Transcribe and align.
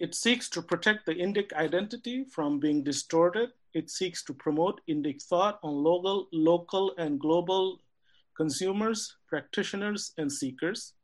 it 0.00 0.14
seeks 0.14 0.48
to 0.48 0.62
protect 0.62 1.04
the 1.04 1.14
Indic 1.14 1.52
identity 1.52 2.24
from 2.24 2.58
being 2.58 2.82
distorted. 2.82 3.50
It 3.74 3.90
seeks 3.90 4.24
to 4.24 4.32
promote 4.32 4.80
Indic 4.88 5.22
thought 5.22 5.60
on 5.62 5.74
local, 5.74 6.26
local 6.32 6.94
and 6.96 7.20
global 7.20 7.80
consumers, 8.34 9.14
practitioners, 9.28 10.12
and 10.16 10.32
seekers. 10.32 10.94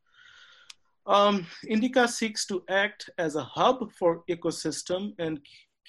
Um, 1.07 1.47
Indica 1.69 2.09
seeks 2.09 2.47
to 2.47 2.65
act 2.71 3.11
as 3.19 3.37
a 3.37 3.45
hub 3.45 3.93
for 3.93 4.25
ecosystem 4.31 5.13
and, 5.19 5.41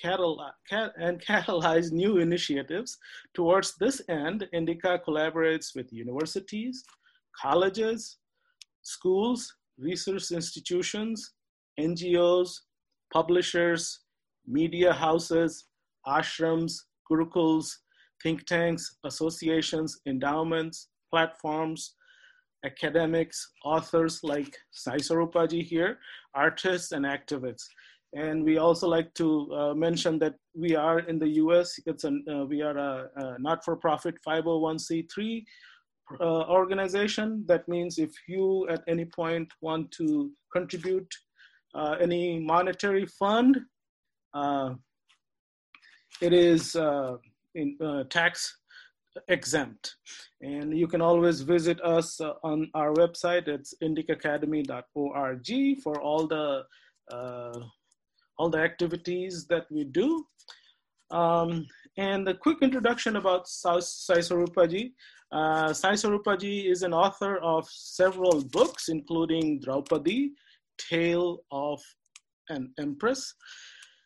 and 0.04 1.22
catalyze 1.26 1.94
new 1.94 2.18
initiatives. 2.18 2.98
Towards 3.34 3.76
this 3.78 4.02
end, 4.10 4.50
Indica 4.52 5.00
collaborates 5.08 5.74
with 5.74 5.94
universities, 5.94 6.84
colleges, 7.42 8.18
schools, 8.82 9.56
research 9.80 10.32
institutions, 10.32 11.32
NGOs, 11.80 12.60
publishers, 13.12 14.00
media 14.46 14.94
houses, 14.94 15.66
ashrams, 16.08 16.74
gurukuls, 17.10 17.70
think 18.24 18.46
tanks, 18.46 18.98
associations, 19.04 20.00
endowments, 20.08 20.90
platforms, 21.10 21.96
academics, 22.66 23.52
authors 23.64 24.20
like 24.24 24.56
Sai 24.72 24.98
Swarupaji 24.98 25.64
here, 25.64 26.00
artists 26.34 26.92
and 26.92 27.06
activists. 27.06 27.66
And 28.14 28.44
we 28.44 28.58
also 28.58 28.88
like 28.88 29.14
to 29.16 29.54
uh, 29.54 29.74
mention 29.74 30.18
that 30.20 30.36
we 30.56 30.76
are 30.76 31.00
in 31.00 31.20
the 31.20 31.30
US, 31.44 31.78
it's 31.86 32.04
an, 32.04 32.24
uh, 32.32 32.46
we 32.46 32.62
are 32.62 32.78
a, 32.78 33.10
a 33.16 33.40
not-for-profit 33.40 34.16
501c3 34.28 35.44
uh, 36.20 36.24
organization. 36.48 37.44
That 37.48 37.68
means 37.68 38.00
if 38.00 38.12
you 38.28 38.68
at 38.70 38.84
any 38.88 39.06
point 39.06 39.52
want 39.62 39.92
to 39.94 40.32
contribute 40.54 41.14
any 42.00 42.40
monetary 42.40 43.06
fund, 43.06 43.60
uh, 44.34 44.74
it 46.22 46.34
is 46.34 46.76
uh, 46.76 47.18
in, 47.56 47.78
tax 48.10 48.58
exempt. 49.28 49.96
And 50.42 50.78
you 50.78 50.88
can 50.88 51.02
always 51.02 51.42
visit 51.42 51.82
us 51.82 52.22
uh, 52.22 52.34
on 52.44 52.70
our 52.74 52.94
website. 52.94 53.48
It's 53.48 53.74
indicacademy.org 53.82 55.78
for 55.84 56.02
all 56.02 56.28
the 56.28 56.64
uh, 57.12 57.60
all 58.38 58.50
the 58.50 58.60
activities 58.60 59.48
that 59.48 59.66
we 59.72 59.84
do. 59.84 60.26
Um, 61.10 61.66
and 61.98 62.28
a 62.28 62.34
quick 62.36 62.58
introduction 62.62 63.16
about 63.16 63.48
Sai 63.48 63.80
Swarupaji. 63.80 64.92
Uh, 65.32 65.74
Sai 65.74 65.94
Swarupaji 65.94 66.70
is 66.70 66.84
an 66.84 66.94
author 66.94 67.38
of 67.38 67.68
several 67.68 68.44
books, 68.44 68.90
including 68.90 69.60
Draupadi, 69.62 70.34
Tale 70.78 71.40
of 71.52 71.82
an 72.50 72.74
Empress. 72.80 73.34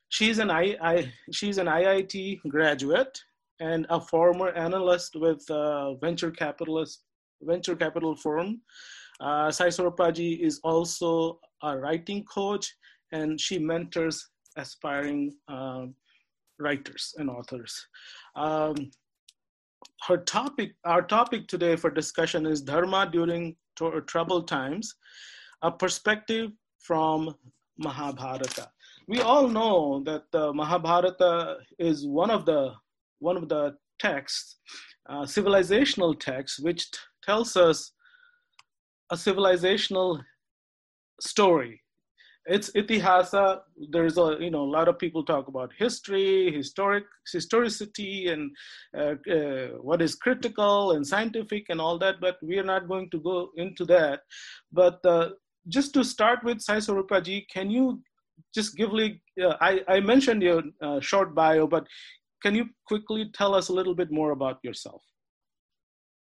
She's 0.09 0.39
an, 0.39 0.52
I, 0.52 0.78
I, 0.81 1.13
she's 1.31 1.58
an 1.58 1.67
IIT 1.67 2.41
graduate 2.47 3.17
and 3.59 3.86
a 3.89 4.02
former 4.02 4.50
analyst 4.50 5.16
with 5.16 5.50
uh, 5.50 5.94
venture 5.95 6.31
capitalist 6.31 7.03
venture 7.44 7.75
capital 7.75 8.16
firm. 8.16 8.61
Uh, 9.19 9.52
Sai 9.52 9.67
Swarupaji 9.67 10.39
is 10.39 10.59
also 10.63 11.39
a 11.63 11.78
writing 11.78 12.23
coach, 12.25 12.73
and 13.11 13.39
she 13.39 13.59
mentors 13.59 14.30
aspiring 14.58 15.33
uh, 15.47 15.85
writers 16.59 17.13
and 17.17 17.30
authors. 17.30 17.88
Um, 18.35 18.91
her 20.08 20.17
topic, 20.17 20.73
our 20.85 21.02
topic 21.02 21.47
today 21.47 21.75
for 21.75 21.89
discussion 21.89 22.45
is 22.45 22.61
Dharma 22.61 23.09
during 23.11 23.56
troubled 24.07 24.47
times, 24.47 24.95
a 25.62 25.72
perspective 25.72 26.51
from 26.81 27.36
Mahabharata. 27.78 28.69
We 29.08 29.22
all 29.22 29.47
know 29.47 30.03
that 30.06 30.24
the 30.31 30.53
Mahabharata 30.53 31.58
is 31.80 32.06
one 32.06 32.31
of 32.31 32.46
the 32.46 32.74
one 33.19 33.38
of 33.38 33.50
the 33.50 33.75
texts, 34.00 34.58
uh, 35.09 35.24
civilizational 35.24 36.19
text, 36.19 36.64
which 36.64 36.90
t- 36.92 36.97
tells 37.24 37.56
us 37.56 37.92
a 39.12 39.16
civilizational 39.16 40.22
story. 41.19 41.81
It's 42.47 42.72
itihasa. 42.72 43.59
There's 43.92 44.18
a 44.18 44.38
you 44.40 44.50
know 44.50 44.63
a 44.63 44.74
lot 44.78 44.88
of 44.88 44.98
people 44.98 45.24
talk 45.24 45.48
about 45.48 45.72
history, 45.78 46.52
historic 46.52 47.03
historicity, 47.31 48.30
and 48.30 48.50
uh, 48.98 49.16
uh, 49.31 49.68
what 49.81 50.02
is 50.02 50.16
critical 50.16 50.94
and 50.94 51.06
scientific 51.06 51.66
and 51.69 51.80
all 51.80 52.00
that. 52.00 52.16
But 52.19 52.38
we 52.42 52.58
are 52.58 52.63
not 52.63 52.88
going 52.88 53.12
to 53.12 53.19
go 53.19 53.52
into 53.58 53.86
that. 53.86 54.22
But 54.72 55.06
uh, 55.06 55.30
just 55.67 55.94
to 55.94 56.03
start 56.03 56.44
with, 56.44 56.61
Sai 56.61 56.77
Swarupaji, 56.77 57.47
can 57.49 57.69
you 57.69 58.01
just 58.53 58.75
give 58.75 58.91
me? 58.94 59.22
Uh, 59.41 59.55
I, 59.61 59.81
I 59.88 59.99
mentioned 59.99 60.41
your 60.41 60.63
uh, 60.81 60.99
short 60.99 61.35
bio, 61.35 61.67
but 61.67 61.88
can 62.41 62.55
you 62.55 62.69
quickly 62.85 63.29
tell 63.33 63.53
us 63.53 63.69
a 63.69 63.73
little 63.73 63.95
bit 63.95 64.11
more 64.11 64.31
about 64.31 64.59
yourself? 64.63 65.03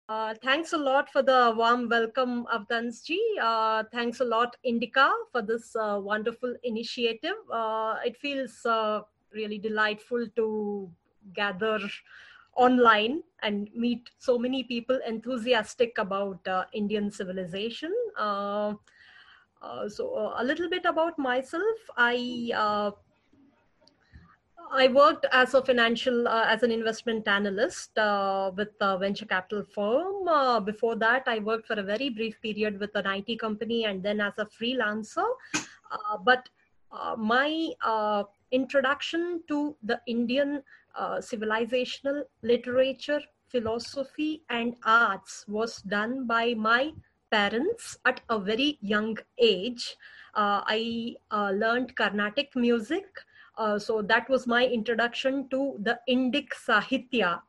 Uh, 0.09 0.33
thanks 0.43 0.73
a 0.73 0.77
lot 0.77 1.09
for 1.09 1.23
the 1.23 1.53
warm 1.55 1.87
welcome, 1.87 2.45
Avtansji. 2.53 3.17
Uh, 3.41 3.83
thanks 3.91 4.19
a 4.19 4.25
lot, 4.25 4.55
Indica, 4.63 5.11
for 5.31 5.41
this 5.41 5.75
uh, 5.75 5.97
wonderful 6.01 6.55
initiative. 6.63 7.37
Uh, 7.51 7.95
it 8.05 8.17
feels 8.17 8.65
uh, 8.65 9.01
really 9.33 9.57
delightful 9.57 10.27
to 10.35 10.91
gather 11.33 11.79
online 12.55 13.23
and 13.41 13.69
meet 13.73 14.09
so 14.19 14.37
many 14.37 14.63
people 14.63 14.99
enthusiastic 15.07 15.97
about 15.97 16.45
uh, 16.47 16.65
Indian 16.73 17.09
civilization. 17.09 17.93
So, 19.87 20.33
a 20.37 20.43
little 20.43 20.69
bit 20.69 20.85
about 20.85 21.17
myself. 21.17 21.77
I 21.97 22.51
I 24.75 24.87
worked 24.87 25.27
as 25.31 25.53
a 25.53 25.61
financial, 25.61 26.27
uh, 26.27 26.45
as 26.47 26.63
an 26.63 26.71
investment 26.71 27.27
analyst 27.27 27.95
uh, 27.97 28.51
with 28.55 28.69
a 28.81 28.97
venture 28.97 29.25
capital 29.25 29.63
firm. 29.63 30.27
Uh, 30.27 30.59
before 30.59 30.95
that, 30.95 31.23
I 31.27 31.39
worked 31.39 31.67
for 31.67 31.79
a 31.79 31.83
very 31.83 32.09
brief 32.09 32.41
period 32.41 32.79
with 32.79 32.95
an 32.95 33.05
IT 33.05 33.39
company 33.39 33.85
and 33.85 34.01
then 34.01 34.19
as 34.19 34.33
a 34.39 34.45
freelancer. 34.45 35.27
Uh, 35.53 36.17
but 36.17 36.49
uh, 36.91 37.15
my 37.15 37.69
uh, 37.83 38.23
introduction 38.51 39.43
to 39.47 39.75
the 39.83 40.01
Indian 40.07 40.63
civilizational 40.97 42.23
literature, 42.43 43.21
philosophy, 43.47 44.43
and 44.49 44.75
arts 44.85 45.45
was 45.47 45.81
done 45.83 46.27
by 46.27 46.53
my 46.55 46.91
parents 47.33 47.97
at 48.05 48.21
a 48.29 48.39
very 48.39 48.77
young 48.81 49.17
age. 49.37 49.95
I 50.35 51.15
learned 51.31 51.95
Carnatic 51.95 52.55
music. 52.55 53.05
Uh, 53.57 53.77
so 53.77 54.01
that 54.01 54.27
was 54.29 54.47
my 54.47 54.65
introduction 54.65 55.47
to 55.49 55.77
the 55.79 55.99
Indic 56.09 56.49
Sahitya 56.67 57.41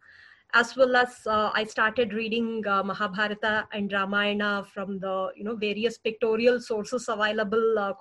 as 0.55 0.77
well 0.77 0.95
as 0.95 1.27
uh, 1.27 1.51
I 1.53 1.65
started 1.65 2.15
reading 2.15 2.65
uh, 2.67 2.85
Mahabharata 2.85 3.67
and 3.73 3.93
Ramayana 3.93 4.65
from 4.73 5.01
the 5.01 5.31
you 5.37 5.43
know 5.43 5.57
various 5.57 5.99
pictorial 5.99 6.61
sources 6.61 7.09
available, 7.09 7.79
uh, 7.79 7.93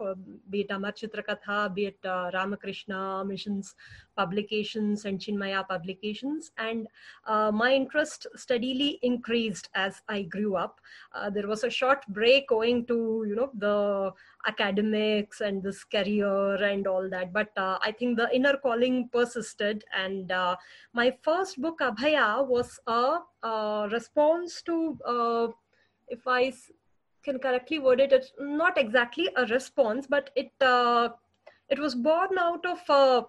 be 0.52 0.62
it 0.62 0.68
Amar 0.70 0.92
Chitra 0.92 1.24
Katha, 1.26 1.74
be 1.74 1.88
it 1.88 1.98
uh, 2.06 2.30
Ramakrishna 2.32 3.26
missions 3.26 3.74
publications 4.16 5.06
and 5.06 5.20
Chinmaya 5.20 5.68
publications, 5.68 6.52
and 6.60 6.88
uh, 7.26 7.52
my 7.52 7.74
interest 7.74 8.28
steadily 8.36 9.00
increased 9.02 9.70
as 9.74 10.04
I 10.08 10.22
grew 10.22 10.56
up. 10.56 10.80
Uh, 11.16 11.32
there 11.32 11.48
was 11.48 11.64
a 11.64 11.72
short 11.72 12.06
break 12.10 12.52
owing 12.52 12.86
to 12.86 13.26
you 13.28 13.36
know 13.36 13.50
the 13.58 14.12
academics 14.46 15.42
and 15.42 15.64
this 15.64 15.84
career 15.84 16.56
and 16.56 16.88
all 16.88 17.10
that, 17.10 17.32
but 17.34 17.52
I 17.58 17.94
think 17.98 18.18
the 18.18 18.30
inner 18.34 18.58
calling 18.58 19.10
persisted, 19.12 19.84
and 19.96 20.32
my 20.94 21.16
first 21.22 21.62
book 21.62 21.80
Abhaya 21.80 22.46
was 22.48 22.80
a, 22.88 23.20
a 23.44 23.90
response 23.92 24.62
to, 24.64 24.98
uh, 25.06 25.48
if 26.08 26.28
I 26.28 26.54
can 27.24 27.40
correctly 27.40 27.80
word 27.80 28.00
it, 28.00 28.12
it's 28.12 28.34
not 28.40 28.78
exactly 28.78 29.30
a 29.38 29.46
response, 29.46 30.08
but 30.08 30.30
it 30.36 30.52
uh, 30.62 31.10
it 31.70 31.80
was 31.80 31.96
born 31.96 32.38
out 32.38 32.66
of 32.66 32.80
a 32.90 33.26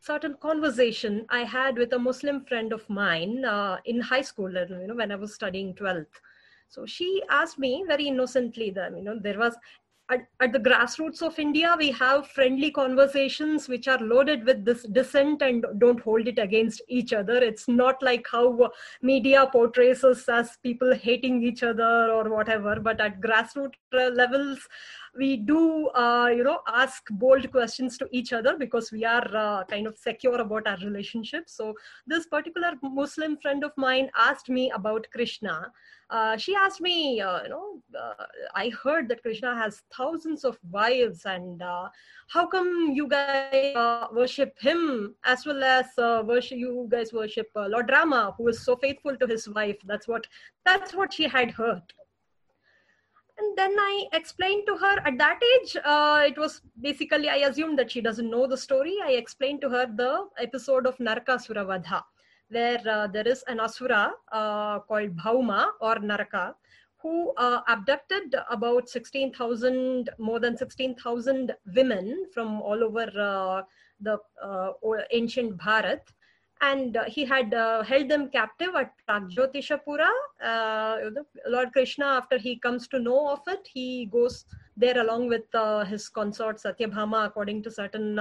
certain 0.00 0.34
conversation 0.34 1.26
I 1.30 1.44
had 1.44 1.76
with 1.76 1.92
a 1.92 1.98
Muslim 1.98 2.44
friend 2.44 2.72
of 2.72 2.88
mine 2.90 3.44
uh, 3.44 3.78
in 3.84 4.00
high 4.00 4.22
school, 4.22 4.52
you 4.52 4.86
know, 4.86 4.94
when 4.94 5.12
I 5.12 5.16
was 5.16 5.34
studying 5.34 5.74
12th. 5.74 6.20
So 6.68 6.84
she 6.84 7.22
asked 7.30 7.58
me 7.58 7.84
very 7.86 8.08
innocently 8.08 8.70
that, 8.70 8.96
you 8.96 9.02
know, 9.02 9.18
there 9.20 9.38
was 9.38 9.56
at, 10.10 10.26
at, 10.40 10.52
the 10.52 10.60
grassroots 10.60 11.22
of 11.22 11.38
India, 11.38 11.74
we 11.78 11.90
have 11.90 12.28
friendly 12.28 12.70
conversations 12.70 13.68
which 13.68 13.88
are 13.88 13.98
loaded 13.98 14.44
with 14.44 14.64
this 14.64 14.84
dissent 14.84 15.42
and 15.42 15.64
don't 15.78 16.00
hold 16.00 16.28
it 16.28 16.38
against 16.38 16.80
each 16.88 17.12
other. 17.12 17.36
It's 17.36 17.66
not 17.66 18.02
like 18.02 18.26
how 18.30 18.70
media 19.02 19.48
portrays 19.50 20.04
us 20.04 20.28
as 20.28 20.56
people 20.62 20.94
hating 20.94 21.42
each 21.42 21.62
other 21.62 22.10
or 22.12 22.28
whatever, 22.28 22.78
but 22.78 23.00
at 23.00 23.20
grassroots 23.20 23.74
levels, 23.92 24.58
we 25.16 25.36
do, 25.36 25.88
uh, 25.88 26.28
you 26.28 26.44
know, 26.44 26.60
ask 26.68 27.02
bold 27.10 27.50
questions 27.50 27.96
to 27.98 28.08
each 28.12 28.32
other 28.32 28.56
because 28.56 28.92
we 28.92 29.04
are 29.04 29.36
uh, 29.36 29.64
kind 29.64 29.86
of 29.86 29.96
secure 29.96 30.40
about 30.40 30.66
our 30.66 30.78
relationship. 30.78 31.44
So 31.46 31.74
this 32.06 32.26
particular 32.26 32.72
Muslim 32.82 33.36
friend 33.38 33.64
of 33.64 33.72
mine 33.76 34.10
asked 34.16 34.48
me 34.48 34.70
about 34.70 35.06
Krishna. 35.12 35.72
Uh, 36.08 36.36
she 36.36 36.54
asked 36.54 36.80
me, 36.80 37.20
uh, 37.20 37.42
you 37.42 37.48
know, 37.48 37.82
uh, 37.98 38.24
I 38.54 38.70
heard 38.82 39.08
that 39.08 39.22
Krishna 39.22 39.56
has 39.56 39.82
thousands 39.96 40.44
of 40.44 40.56
wives, 40.70 41.22
and 41.24 41.60
uh, 41.60 41.88
how 42.28 42.46
come 42.46 42.92
you 42.94 43.08
guys 43.08 43.74
worship 44.12 44.54
him 44.60 45.16
as 45.24 45.44
well 45.44 45.64
as 45.64 45.86
worship 46.24 46.58
you 46.58 46.86
guys 46.90 47.12
worship 47.12 47.48
Lord 47.56 47.90
Rama, 47.90 48.34
who 48.38 48.48
is 48.48 48.64
so 48.64 48.76
faithful 48.76 49.16
to 49.16 49.26
his 49.26 49.48
wife? 49.48 49.76
That's 49.84 50.06
what 50.06 50.26
that's 50.64 50.94
what 50.94 51.12
she 51.12 51.24
had 51.24 51.50
heard 51.50 51.82
and 53.38 53.56
then 53.58 53.74
i 53.78 54.06
explained 54.12 54.64
to 54.66 54.76
her 54.76 54.96
at 55.04 55.18
that 55.18 55.40
age 55.54 55.76
uh, 55.84 56.22
it 56.26 56.36
was 56.38 56.60
basically 56.80 57.28
i 57.28 57.36
assumed 57.48 57.78
that 57.78 57.90
she 57.90 58.00
doesn't 58.00 58.30
know 58.30 58.46
the 58.46 58.56
story. 58.56 58.96
I 59.04 59.12
explained 59.12 59.60
to 59.62 59.68
her 59.70 59.86
the 59.86 60.26
episode 60.38 60.86
of 60.86 60.96
narakasura 60.98 61.64
vadha 61.70 62.02
where 62.48 62.80
uh, 62.88 63.06
there 63.08 63.26
is 63.26 63.42
an 63.48 63.60
asura 63.60 64.12
uh, 64.32 64.78
called 64.80 65.16
bhauma 65.16 65.66
or 65.80 65.98
naraka 65.98 66.54
who 66.98 67.32
uh, 67.36 67.60
abducted 67.68 68.34
about 68.50 68.88
16000 68.88 70.10
more 70.18 70.40
than 70.40 70.56
16000 70.56 71.54
women 71.74 72.26
from 72.32 72.60
all 72.62 72.82
over 72.82 73.06
uh, 73.20 73.62
the 74.00 74.18
uh, 74.42 74.72
ancient 75.12 75.56
bharat 75.56 76.00
and 76.60 76.96
uh, 76.96 77.04
he 77.04 77.24
had 77.24 77.52
uh, 77.52 77.82
held 77.82 78.08
them 78.08 78.28
captive 78.30 78.74
at 78.74 78.92
Pragjyotishapura. 79.08 80.10
Uh, 80.42 80.96
Lord 81.48 81.72
Krishna, 81.72 82.06
after 82.06 82.38
he 82.38 82.56
comes 82.56 82.88
to 82.88 82.98
know 82.98 83.30
of 83.30 83.40
it, 83.46 83.68
he 83.72 84.06
goes 84.06 84.44
there 84.76 84.98
along 85.00 85.28
with 85.28 85.44
his 85.88 86.08
consort 86.08 86.58
Satyabhama, 86.58 87.26
according 87.26 87.62
to 87.62 87.70
certain 87.70 88.18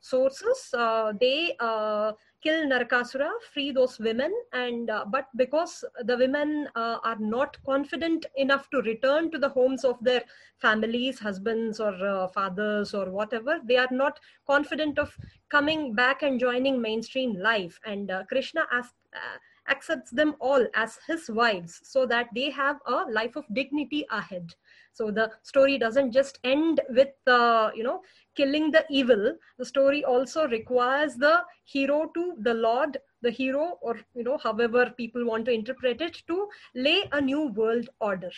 sources. 0.00 0.74
They 1.20 1.56
kill 2.46 2.66
Narakasura, 2.70 3.28
free 3.52 3.72
those 3.72 3.98
women, 3.98 4.32
and 4.52 4.88
uh, 4.88 5.04
but 5.10 5.26
because 5.36 5.84
the 6.04 6.16
women 6.16 6.68
uh, 6.76 6.98
are 7.02 7.18
not 7.18 7.56
confident 7.64 8.26
enough 8.36 8.70
to 8.70 8.82
return 8.82 9.32
to 9.32 9.38
the 9.38 9.48
homes 9.48 9.84
of 9.84 9.96
their 10.00 10.22
families, 10.58 11.18
husbands 11.18 11.80
or 11.80 11.94
uh, 12.06 12.28
fathers 12.28 12.94
or 12.94 13.10
whatever, 13.10 13.58
they 13.64 13.76
are 13.76 13.88
not 13.90 14.20
confident 14.46 14.96
of 14.96 15.16
coming 15.48 15.92
back 15.92 16.22
and 16.22 16.38
joining 16.38 16.80
mainstream 16.80 17.34
life. 17.34 17.80
And 17.84 18.12
uh, 18.12 18.22
Krishna 18.28 18.66
asked 18.72 18.94
uh, 19.12 19.38
accepts 19.68 20.12
them 20.12 20.36
all 20.38 20.64
as 20.76 20.98
his 21.08 21.28
wives 21.28 21.80
so 21.82 22.06
that 22.06 22.28
they 22.32 22.50
have 22.50 22.76
a 22.86 22.98
life 23.10 23.34
of 23.34 23.44
dignity 23.52 24.06
ahead 24.12 24.54
so 24.96 25.10
the 25.10 25.30
story 25.42 25.76
doesn't 25.76 26.10
just 26.10 26.38
end 26.42 26.80
with 26.88 27.14
uh, 27.26 27.70
you 27.74 27.82
know 27.82 28.00
killing 28.34 28.70
the 28.70 28.84
evil. 28.88 29.34
The 29.58 29.64
story 29.64 30.04
also 30.04 30.48
requires 30.48 31.16
the 31.16 31.42
hero 31.64 32.10
to 32.14 32.34
the 32.40 32.54
lord 32.54 32.96
the 33.22 33.30
hero 33.30 33.78
or 33.82 33.98
you 34.14 34.24
know 34.24 34.38
however 34.38 34.92
people 34.96 35.26
want 35.26 35.44
to 35.46 35.52
interpret 35.52 36.00
it 36.00 36.22
to 36.28 36.48
lay 36.74 37.04
a 37.12 37.20
new 37.20 37.48
world 37.48 37.90
order. 38.00 38.30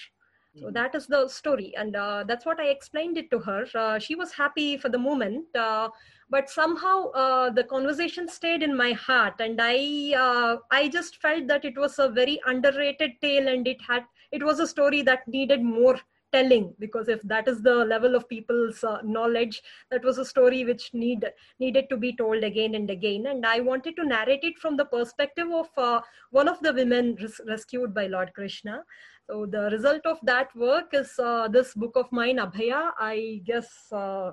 So 0.56 0.66
hmm. 0.66 0.72
that 0.72 0.96
is 0.96 1.06
the 1.06 1.28
story. 1.28 1.72
And 1.76 1.94
uh, 1.94 2.24
that's 2.26 2.44
what 2.44 2.58
i 2.58 2.66
explained 2.66 3.18
it 3.18 3.30
to 3.30 3.38
her. 3.38 3.64
Uh, 3.74 3.98
she 4.00 4.16
was 4.16 4.32
happy 4.32 4.76
for 4.76 4.88
the 4.88 4.98
moment 4.98 5.44
uh, 5.54 5.88
but 6.30 6.50
somehow 6.50 7.10
uh, 7.12 7.50
the 7.50 7.64
conversation 7.64 8.28
stayed 8.28 8.62
in 8.64 8.76
my 8.76 8.92
heart. 8.92 9.34
And 9.38 9.60
i 9.60 9.78
uh, 10.26 10.56
i 10.72 10.88
just 10.88 11.22
felt 11.22 11.46
that 11.46 11.64
it 11.64 11.78
was 11.78 11.98
a 12.00 12.08
very 12.08 12.40
underrated 12.46 13.12
tale 13.20 13.48
and 13.56 13.68
it 13.68 13.80
had 13.88 14.04
it 14.32 14.42
was 14.42 14.58
a 14.60 14.66
story 14.66 15.02
that 15.02 15.28
needed 15.28 15.62
more 15.62 15.98
telling 16.32 16.74
because 16.78 17.08
if 17.08 17.20
that 17.22 17.48
is 17.48 17.62
the 17.62 17.74
level 17.74 18.14
of 18.14 18.28
people's 18.28 18.82
uh, 18.84 18.98
knowledge 19.02 19.62
that 19.90 20.04
was 20.04 20.18
a 20.18 20.24
story 20.24 20.64
which 20.64 20.90
need 20.92 21.24
needed 21.58 21.88
to 21.88 21.96
be 21.96 22.14
told 22.14 22.44
again 22.44 22.74
and 22.74 22.90
again. 22.90 23.26
And 23.26 23.44
i 23.46 23.60
wanted 23.60 23.96
to 23.96 24.04
narrate 24.04 24.44
it 24.44 24.58
from 24.58 24.76
the 24.76 24.84
perspective 24.84 25.48
of 25.50 25.68
uh, 25.76 26.00
one 26.30 26.48
of 26.48 26.60
the 26.60 26.72
women 26.72 27.16
res- 27.20 27.40
rescued 27.46 27.94
by 27.94 28.06
lord 28.06 28.32
krishna. 28.34 28.82
So 29.26 29.46
the 29.46 29.68
result 29.70 30.06
of 30.06 30.18
that 30.22 30.54
work 30.56 30.94
is 30.94 31.12
uh, 31.18 31.48
this 31.48 31.74
book 31.74 31.96
of 31.96 32.10
mine 32.10 32.38
abhaya. 32.38 32.92
I 32.98 33.42
guess 33.44 33.68
uh, 33.92 34.32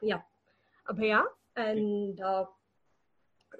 yeah 0.00 0.20
abhaya. 0.90 1.24
And 1.56 2.18
uh, 2.20 2.44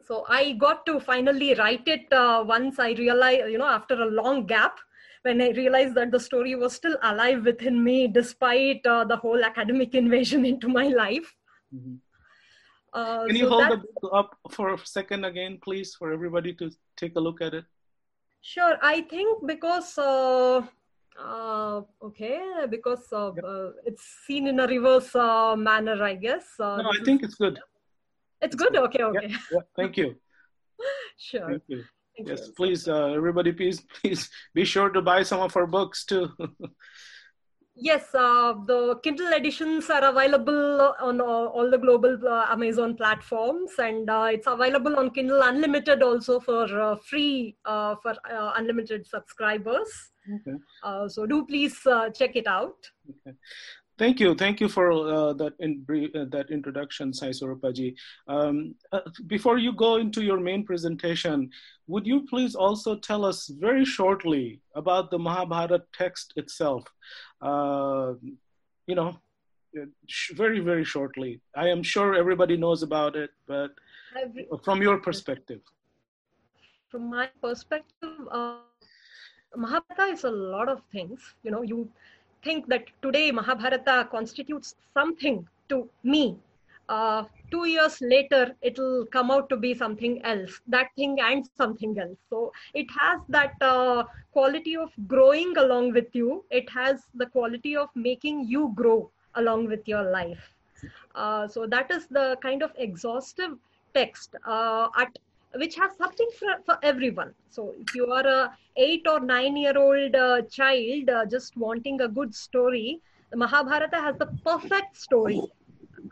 so 0.07 0.25
i 0.29 0.53
got 0.53 0.85
to 0.87 0.99
finally 1.01 1.55
write 1.55 1.87
it 1.87 2.13
uh, 2.13 2.43
once 2.47 2.79
i 2.79 2.93
realized 2.93 3.51
you 3.51 3.59
know 3.59 3.73
after 3.79 3.95
a 4.03 4.11
long 4.21 4.47
gap 4.47 4.79
when 5.23 5.41
I 5.41 5.51
realized 5.51 5.95
that 5.95 6.11
the 6.11 6.21
story 6.21 6.55
was 6.55 6.75
still 6.75 6.97
alive 7.03 7.45
within 7.45 7.83
me 7.83 8.09
despite 8.09 8.85
uh, 8.87 9.05
the 9.05 9.17
whole 9.17 9.45
academic 9.45 9.95
invasion 10.03 10.45
into 10.45 10.69
my 10.69 10.89
life. 10.89 11.35
Mm-hmm. 11.75 11.95
Uh, 12.93 13.27
Can 13.27 13.37
you 13.37 13.45
so 13.45 13.51
hold 13.51 13.71
the 13.71 13.85
book 14.01 14.13
up 14.13 14.37
for 14.51 14.75
a 14.75 14.79
second 14.85 15.25
again, 15.25 15.59
please, 15.63 15.95
for 15.95 16.13
everybody 16.13 16.53
to 16.55 16.71
take 16.97 17.17
a 17.17 17.21
look 17.21 17.41
at 17.41 17.55
it? 17.55 17.65
Sure. 18.43 18.77
I 18.83 19.03
think 19.03 19.47
because 19.47 19.97
uh, 19.97 20.63
uh, 21.19 21.83
okay, 22.03 22.41
because 22.69 23.11
uh, 23.13 23.33
yep. 23.35 23.45
uh, 23.45 23.71
it's 23.87 24.05
seen 24.27 24.47
in 24.47 24.61
a 24.61 24.67
reverse 24.67 25.15
uh, 25.15 25.55
manner, 25.57 26.03
I 26.03 26.15
guess. 26.15 26.45
Uh, 26.59 26.83
no, 26.83 26.91
I 26.91 27.05
think 27.05 27.23
it's 27.23 27.37
good. 27.37 27.59
It's, 28.41 28.55
it's 28.55 28.57
good? 28.57 28.73
good? 28.73 28.83
Okay, 28.85 29.05
okay. 29.05 29.35
Thank 29.77 29.97
you. 29.97 30.17
sure. 31.17 31.49
Thank 31.49 31.63
you. 31.69 31.85
Thank 32.25 32.39
yes, 32.39 32.47
you. 32.47 32.53
please, 32.55 32.89
uh, 32.89 33.07
everybody, 33.07 33.53
please, 33.53 33.81
please 34.01 34.31
be 34.55 34.65
sure 34.65 34.91
to 34.91 35.03
buy 35.03 35.23
some 35.23 35.41
of 35.41 35.57
our 35.57 35.67
books 35.67 36.05
too. 36.05 36.31
yes, 37.75 38.15
uh, 38.15 38.55
the 38.67 39.01
Kindle 39.03 39.33
editions 39.33 39.91
are 39.91 40.05
available 40.05 40.95
on 41.01 41.21
uh, 41.21 41.25
all 41.25 41.69
the 41.69 41.79
global 41.79 42.17
uh, 42.29 42.47
Amazon 42.49 42.95
platforms, 42.97 43.73
and 43.79 44.09
uh, 44.09 44.29
it's 44.31 44.47
available 44.47 44.97
on 44.97 45.11
Kindle 45.11 45.43
Unlimited 45.43 46.03
also 46.03 46.39
for 46.39 46.65
uh, 46.81 46.95
free 46.97 47.57
for 47.65 48.15
unlimited 48.57 49.05
subscribers. 49.07 50.13
Okay. 50.33 50.57
so 51.09 51.27
do 51.27 51.45
please 51.45 51.77
check 52.15 52.37
it 52.37 52.47
out. 52.47 52.89
Okay. 53.11 53.37
Thank 53.99 54.21
you. 54.21 54.35
Thank 54.35 54.61
you 54.61 54.69
for 54.69 54.91
uh, 54.91 55.33
that 55.35 55.53
in, 55.61 55.85
uh, 55.91 56.25
that 56.31 56.50
introduction, 56.50 57.12
Sai 57.12 57.29
Swarupaji. 57.29 57.94
Um, 58.27 58.75
uh, 58.91 59.00
before 59.27 59.59
you 59.59 59.73
go 59.73 59.97
into 59.97 60.23
your 60.23 60.41
main 60.41 60.65
presentation, 60.65 61.50
would 61.87 62.06
you 62.06 62.27
please 62.27 62.55
also 62.55 62.97
tell 62.97 63.25
us 63.25 63.49
very 63.49 63.85
shortly 63.85 64.61
about 64.75 65.11
the 65.11 65.19
Mahabharata 65.19 65.83
text 65.93 66.33
itself? 66.37 66.85
Uh, 67.41 68.15
you 68.87 68.94
know, 68.94 69.19
very, 70.35 70.61
very 70.61 70.85
shortly. 70.85 71.41
I 71.55 71.69
am 71.69 71.83
sure 71.83 72.15
everybody 72.15 72.56
knows 72.56 72.83
about 72.83 73.15
it, 73.17 73.31
but 73.47 73.71
from 74.65 74.83
your 74.83 74.99
perspective. 74.99 75.61
From 76.88 77.09
my 77.09 77.28
perspective, 77.40 78.16
uh, 78.31 78.57
Mahabharata 79.57 80.12
is 80.12 80.25
a 80.25 80.31
lot 80.31 80.69
of 80.69 80.83
things. 80.93 81.21
You 81.43 81.50
know, 81.50 81.62
you 81.62 81.90
think 82.42 82.68
that 82.68 82.84
today 83.02 83.30
Mahabharata 83.30 84.08
constitutes 84.11 84.75
something 84.94 85.46
to 85.68 85.88
me, 86.02 86.37
uh, 86.88 87.25
two 87.50 87.66
years 87.66 88.00
later 88.00 88.54
it'll 88.61 89.06
come 89.06 89.30
out 89.30 89.49
to 89.49 89.56
be 89.56 89.72
something 89.75 90.22
else 90.25 90.61
that 90.66 90.88
thing 90.96 91.18
and 91.20 91.49
something 91.56 91.99
else. 91.99 92.18
So 92.28 92.52
it 92.75 92.87
has 92.99 93.20
that 93.28 93.54
uh, 93.61 94.04
quality 94.32 94.76
of 94.76 94.90
growing 95.06 95.56
along 95.56 95.92
with 95.92 96.14
you. 96.14 96.44
It 96.50 96.68
has 96.70 97.02
the 97.14 97.26
quality 97.26 97.76
of 97.76 97.88
making 97.94 98.46
you 98.49 98.72
grow 98.75 99.11
along 99.37 99.68
with 99.68 99.87
your 99.87 100.02
life. 100.02 100.54
Uh, 101.14 101.46
so 101.46 101.66
that 101.66 101.90
is 101.90 102.06
the 102.08 102.37
kind 102.42 102.62
of 102.62 102.72
exhaustive 102.76 103.52
text. 103.94 104.34
Uh, 104.44 104.88
at 104.99 105.18
which 105.56 105.75
has 105.76 105.97
something 105.97 106.28
for, 106.38 106.56
for 106.64 106.78
everyone. 106.82 107.32
So 107.50 107.75
if 107.78 107.94
you 107.94 108.06
are 108.06 108.26
a 108.26 108.56
eight 108.76 109.06
or 109.09 109.21
nine 109.21 109.56
year 109.56 109.76
old 109.76 110.14
uh, 110.14 110.42
child 110.42 111.11
uh, 111.11 111.26
just 111.26 111.56
wanting 111.56 112.00
a 112.00 112.09
good 112.09 112.35
story 112.35 113.00
the 113.30 113.38
mahabharata 113.38 113.97
has 113.97 114.16
the 114.18 114.28
perfect 114.44 114.97
story. 114.97 115.42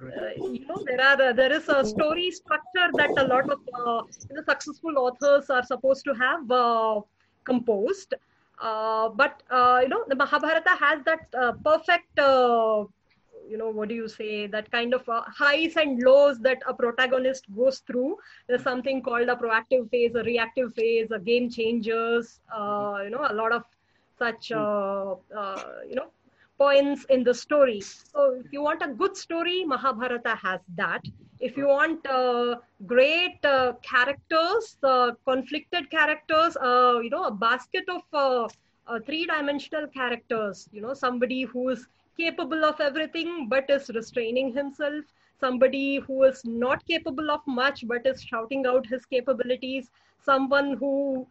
Uh, 0.02 0.44
you 0.52 0.66
know 0.66 0.82
there 0.87 1.00
are 1.00 1.20
uh, 1.23 1.32
there 1.32 1.52
is 1.52 1.68
a 1.68 1.85
story 1.85 2.30
structure 2.30 2.88
that 2.97 3.11
a 3.18 3.25
lot 3.25 3.44
of 3.50 3.59
uh, 3.75 4.02
successful 4.49 4.99
authors 4.99 5.50
are 5.50 5.62
supposed 5.62 6.04
to 6.04 6.14
have 6.14 6.50
uh, 6.50 7.00
composed. 7.44 8.14
But 8.61 9.42
you 9.82 9.88
know 9.88 10.04
the 10.09 10.16
mahabharata 10.16 10.76
has 10.80 11.02
that 11.04 11.30
perfect 11.62 12.18
you 13.50 13.59
know 13.59 13.71
what 13.71 13.88
do 13.88 13.95
you 13.95 14.09
say 14.09 14.47
that 14.47 14.71
kind 14.71 14.95
of 14.95 15.09
uh, 15.09 15.23
highs 15.26 15.76
and 15.76 16.02
lows 16.02 16.38
that 16.40 16.59
a 16.66 16.75
protagonist 16.75 17.47
goes 17.57 17.80
through. 17.80 18.16
There's 18.49 18.62
something 18.62 19.02
called 19.02 19.28
a 19.28 19.37
proactive 19.37 19.90
phase 19.90 20.14
a 20.14 20.23
reactive 20.23 20.75
phase 20.75 21.11
a 21.11 21.19
game 21.19 21.50
changers 21.50 22.40
uh, 22.54 22.99
you 23.04 23.11
know 23.11 23.26
a 23.28 23.35
lot 23.35 23.52
of 23.52 23.64
such 24.19 24.52
uh, 24.52 25.14
uh, 25.37 25.62
you 25.88 25.97
know 25.97 26.09
points 26.59 27.04
in 27.09 27.25
the 27.25 27.35
story. 27.35 27.80
So 27.80 28.40
if 28.45 28.52
you 28.52 28.62
want 28.62 28.83
a 28.83 28.88
good 28.88 29.16
story 29.16 29.64
mahabharata 29.64 30.37
has 30.42 30.61
that. 30.76 31.02
If 31.40 31.57
you 31.57 31.69
want 31.69 32.07
uh, 32.07 32.57
great 32.87 33.45
uh, 33.45 33.73
characters 33.83 34.76
conflicted 35.26 35.90
characters 35.90 36.57
you 37.04 37.11
know 37.11 37.25
a 37.25 37.30
basket 37.30 37.85
of 37.88 38.52
three 39.07 39.25
dimensional 39.25 39.87
characters 39.88 40.69
you 40.73 40.83
know 40.83 40.92
somebody 40.92 41.42
who's 41.45 41.87
capable 42.21 42.65
of 42.65 42.81
everything 42.81 43.49
but 43.49 43.71
is 43.71 43.91
restraining 43.95 44.53
himself. 44.55 45.05
Somebody 45.41 45.99
who 46.07 46.23
is 46.25 46.45
not 46.45 46.87
capable 46.87 47.31
of 47.31 47.47
much 47.47 47.85
but 47.87 48.07
is 48.07 48.23
shouting 48.23 48.67
out 48.67 48.87
his 48.87 49.07
capabilities. 49.07 49.91
Someone 50.25 50.75
who 50.77 51.27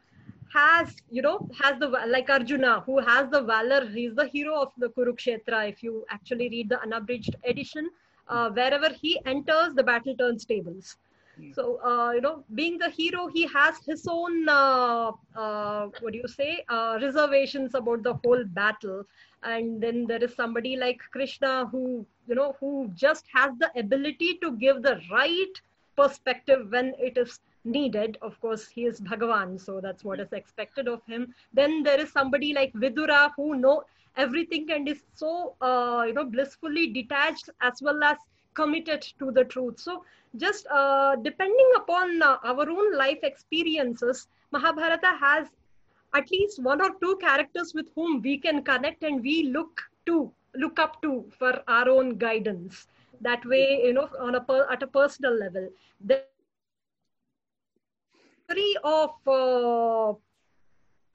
has 0.53 0.95
you 1.11 1.21
know 1.21 1.47
has 1.61 1.79
the 1.79 1.87
like 2.13 2.29
arjuna 2.29 2.79
who 2.85 2.99
has 2.99 3.29
the 3.29 3.41
valor. 3.41 3.85
He's 3.87 4.15
the 4.15 4.27
hero 4.27 4.61
of 4.61 4.71
the 4.77 4.89
kurukshetra 4.89 5.69
if 5.69 5.83
you 5.83 6.05
actually 6.09 6.49
read 6.49 6.69
the 6.69 6.81
unabridged 6.81 7.35
edition 7.43 7.89
uh, 8.27 8.49
wherever 8.49 8.89
he 8.89 9.19
enters 9.25 9.75
the 9.75 9.83
battle 9.83 10.15
turns 10.15 10.45
tables. 10.45 10.97
Hmm. 11.39 11.51
so 11.57 11.63
uh, 11.89 12.11
you 12.11 12.21
know 12.21 12.43
being 12.59 12.77
the 12.79 12.89
hero 12.89 13.27
he 13.33 13.43
has 13.51 13.77
his 13.85 14.05
own 14.13 14.49
uh, 14.49 15.11
uh 15.43 15.87
what 15.99 16.13
do 16.13 16.19
you 16.23 16.27
say 16.27 16.63
uh, 16.69 16.97
reservations 17.01 17.75
about 17.79 18.03
the 18.07 18.13
whole 18.23 18.43
battle 18.59 19.03
and 19.43 19.81
then 19.81 20.05
there 20.07 20.23
is 20.23 20.35
somebody 20.35 20.75
like 20.75 20.99
krishna 21.11 21.65
who 21.71 22.05
you 22.27 22.35
know 22.35 22.55
who 22.59 22.89
just 22.93 23.25
has 23.33 23.51
the 23.57 23.71
ability 23.79 24.37
to 24.41 24.51
give 24.57 24.81
the 24.81 24.99
right 25.11 25.61
perspective 25.95 26.67
when 26.71 26.93
it 26.97 27.17
is 27.17 27.39
needed. 27.65 28.17
Of 28.21 28.39
course 28.41 28.67
he 28.67 28.85
is 28.85 29.01
bhagavan 29.01 29.59
so 29.59 29.79
that's 29.81 30.03
what 30.03 30.19
is 30.19 30.33
expected 30.33 30.87
of 30.87 31.01
him. 31.05 31.33
Then 31.53 31.83
there 31.83 31.99
is 31.99 32.11
somebody 32.11 32.53
like 32.53 32.73
vidura 32.73 33.31
who 33.35 33.55
know 33.55 33.83
everything 34.15 34.71
and 34.71 34.87
is 34.87 35.03
so 35.13 35.55
uh, 35.61 36.03
you 36.07 36.13
know 36.13 36.25
blissfully 36.25 36.87
detached 36.87 37.49
as 37.61 37.81
well 37.81 38.03
as 38.03 38.17
committed 38.53 39.01
to 39.19 39.31
the 39.31 39.45
truth. 39.45 39.79
So 39.79 40.03
just 40.37 40.67
uh, 40.67 41.15
depending 41.17 41.71
upon 41.75 42.21
uh, 42.21 42.37
our 42.43 42.69
own 42.69 42.93
life 42.95 43.19
experiences 43.23 44.27
mahabharata 44.51 45.15
has 45.19 45.47
at 46.15 46.29
least 46.31 46.61
one 46.61 46.81
or 46.81 46.91
two 47.01 47.17
characters 47.17 47.73
with 47.73 47.87
whom 47.95 48.21
we 48.21 48.37
can 48.37 48.63
connect 48.63 49.03
and 49.03 49.21
we 49.21 49.43
look 49.43 49.81
to 50.05 50.31
look 50.55 50.79
up 50.79 51.01
to 51.01 51.25
for 51.37 51.61
our 51.67 51.89
own 51.89 52.17
guidance 52.17 52.87
that 53.21 53.45
way 53.45 53.81
you 53.83 53.93
know 53.93 54.09
on 54.19 54.35
a 54.35 54.41
per, 54.41 54.67
at 54.71 54.81
a 54.81 54.87
personal 54.87 55.33
level 55.37 55.69
the 56.05 56.23
of 58.83 59.11
uh, 59.27 60.13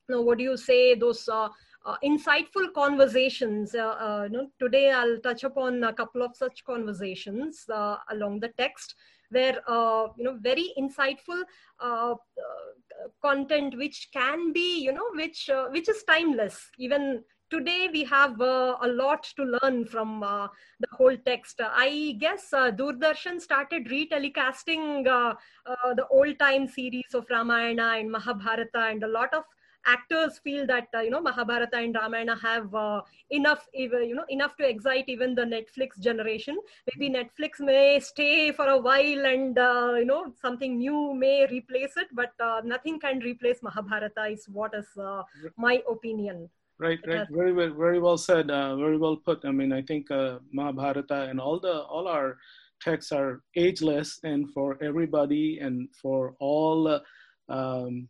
what 0.09 0.39
do 0.39 0.45
you 0.45 0.57
say 0.57 0.95
those 0.95 1.29
uh, 1.29 1.49
uh, 1.85 1.97
insightful 2.05 2.73
conversations. 2.75 3.75
Uh, 3.75 3.89
uh, 3.89 4.29
you 4.31 4.37
know, 4.37 4.51
today 4.59 4.91
I'll 4.91 5.19
touch 5.19 5.45
upon 5.45 5.85
a 5.85 5.93
couple 5.93 6.23
of 6.23 6.35
such 6.37 6.65
conversations 6.65 7.67
uh, 7.73 7.97
along 8.11 8.41
the 8.41 8.49
text, 8.57 8.95
where 9.31 9.59
uh, 9.69 10.09
you 10.17 10.25
know 10.25 10.37
very 10.41 10.73
insightful 10.79 11.43
uh, 11.81 12.13
uh, 12.13 13.09
content, 13.23 13.77
which 13.77 14.09
can 14.13 14.53
be 14.53 14.83
you 14.83 14.93
know 14.93 15.09
which 15.15 15.49
uh, 15.51 15.67
which 15.69 15.89
is 15.89 16.03
timeless. 16.05 16.71
Even 16.79 17.23
today 17.51 17.89
we 17.93 18.05
have 18.05 18.41
uh, 18.41 18.77
a 18.83 18.89
lot 18.89 19.23
to 19.37 19.59
learn 19.63 19.85
from 19.87 20.21
the 20.21 20.89
whole 20.93 21.17
text. 21.25 21.61
I 21.63 22.17
guess 22.19 22.51
Doordarshan 22.53 23.41
started 23.41 23.87
retelecasting 23.87 25.05
the 25.05 26.07
old 26.11 26.39
time 26.39 26.67
series 26.67 27.15
of 27.15 27.27
Ramayana 27.31 27.97
and 27.99 28.11
Mahabharata, 28.11 28.87
and 28.91 29.03
a 29.05 29.09
lot 29.09 29.33
of 29.35 29.45
actors 29.87 30.39
feel 30.39 30.67
that 30.67 30.89
uh, 30.95 31.01
you 31.01 31.11
know 31.11 31.21
mahabharata 31.21 31.77
and 31.77 31.95
ramayana 31.95 32.37
have 32.41 32.75
uh, 32.75 33.01
enough 33.31 33.67
you 33.73 34.15
know 34.15 34.25
enough 34.29 34.57
to 34.57 34.69
excite 34.69 35.09
even 35.09 35.35
the 35.35 35.43
netflix 35.43 35.99
generation. 35.99 36.57
Maybe 36.89 37.13
netflix 37.13 37.61
may 37.61 38.01
stay 38.01 38.53
for 38.53 38.69
a 38.69 38.79
while 38.79 39.27
and 39.27 39.59
uh, 39.59 39.95
you 39.99 40.05
know 40.05 40.33
something 40.41 40.79
new 40.79 41.15
may 41.15 41.47
replace 41.47 41.97
it 41.97 42.09
but 42.13 42.33
uh, 42.41 42.61
nothing 42.65 42.99
can 43.01 43.21
replace 43.21 43.63
mahabharata 43.63 44.27
is 44.31 44.47
what 44.49 44.75
is 44.75 44.87
uh, 44.99 45.23
my 45.57 45.83
opinion. 45.91 46.49
Right 46.79 46.99
right. 47.07 47.27
very 47.31 47.53
well 47.53 47.73
very 47.73 48.01
well 48.01 48.19
said 48.19 48.51
uh, 48.51 48.77
very 48.77 48.99
well 48.99 49.17
put. 49.17 49.45
I 49.45 49.53
mean 49.53 49.73
i 49.73 49.83
think 49.83 50.09
mahabharata 50.53 51.29
and 51.31 51.41
all 51.41 51.61
the 51.61 51.83
all 51.83 52.09
our 52.09 52.37
texts 52.81 53.13
are 53.13 53.43
ageless 53.57 54.21
and 54.25 54.53
for 54.53 54.77
everybody 54.83 55.59
and 55.61 55.89
for 56.03 56.35
all 56.41 57.01
um, 57.49 58.09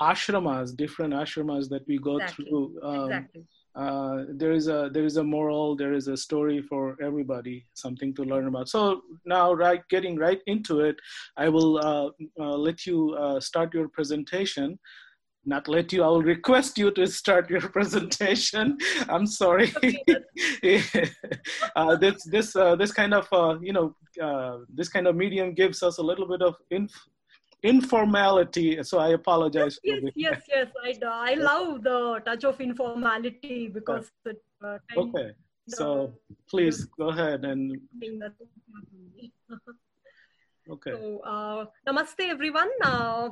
ashramas, 0.00 0.74
different 0.76 1.12
ashramas 1.12 1.68
that 1.68 1.86
we 1.86 1.98
go 1.98 2.16
exactly. 2.16 2.46
through. 2.46 2.80
Um, 2.82 3.04
exactly. 3.04 3.44
Uh, 3.76 4.24
there 4.30 4.50
is 4.50 4.66
a 4.66 4.90
there 4.92 5.04
is 5.04 5.16
a 5.16 5.22
moral, 5.22 5.76
there 5.76 5.92
is 5.92 6.08
a 6.08 6.16
story 6.16 6.60
for 6.60 6.96
everybody, 7.00 7.64
something 7.74 8.12
to 8.14 8.24
learn 8.24 8.48
about. 8.48 8.68
So 8.68 9.02
now, 9.24 9.52
right, 9.52 9.80
getting 9.88 10.16
right 10.16 10.40
into 10.46 10.80
it, 10.80 10.96
I 11.36 11.48
will 11.48 11.78
uh, 11.78 12.10
uh, 12.40 12.56
let 12.56 12.84
you 12.84 13.14
uh, 13.14 13.38
start 13.38 13.72
your 13.72 13.88
presentation. 13.88 14.78
Not 15.46 15.68
let 15.68 15.92
you. 15.92 16.02
I 16.02 16.08
will 16.08 16.22
request 16.22 16.78
you 16.78 16.90
to 16.90 17.06
start 17.06 17.48
your 17.48 17.60
presentation. 17.76 18.76
I'm 19.08 19.26
sorry. 19.26 19.72
Uh, 21.76 21.96
this 21.96 22.22
this 22.24 22.56
uh, 22.56 22.76
this 22.76 22.92
kind 22.92 23.14
of 23.14 23.26
you 23.62 23.72
know 23.72 23.94
this 24.68 24.88
kind 24.88 25.06
of 25.06 25.16
medium 25.16 25.54
gives 25.54 25.82
us 25.82 25.98
a 25.98 26.02
little 26.02 26.26
bit 26.26 26.42
of 26.42 26.56
inf- 26.70 27.08
informality. 27.62 28.82
So 28.82 28.98
I 28.98 29.10
apologize. 29.10 29.78
Yes, 29.84 30.02
yes, 30.14 30.42
yes, 30.48 30.64
yes. 30.84 30.98
I, 31.04 31.30
I 31.30 31.34
love 31.34 31.82
the 31.82 32.22
touch 32.24 32.44
of 32.44 32.60
informality 32.60 33.68
because 33.68 34.10
it, 34.24 34.42
uh, 34.64 34.78
okay. 34.96 35.32
So 35.68 36.14
please 36.48 36.86
go 36.98 37.08
ahead 37.08 37.44
and. 37.44 37.76
okay. 40.70 40.90
So, 40.90 41.20
uh, 41.24 41.66
namaste, 41.86 42.28
everyone. 42.28 42.70
Uh, 42.82 43.30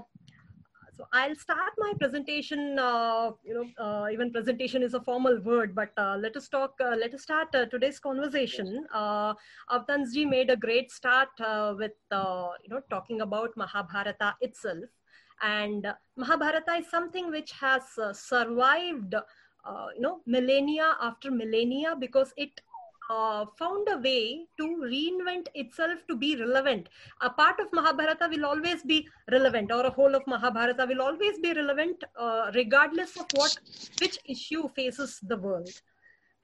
I'll 1.12 1.35
start 1.37 1.73
my 1.79 1.95
presentation. 1.99 2.79
Uh, 2.79 3.31
you 3.43 3.55
know, 3.55 3.85
uh, 3.85 4.09
even 4.12 4.31
presentation 4.31 4.83
is 4.83 4.95
a 4.95 5.00
formal 5.00 5.41
word, 5.41 5.75
but 5.75 5.91
uh, 5.97 6.17
let 6.21 6.37
us 6.37 6.49
talk. 6.49 6.75
Uh, 6.81 6.97
let 6.97 7.15
us 7.15 7.23
start 7.23 7.49
uh, 7.55 7.65
today's 7.67 7.99
conversation. 7.99 8.87
Uh, 8.93 9.33
Avtansji 9.71 10.29
made 10.29 10.50
a 10.50 10.57
great 10.57 10.91
start 10.91 11.29
uh, 11.41 11.75
with 11.79 11.93
you 12.12 12.69
know 12.69 12.81
talking 12.91 13.23
about 13.23 13.57
Mahabharata 13.57 14.35
itself, 14.43 14.85
and 15.43 15.87
Mahabharata 16.17 16.73
is 16.75 16.91
something 16.91 17.31
which 17.31 17.53
has 17.53 17.83
survived. 18.12 19.15
you 19.95 20.00
know, 20.03 20.21
millennia 20.27 20.95
after 21.07 21.31
millennia 21.31 21.95
because 21.99 22.33
it 22.37 22.61
uh, 23.11 23.47
found 23.59 23.88
a 23.88 23.99
way 23.99 24.47
to 24.59 24.65
reinvent 24.83 25.47
itself 25.55 25.99
to 26.09 26.17
be 26.17 26.37
relevant. 26.37 26.88
A 27.21 27.31
part 27.31 27.59
of 27.61 27.73
Mahabharata 27.73 28.29
will 28.31 28.45
always 28.45 28.83
be 28.83 29.09
relevant, 29.31 29.73
or 29.73 29.87
a 29.87 29.91
whole 29.91 30.15
of 30.15 30.27
Mahabharata 30.27 30.87
will 30.87 31.03
always 31.03 31.38
be 31.38 31.53
relevant, 31.53 32.05
uh, 32.19 32.50
regardless 32.55 33.17
of 33.17 33.27
what 33.35 33.59
which 34.00 34.19
issue 34.27 34.69
faces 34.77 35.19
the 35.23 35.37
world, 35.37 35.71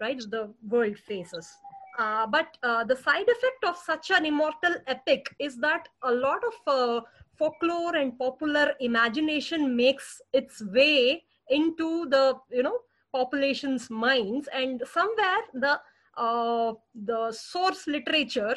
right? 0.01 0.19
The 0.31 0.53
world 0.69 0.99
faces. 0.99 1.53
Uh, 1.99 2.27
but 2.27 2.57
uh, 2.63 2.83
the 2.83 2.97
side 2.97 3.29
effect 3.29 3.65
of 3.65 3.77
such 3.77 4.11
an 4.11 4.27
immortal 4.27 4.75
epic 4.89 5.33
is 5.39 5.57
that 5.59 5.89
a 6.03 6.11
lot 6.11 6.41
of 6.45 6.55
uh, 6.67 7.01
folklore 7.39 7.95
and 7.95 8.19
popular 8.19 8.73
imagination 8.81 9.77
makes 9.77 10.21
its 10.33 10.61
way 10.73 11.23
into 11.51 12.07
the 12.07 12.35
you 12.51 12.63
know 12.63 12.79
population's 13.13 13.91
minds, 13.91 14.49
and 14.53 14.83
somewhere 14.93 15.43
the 15.53 15.79
uh, 16.17 16.73
the 16.95 17.33
source 17.33 17.87
literature 17.87 18.57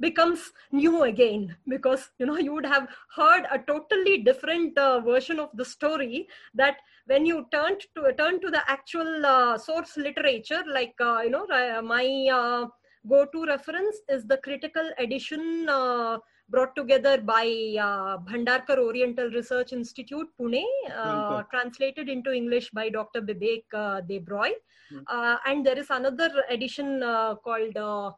becomes 0.00 0.52
new 0.72 1.02
again 1.02 1.54
because 1.68 2.10
you 2.18 2.26
know 2.26 2.38
you 2.38 2.52
would 2.54 2.64
have 2.64 2.88
heard 3.14 3.44
a 3.52 3.58
totally 3.58 4.18
different 4.18 4.76
uh, 4.78 5.00
version 5.00 5.38
of 5.38 5.50
the 5.54 5.64
story 5.64 6.26
that 6.54 6.76
when 7.06 7.26
you 7.26 7.46
turned 7.52 7.80
to 7.94 8.12
turn 8.16 8.40
to 8.40 8.50
the 8.50 8.62
actual 8.66 9.26
uh, 9.26 9.58
source 9.58 9.96
literature 9.96 10.62
like 10.66 10.94
uh, 11.00 11.20
you 11.20 11.30
know 11.30 11.46
my 11.82 12.06
uh, 12.32 12.66
go-to 13.08 13.44
reference 13.46 13.96
is 14.08 14.26
the 14.26 14.38
critical 14.38 14.90
edition 14.98 15.66
uh, 15.68 16.18
brought 16.50 16.74
together 16.76 17.20
by 17.20 17.44
uh, 17.80 18.18
Bhandarkar 18.18 18.78
Oriental 18.78 19.30
Research 19.30 19.72
Institute, 19.72 20.28
Pune, 20.38 20.64
uh, 20.96 21.42
translated 21.50 22.08
into 22.08 22.32
English 22.32 22.70
by 22.70 22.88
Dr. 22.88 23.22
Bibek 23.22 23.64
uh, 23.72 24.00
Debroy. 24.02 24.50
Mm. 24.92 25.02
Uh, 25.06 25.36
and 25.46 25.64
there 25.64 25.78
is 25.78 25.86
another 25.90 26.30
edition 26.48 27.02
uh, 27.02 27.36
called, 27.36 27.76
uh, 27.76 28.10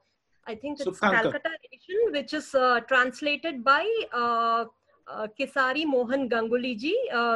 I 0.46 0.54
think 0.54 0.80
it's 0.80 0.88
Sukanka. 0.88 1.22
Calcutta 1.22 1.50
edition, 1.66 1.96
which 2.10 2.32
is 2.32 2.54
uh, 2.54 2.80
translated 2.88 3.62
by 3.62 3.86
Kisari 5.38 5.84
Mohan 5.84 6.28
Ganguli 6.28 6.74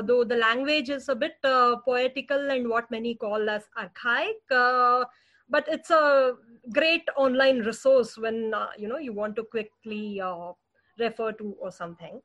though 0.06 0.24
the 0.24 0.36
language 0.36 0.88
is 0.88 1.08
a 1.08 1.14
bit 1.14 1.34
poetical 1.42 2.50
and 2.50 2.68
what 2.68 2.90
many 2.90 3.14
call 3.14 3.50
as 3.50 3.64
archaic 3.76 4.36
but 5.48 5.66
it's 5.68 5.90
a 5.90 6.34
great 6.72 7.08
online 7.16 7.60
resource 7.60 8.16
when 8.18 8.52
uh, 8.54 8.68
you 8.76 8.88
know 8.88 8.98
you 8.98 9.12
want 9.12 9.36
to 9.36 9.44
quickly 9.44 10.20
uh, 10.20 10.52
refer 10.98 11.32
to 11.32 11.54
or 11.60 11.70
something. 11.70 12.20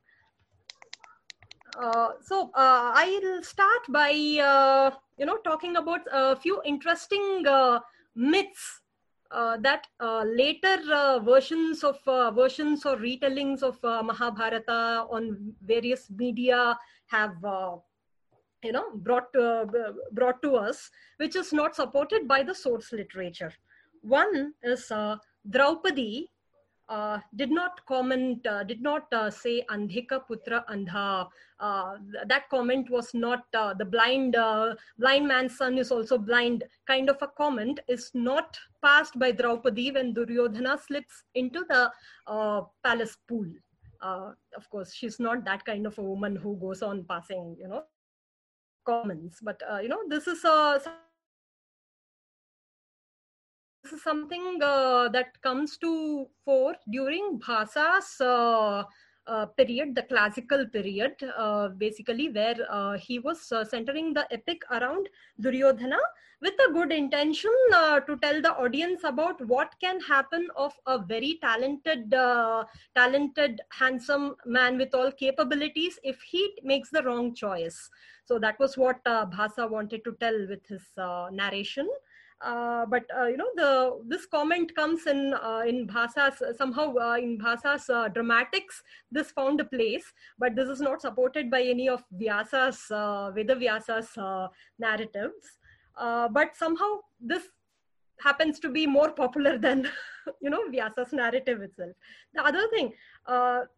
Uh, 1.78 2.08
so 2.20 2.50
uh, 2.54 2.92
I'll 2.94 3.42
start 3.42 3.80
by 3.88 4.10
uh, 4.10 4.90
you 5.18 5.24
know 5.24 5.38
talking 5.38 5.76
about 5.76 6.02
a 6.12 6.36
few 6.36 6.60
interesting 6.64 7.46
uh, 7.46 7.80
myths 8.14 8.82
uh, 9.30 9.56
that 9.58 9.86
uh, 9.98 10.22
later 10.24 10.76
versions 11.24 11.82
of 11.82 11.98
versions 12.34 12.84
or 12.84 12.96
retellings 12.96 13.62
of 13.62 13.82
Mahabharata 13.82 15.06
on 15.10 15.54
various 15.64 16.10
media 16.10 16.76
have 17.06 17.36
you 18.62 18.72
know 18.72 18.84
brought 18.96 19.32
to, 19.32 19.94
brought 20.12 20.42
to 20.42 20.56
us, 20.56 20.90
which 21.16 21.36
is 21.36 21.54
not 21.54 21.74
supported 21.74 22.28
by 22.28 22.42
the 22.42 22.54
source 22.54 22.92
literature. 22.92 23.52
one 24.02 24.52
is 24.62 24.92
Draupadi 25.48 26.28
uh, 26.92 27.18
did 27.36 27.50
not 27.50 27.80
comment, 27.86 28.46
uh, 28.46 28.62
did 28.64 28.82
not 28.82 29.10
uh, 29.14 29.30
say 29.30 29.64
Andhika 29.70 30.20
Putra 30.28 30.62
Andha. 30.70 31.26
Uh, 31.58 31.96
that 32.26 32.50
comment 32.50 32.90
was 32.90 33.14
not 33.14 33.44
uh, 33.54 33.72
the 33.72 33.84
blind 33.84 34.36
blind 34.98 35.26
man's 35.26 35.56
son 35.56 35.78
is 35.78 35.90
also 35.90 36.18
blind 36.18 36.64
kind 36.86 37.08
of 37.08 37.16
a 37.22 37.28
comment 37.28 37.80
is 37.88 38.10
not 38.12 38.58
passed 38.84 39.18
by 39.18 39.32
Draupadi 39.32 39.90
when 39.92 40.12
Duryodhana 40.12 40.78
slips 40.86 41.22
into 41.34 41.64
the 41.70 41.90
palace 42.84 43.16
pool. 43.26 43.46
of 44.02 44.68
course, 44.68 44.92
she's 44.92 45.18
not 45.18 45.44
that 45.46 45.64
kind 45.64 45.86
of 45.86 45.96
a 45.98 46.02
woman 46.02 46.36
who 46.36 46.56
goes 46.56 46.82
on 46.82 47.04
passing, 47.08 47.56
you 47.58 47.68
know, 47.68 47.84
comments. 48.84 49.38
But 49.40 49.62
you 49.82 49.88
know, 49.88 50.02
this 50.08 50.26
is 50.26 50.44
a 50.44 50.82
is 53.90 54.02
something 54.02 54.60
uh, 54.62 55.08
that 55.08 55.40
comes 55.42 55.76
to 55.78 56.26
fore 56.44 56.74
during 56.90 57.40
Bhasa's 57.40 58.20
uh, 58.20 58.84
uh, 59.26 59.46
period, 59.46 59.94
the 59.94 60.02
classical 60.02 60.66
period, 60.66 61.14
uh, 61.36 61.68
basically, 61.68 62.28
where 62.28 62.56
uh, 62.70 62.98
he 62.98 63.18
was 63.18 63.50
uh, 63.52 63.64
centering 63.64 64.12
the 64.12 64.26
epic 64.32 64.62
around 64.70 65.08
Duryodhana 65.40 65.98
with 66.40 66.54
a 66.68 66.72
good 66.72 66.90
intention 66.90 67.52
to 67.70 68.18
tell 68.20 68.42
the 68.42 68.52
audience 68.58 69.02
about 69.04 69.40
what 69.46 69.72
can 69.80 70.00
happen 70.00 70.48
of 70.56 70.72
a 70.86 70.98
very 70.98 71.38
talented, 71.40 72.10
talented, 72.96 73.60
handsome 73.70 74.34
man 74.44 74.76
with 74.76 74.92
all 74.92 75.12
capabilities 75.12 76.00
if 76.02 76.20
he 76.20 76.52
makes 76.64 76.90
the 76.90 77.00
wrong 77.04 77.32
choice. 77.32 77.88
So 78.24 78.40
that 78.40 78.58
was 78.58 78.76
what 78.76 79.04
Bhasa 79.04 79.70
wanted 79.70 80.02
to 80.02 80.16
tell 80.18 80.36
with 80.48 80.66
his 80.66 80.82
narration. 81.30 81.88
Uh, 82.42 82.84
but 82.86 83.04
uh, 83.16 83.26
you 83.26 83.36
know 83.36 83.50
the 83.54 84.00
this 84.08 84.26
comment 84.26 84.74
comes 84.74 85.06
in 85.06 85.32
uh, 85.34 85.62
in 85.64 85.86
Bhasa's 85.86 86.42
somehow 86.58 86.92
uh, 86.96 87.16
in 87.16 87.38
Bhasa's 87.38 87.88
uh, 87.88 88.08
dramatics 88.08 88.82
this 89.12 89.30
found 89.30 89.60
a 89.60 89.64
place 89.64 90.12
but 90.38 90.56
this 90.56 90.68
is 90.68 90.80
not 90.80 91.00
supported 91.00 91.50
by 91.52 91.62
any 91.62 91.88
of 91.88 92.02
Vyasa's 92.20 92.80
Veda 93.34 93.54
Vyasa's 93.54 94.10
narratives. 94.78 95.58
But 95.96 96.56
somehow 96.56 97.00
this 97.20 97.44
happens 98.18 98.58
to 98.60 98.68
be 98.68 98.86
more 98.86 99.10
popular 99.12 99.56
than 99.56 99.88
you 100.42 100.50
know 100.50 100.68
Vyasa's 100.68 101.12
narrative 101.12 101.62
itself. 101.62 101.92
The 102.34 102.44
other 102.44 102.66
thing 102.70 102.92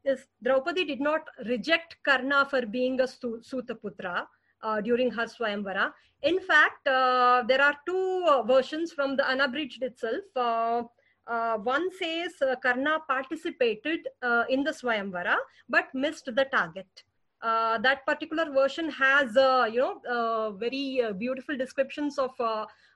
is 0.07 0.27
Draupadi 0.43 0.87
did 0.87 1.01
not 1.01 1.29
reject 1.45 1.97
Karna 2.03 2.47
for 2.49 2.65
being 2.65 2.99
a 3.01 3.05
Sutaputra 3.05 4.27
uh, 4.65 4.81
during 4.81 5.11
her 5.11 5.27
Swayamvara. 5.27 5.93
In 6.23 6.41
fact, 6.41 6.87
uh, 6.89 7.45
there 7.47 7.61
are 7.61 7.77
two 7.87 8.25
uh, 8.27 8.43
versions 8.43 8.93
from 8.93 9.17
the 9.17 9.29
unabridged 9.29 9.83
itself. 9.83 10.25
Uh, 11.27 11.57
one 11.59 11.89
says 11.99 12.33
uh, 12.43 12.55
Karna 12.63 12.99
participated 13.09 14.01
uh, 14.23 14.45
in 14.49 14.63
the 14.63 14.71
Swayamvara 14.71 15.37
but 15.69 15.87
missed 15.95 16.27
the 16.27 16.47
target. 16.57 17.05
that 17.87 17.99
particular 18.07 18.45
version 18.53 18.87
has, 18.91 19.35
you 19.73 19.81
know, 19.81 20.57
very 20.59 21.03
beautiful 21.19 21.57
descriptions 21.63 22.19
of 22.19 22.31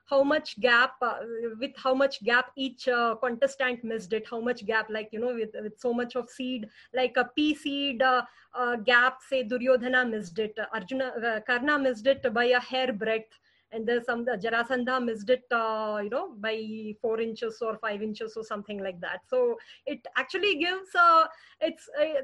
how 0.09 0.23
much 0.23 0.59
gap 0.59 0.93
uh, 1.01 1.19
with 1.59 1.71
how 1.75 1.93
much 1.93 2.23
gap 2.23 2.51
each 2.55 2.87
uh, 2.87 3.15
contestant 3.15 3.83
missed 3.83 4.13
it 4.13 4.25
how 4.29 4.39
much 4.39 4.65
gap 4.65 4.87
like 4.89 5.09
you 5.11 5.19
know 5.19 5.33
with, 5.33 5.55
with 5.61 5.79
so 5.79 5.93
much 5.93 6.15
of 6.15 6.29
seed 6.29 6.67
like 6.93 7.15
a 7.17 7.25
pea 7.35 7.53
seed 7.53 8.01
uh, 8.01 8.21
uh 8.53 8.75
gap 8.77 9.19
say 9.29 9.43
duryodhana 9.43 10.09
missed 10.09 10.39
it 10.39 10.57
arjuna 10.73 11.11
uh, 11.25 11.39
karna 11.47 11.77
missed 11.77 12.07
it 12.07 12.33
by 12.33 12.45
a 12.45 12.59
hair 12.59 12.91
breadth 12.91 13.39
and 13.71 13.87
there's 13.87 14.05
some 14.05 14.25
the 14.25 14.35
jarasandha 14.43 15.03
missed 15.03 15.29
it 15.29 15.43
uh, 15.51 15.99
you 16.03 16.09
know 16.09 16.33
by 16.39 16.55
four 17.01 17.19
inches 17.19 17.59
or 17.61 17.77
five 17.77 18.01
inches 18.01 18.35
or 18.35 18.43
something 18.43 18.79
like 18.79 18.99
that. 18.99 19.19
So 19.27 19.57
it 19.85 20.07
actually 20.17 20.55
gives 20.55 20.95
uh, 20.95 21.25
it's 21.61 21.87
uh, 21.99 22.21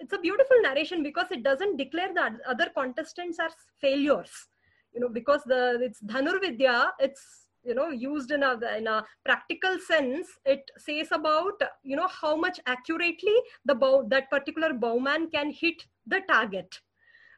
it's 0.00 0.12
a 0.14 0.18
beautiful 0.18 0.56
narration 0.62 1.02
because 1.02 1.26
it 1.30 1.42
doesn't 1.42 1.76
declare 1.76 2.14
that 2.14 2.32
other 2.46 2.70
contestants 2.74 3.38
are 3.38 3.50
failures 3.80 4.48
you 4.94 5.00
know 5.00 5.08
because 5.08 5.42
the 5.44 5.78
it's 5.82 6.00
dhanurvidya 6.02 6.90
it's 6.98 7.46
you 7.64 7.74
know 7.74 7.88
used 7.90 8.30
in 8.30 8.42
a 8.42 8.52
in 8.76 8.86
a 8.86 9.04
practical 9.24 9.78
sense 9.78 10.28
it 10.44 10.70
says 10.78 11.08
about 11.12 11.60
you 11.82 11.96
know 11.96 12.08
how 12.08 12.36
much 12.36 12.60
accurately 12.66 13.36
the 13.64 13.74
bow 13.74 14.06
that 14.08 14.30
particular 14.30 14.72
bowman 14.72 15.30
can 15.30 15.50
hit 15.50 15.82
the 16.06 16.20
target 16.28 16.80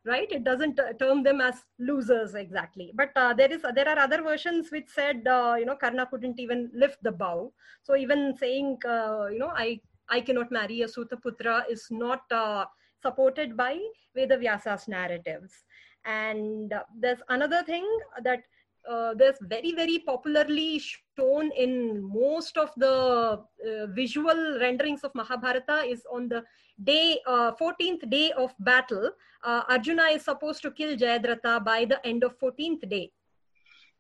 right? 0.06 0.30
It 0.30 0.44
doesn't 0.44 0.80
uh, 0.80 0.92
term 0.94 1.22
them 1.22 1.40
as 1.40 1.56
losers 1.78 2.34
exactly. 2.34 2.92
But 2.94 3.10
uh, 3.16 3.34
there 3.34 3.52
is 3.52 3.62
there 3.74 3.88
are 3.88 3.98
other 3.98 4.22
versions 4.22 4.70
which 4.70 4.88
said 4.88 5.26
uh, 5.26 5.56
you 5.58 5.66
know 5.66 5.76
karna 5.76 6.06
couldn't 6.06 6.40
even 6.40 6.70
lift 6.74 7.02
the 7.02 7.12
bow. 7.12 7.52
So 7.82 7.96
even 7.96 8.34
saying 8.38 8.78
uh, 8.86 9.26
you 9.30 9.38
know 9.38 9.52
i 9.54 9.80
i 10.08 10.20
cannot 10.20 10.50
marry 10.50 10.82
a 10.82 10.86
sutaputra 10.86 11.64
is 11.70 11.86
not 11.90 12.22
uh, 12.32 12.64
supported 13.02 13.56
by 13.56 13.78
Veda 14.14 14.36
Vyasa's 14.36 14.88
narratives 14.88 15.64
and 16.04 16.72
uh, 16.72 16.82
there's 16.98 17.20
another 17.28 17.62
thing 17.62 17.86
that 18.22 18.42
uh, 18.88 19.12
there's 19.14 19.36
very 19.42 19.72
very 19.72 19.98
popularly 19.98 20.80
shown 21.16 21.50
in 21.52 22.02
most 22.02 22.56
of 22.56 22.70
the 22.76 23.38
uh, 23.38 23.86
visual 23.88 24.58
renderings 24.58 25.04
of 25.04 25.14
mahabharata 25.14 25.84
is 25.84 26.02
on 26.10 26.28
the 26.28 26.42
day 26.82 27.18
14th 27.28 28.02
uh, 28.02 28.06
day 28.08 28.32
of 28.32 28.54
battle 28.60 29.10
uh, 29.44 29.62
arjuna 29.68 30.04
is 30.04 30.24
supposed 30.24 30.62
to 30.62 30.70
kill 30.70 30.96
jayadratha 30.96 31.62
by 31.62 31.84
the 31.84 32.04
end 32.06 32.24
of 32.24 32.38
14th 32.38 32.88
day 32.88 33.12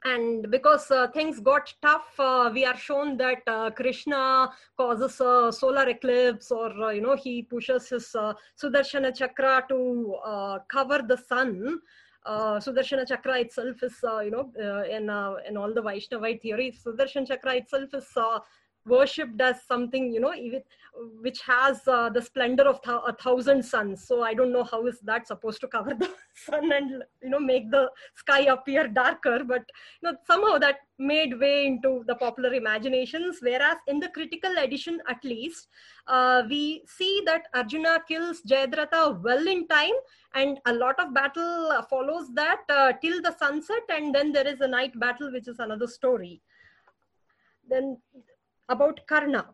and 0.04 0.50
because 0.50 0.90
uh, 0.90 1.06
things 1.08 1.40
got 1.40 1.72
tough 1.82 2.18
uh, 2.18 2.50
we 2.52 2.64
are 2.64 2.76
shown 2.76 3.16
that 3.16 3.42
uh, 3.46 3.70
krishna 3.70 4.50
causes 4.76 5.20
a 5.20 5.52
solar 5.52 5.88
eclipse 5.88 6.50
or 6.50 6.92
you 6.92 7.02
know 7.02 7.16
he 7.16 7.42
pushes 7.42 7.88
his 7.90 8.16
sudarshana 8.60 9.14
chakra 9.14 9.64
to 9.68 10.16
cover 10.68 11.02
the 11.06 11.16
sun. 11.16 11.80
Uh, 12.26 12.60
Sudarshana 12.60 13.08
Chakra 13.08 13.40
itself 13.40 13.82
is, 13.82 13.94
uh, 14.04 14.20
you 14.20 14.30
know, 14.30 14.52
uh, 14.62 14.82
in 14.84 15.08
uh, 15.08 15.36
in 15.48 15.56
all 15.56 15.72
the 15.72 15.80
Vaishnavite 15.80 16.42
theory, 16.42 16.70
Sudarshan 16.70 17.26
Chakra 17.26 17.54
itself 17.56 17.94
is 17.94 18.06
uh, 18.14 18.40
worshipped 18.90 19.40
as 19.40 19.62
something, 19.66 20.12
you 20.12 20.20
know, 20.20 20.34
which 21.20 21.40
has 21.42 21.86
uh, 21.86 22.08
the 22.10 22.20
splendor 22.20 22.64
of 22.64 22.82
th- 22.82 23.06
a 23.06 23.12
thousand 23.14 23.64
suns. 23.64 24.06
So 24.06 24.22
I 24.22 24.34
don't 24.34 24.52
know 24.52 24.64
how 24.64 24.86
is 24.86 25.00
that 25.00 25.26
supposed 25.26 25.60
to 25.60 25.68
cover 25.68 25.94
the 25.94 26.10
sun 26.34 26.72
and 26.72 27.02
you 27.22 27.30
know 27.30 27.40
make 27.40 27.70
the 27.70 27.90
sky 28.16 28.40
appear 28.40 28.88
darker, 28.88 29.42
but 29.44 29.64
you 30.02 30.10
know 30.10 30.16
somehow 30.26 30.58
that 30.58 30.76
made 30.98 31.38
way 31.38 31.66
into 31.66 32.04
the 32.06 32.14
popular 32.14 32.52
imaginations. 32.54 33.38
Whereas 33.40 33.78
in 33.86 34.00
the 34.00 34.08
critical 34.08 34.52
edition, 34.58 35.00
at 35.08 35.22
least, 35.24 35.68
uh, 36.06 36.42
we 36.48 36.82
see 36.86 37.22
that 37.26 37.44
Arjuna 37.54 38.02
kills 38.06 38.42
Jayadratha 38.42 39.22
well 39.22 39.46
in 39.46 39.66
time, 39.68 39.98
and 40.34 40.58
a 40.66 40.72
lot 40.72 40.98
of 40.98 41.14
battle 41.14 41.72
follows 41.88 42.28
that 42.34 42.62
uh, 42.68 42.92
till 43.00 43.22
the 43.22 43.34
sunset, 43.38 43.82
and 43.88 44.14
then 44.14 44.32
there 44.32 44.46
is 44.46 44.60
a 44.60 44.68
night 44.68 44.98
battle, 44.98 45.32
which 45.32 45.48
is 45.48 45.58
another 45.58 45.86
story. 45.86 46.40
Then 47.68 47.98
about 48.70 49.00
Karna, 49.06 49.46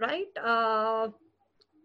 right? 0.00 0.36
Uh, 0.42 1.08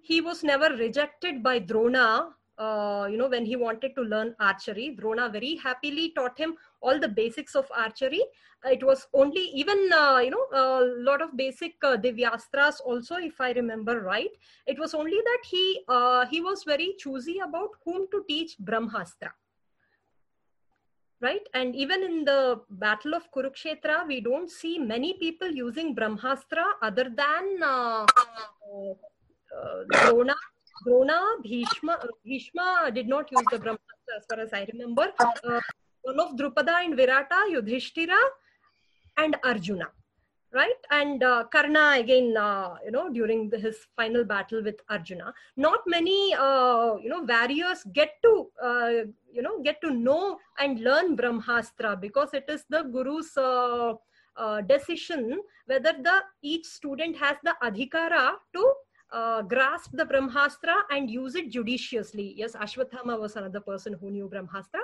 he 0.02 0.22
was 0.22 0.44
never 0.44 0.70
rejected 0.76 1.44
by 1.44 1.60
Drona. 1.60 2.30
Uh, 2.58 3.08
you 3.12 3.18
know, 3.18 3.28
when 3.28 3.46
he 3.46 3.56
wanted 3.56 3.94
to 3.96 4.02
learn 4.02 4.36
archery, 4.40 4.96
Drona 5.00 5.30
very 5.30 5.56
happily 5.58 6.12
taught 6.16 6.40
him 6.40 6.56
all 6.82 7.00
the 7.00 7.08
basics 7.08 7.56
of 7.56 7.72
archery. 7.76 8.24
Uh, 8.66 8.70
it 8.70 8.84
was 8.84 9.06
only 9.14 9.42
even 9.54 9.90
uh, 9.94 10.18
you 10.18 10.32
know 10.32 10.46
a 10.54 10.86
lot 11.10 11.22
of 11.22 11.38
basic 11.38 11.76
uh, 11.84 11.98
divyastras 11.98 12.82
also, 12.84 13.18
if 13.18 13.40
I 13.40 13.52
remember 13.52 14.02
right. 14.02 14.32
It 14.66 14.80
was 14.80 14.96
only 14.96 15.20
that 15.32 15.44
he 15.52 15.82
uh, 15.88 16.26
he 16.26 16.42
was 16.42 16.64
very 16.64 16.96
choosy 16.98 17.38
about 17.40 17.70
whom 17.86 18.08
to 18.12 18.24
teach 18.28 18.58
Brahmastra 18.58 19.32
right? 21.22 21.42
And 21.54 21.76
even 21.76 22.04
in 22.04 22.26
the 22.26 22.62
Battle 22.70 23.14
of 23.14 23.32
Kurukshetra, 23.32 24.08
we 24.08 24.22
don't 24.22 24.50
see 24.50 24.78
many 24.78 25.14
people 25.14 25.50
using 25.50 25.96
Brahmastra 25.96 26.64
other 26.82 27.12
than 27.16 27.64
uh, 27.64 28.06
uh, 28.06 29.84
Drona. 29.92 30.36
Drona, 30.86 31.20
Bhishma, 31.42 31.98
Bhishma 32.24 32.92
did 32.94 33.08
not 33.08 33.32
use 33.32 33.46
the 33.52 33.58
Brahmastra 33.58 34.18
as 34.18 34.26
far 34.30 34.40
as 34.40 34.54
I 34.54 34.68
remember. 34.72 35.12
Uh, 35.20 35.60
one 36.04 36.20
of 36.20 36.36
Drupada 36.36 36.86
and 36.86 36.94
Virata, 36.94 37.50
Yudhishthira, 37.50 38.20
and 39.18 39.36
Arjuna 39.44 39.90
right? 40.58 40.82
And 40.90 41.24
uh, 41.24 41.44
karna 41.54 41.84
again 42.00 42.36
uh, 42.36 42.76
you 42.84 42.92
know 42.92 43.10
during 43.18 43.50
the, 43.50 43.60
his 43.60 43.78
final 43.96 44.24
battle 44.24 44.64
with 44.64 44.82
arjuna. 44.90 45.34
Not 45.56 45.82
many 45.86 46.34
uh, 46.34 46.96
you 47.04 47.10
know 47.10 47.22
warriors 47.34 47.86
get 47.94 48.16
to 48.24 48.34
uh, 48.64 48.90
you 49.38 49.42
know 49.42 49.62
get 49.62 49.80
to 49.82 49.92
know 49.92 50.40
and 50.60 50.80
learn 50.80 51.16
brahmastra 51.16 52.02
because 52.02 52.34
it 52.34 52.46
is 52.50 52.66
the 52.70 52.84
guru's 52.96 53.32
uh, 53.38 53.94
uh, 54.36 54.62
decision 54.62 55.40
whether 55.68 55.94
the 56.10 56.18
each 56.42 56.66
student 56.66 57.16
has 57.16 57.38
the 57.44 57.56
adhikara 57.64 58.26
to 58.54 58.74
grasp 59.48 59.92
the 59.94 60.06
brahmastra 60.06 60.76
and 60.92 61.10
use 61.10 61.36
it 61.36 61.50
judiciously. 61.50 62.34
Yes 62.36 62.56
ashwathama 62.56 63.20
was 63.20 63.36
another 63.36 63.62
person 63.62 63.96
who 64.02 64.12
knew 64.12 64.30
brahmastra 64.34 64.82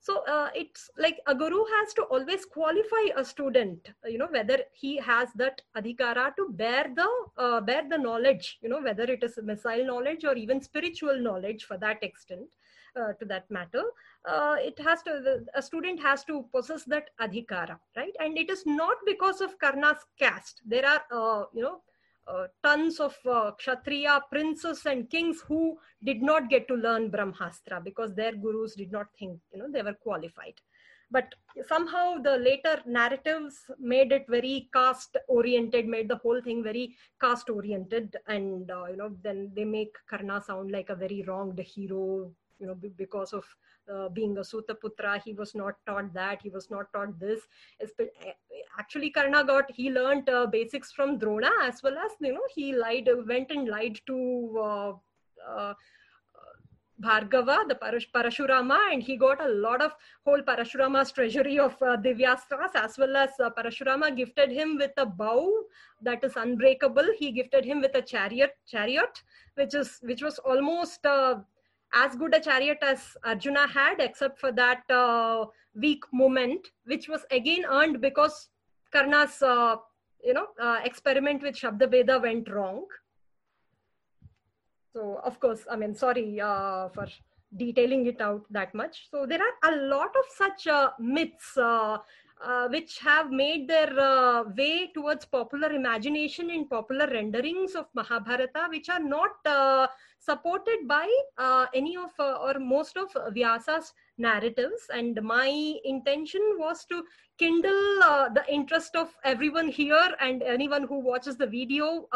so 0.00 0.24
uh, 0.26 0.48
it's 0.54 0.90
like 0.98 1.18
a 1.26 1.34
guru 1.34 1.64
has 1.76 1.94
to 1.94 2.02
always 2.02 2.44
qualify 2.44 3.04
a 3.16 3.24
student 3.24 3.90
you 4.04 4.18
know 4.18 4.28
whether 4.30 4.58
he 4.72 4.96
has 4.96 5.28
that 5.34 5.60
adhikara 5.76 6.34
to 6.36 6.48
bear 6.50 6.86
the 6.94 7.08
uh, 7.38 7.60
bear 7.60 7.82
the 7.88 7.98
knowledge 7.98 8.58
you 8.62 8.68
know 8.68 8.82
whether 8.82 9.04
it 9.04 9.22
is 9.22 9.38
missile 9.42 9.84
knowledge 9.84 10.24
or 10.24 10.36
even 10.36 10.60
spiritual 10.60 11.18
knowledge 11.20 11.64
for 11.64 11.76
that 11.78 12.02
extent 12.02 12.48
uh, 12.96 13.12
to 13.14 13.24
that 13.26 13.50
matter. 13.50 13.82
Uh, 14.26 14.56
it 14.58 14.78
has 14.80 15.02
to 15.02 15.44
a 15.54 15.62
student 15.62 16.00
has 16.00 16.24
to 16.24 16.44
possess 16.52 16.84
that 16.84 17.10
adhikara 17.20 17.78
right? 17.96 18.14
And 18.18 18.36
it 18.38 18.50
is 18.50 18.64
not 18.66 18.96
because 19.06 19.40
of 19.40 19.58
karna's 19.58 20.04
caste. 20.18 20.62
There 20.64 20.86
are 20.86 21.02
uh, 21.10 21.44
you 21.52 21.62
know 21.62 21.74
uh, 21.74 21.95
tons 22.62 22.98
of 23.00 23.16
uh, 23.26 23.50
kshatriya 23.52 24.20
princes 24.30 24.84
and 24.86 25.08
kings 25.10 25.40
who 25.46 25.78
did 26.04 26.22
not 26.22 26.48
get 26.50 26.66
to 26.68 26.74
learn 26.74 27.10
brahmastra 27.10 27.82
because 27.82 28.14
their 28.14 28.32
gurus 28.32 28.74
did 28.74 28.90
not 28.92 29.06
think 29.18 29.38
you 29.52 29.58
know 29.58 29.70
they 29.70 29.82
were 29.82 29.94
qualified. 29.94 30.54
But 31.08 31.34
somehow 31.68 32.18
the 32.18 32.36
later 32.36 32.82
narratives 32.84 33.58
made 33.78 34.10
it 34.10 34.24
very 34.28 34.68
caste 34.72 35.16
oriented 35.28 35.86
made 35.86 36.08
the 36.08 36.16
whole 36.16 36.40
thing 36.42 36.64
very 36.64 36.96
caste 37.20 37.48
oriented 37.48 38.16
and 38.26 38.68
uh, 38.70 38.86
you 38.86 38.96
know 38.96 39.14
then 39.22 39.52
they 39.54 39.64
make 39.64 39.94
karna 40.10 40.42
sound 40.42 40.72
like 40.72 40.90
a 40.90 40.96
very 40.96 41.22
wronged 41.22 41.60
hero 41.60 42.32
you 42.58 42.66
know 42.66 42.74
because 42.74 43.32
of 43.32 43.44
uh, 43.92 44.08
being 44.08 44.36
a 44.38 44.40
Sutaputra, 44.40 45.20
he 45.22 45.32
was 45.32 45.54
not 45.54 45.74
taught 45.86 46.12
that, 46.14 46.40
he 46.42 46.50
was 46.50 46.70
not 46.70 46.92
taught 46.92 47.18
this. 47.18 47.40
Actually, 48.78 49.10
Karna 49.10 49.44
got, 49.44 49.70
he 49.70 49.90
learned 49.90 50.28
uh, 50.28 50.46
basics 50.46 50.92
from 50.92 51.18
Drona 51.18 51.50
as 51.62 51.82
well 51.82 51.96
as, 51.98 52.12
you 52.20 52.32
know, 52.32 52.46
he 52.54 52.74
lied, 52.74 53.08
went 53.26 53.50
and 53.50 53.68
lied 53.68 53.98
to 54.06 54.58
uh, 54.58 54.92
uh 55.48 55.74
Bhargava, 57.00 57.68
the 57.68 57.74
Parash- 57.74 58.10
Parashurama, 58.10 58.92
and 58.92 59.02
he 59.02 59.16
got 59.16 59.44
a 59.44 59.48
lot 59.48 59.82
of 59.82 59.92
whole 60.24 60.40
Parashurama's 60.40 61.12
treasury 61.12 61.58
of 61.58 61.74
uh, 61.82 61.96
Divyastras, 61.98 62.74
as 62.74 62.96
well 62.96 63.16
as 63.16 63.30
uh, 63.38 63.50
Parashurama 63.50 64.16
gifted 64.16 64.50
him 64.50 64.76
with 64.76 64.92
a 64.96 65.04
bow 65.04 65.64
that 66.00 66.24
is 66.24 66.36
unbreakable. 66.36 67.06
He 67.18 67.32
gifted 67.32 67.66
him 67.66 67.82
with 67.82 67.94
a 67.94 68.02
chariot, 68.02 68.56
chariot, 68.66 69.22
which 69.56 69.74
is 69.74 69.98
which 70.02 70.22
was 70.22 70.38
almost 70.38 71.04
uh, 71.04 71.40
as 71.92 72.16
good 72.16 72.34
a 72.34 72.40
chariot 72.40 72.78
as 72.82 73.16
Arjuna 73.24 73.66
had, 73.66 74.00
except 74.00 74.38
for 74.38 74.52
that 74.52 74.82
uh, 74.90 75.46
weak 75.74 76.04
moment, 76.12 76.68
which 76.84 77.08
was 77.08 77.24
again 77.30 77.64
earned 77.70 78.00
because 78.00 78.48
Karna's, 78.92 79.42
uh, 79.42 79.76
you 80.22 80.34
know, 80.34 80.46
uh, 80.60 80.80
experiment 80.84 81.42
with 81.42 81.54
Shabda 81.54 81.90
Veda 81.90 82.18
went 82.18 82.48
wrong. 82.50 82.86
So, 84.92 85.20
of 85.24 85.38
course, 85.40 85.64
I 85.70 85.76
mean, 85.76 85.94
sorry 85.94 86.40
uh, 86.40 86.88
for 86.88 87.06
detailing 87.56 88.06
it 88.06 88.20
out 88.20 88.44
that 88.50 88.74
much. 88.74 89.08
So, 89.10 89.26
there 89.26 89.40
are 89.40 89.72
a 89.72 89.76
lot 89.88 90.08
of 90.08 90.24
such 90.34 90.66
uh, 90.66 90.90
myths 90.98 91.56
uh, 92.44 92.68
which 92.68 92.98
have 92.98 93.30
made 93.30 93.66
their 93.68 93.98
uh, 93.98 94.44
way 94.56 94.90
towards 94.94 95.24
popular 95.24 95.72
imagination 95.72 96.50
in 96.50 96.68
popular 96.68 97.06
renderings 97.06 97.74
of 97.74 97.86
Mahabharata, 97.94 98.66
which 98.68 98.88
are 98.88 99.00
not 99.00 99.30
uh, 99.46 99.86
supported 100.18 100.86
by 100.86 101.10
uh, 101.38 101.66
any 101.74 101.96
of 101.96 102.10
uh, 102.18 102.34
or 102.34 102.58
most 102.58 102.96
of 102.96 103.10
Vyasa's 103.34 103.94
narratives. 104.18 104.86
And 104.92 105.20
my 105.22 105.74
intention 105.84 106.42
was 106.58 106.84
to 106.86 107.04
kindle 107.38 108.02
uh, 108.02 108.28
the 108.28 108.44
interest 108.52 108.96
of 108.96 109.14
everyone 109.24 109.68
here 109.68 110.14
and 110.20 110.42
anyone 110.42 110.86
who 110.86 111.00
watches 111.00 111.36
the 111.36 111.46
video 111.46 112.06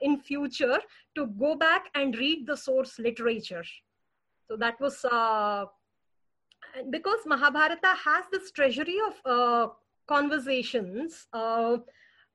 in 0.00 0.18
future 0.18 0.80
to 1.14 1.26
go 1.38 1.54
back 1.54 1.90
and 1.94 2.16
read 2.16 2.46
the 2.46 2.56
source 2.56 2.98
literature. 2.98 3.64
So 4.48 4.56
that 4.56 4.80
was 4.80 5.04
because 6.90 7.18
Mahabharata 7.26 7.94
has 8.04 8.24
this 8.30 8.50
treasury 8.50 8.98
of 9.06 9.14
uh, 9.24 9.68
conversations. 10.06 11.26
Uh, 11.32 11.78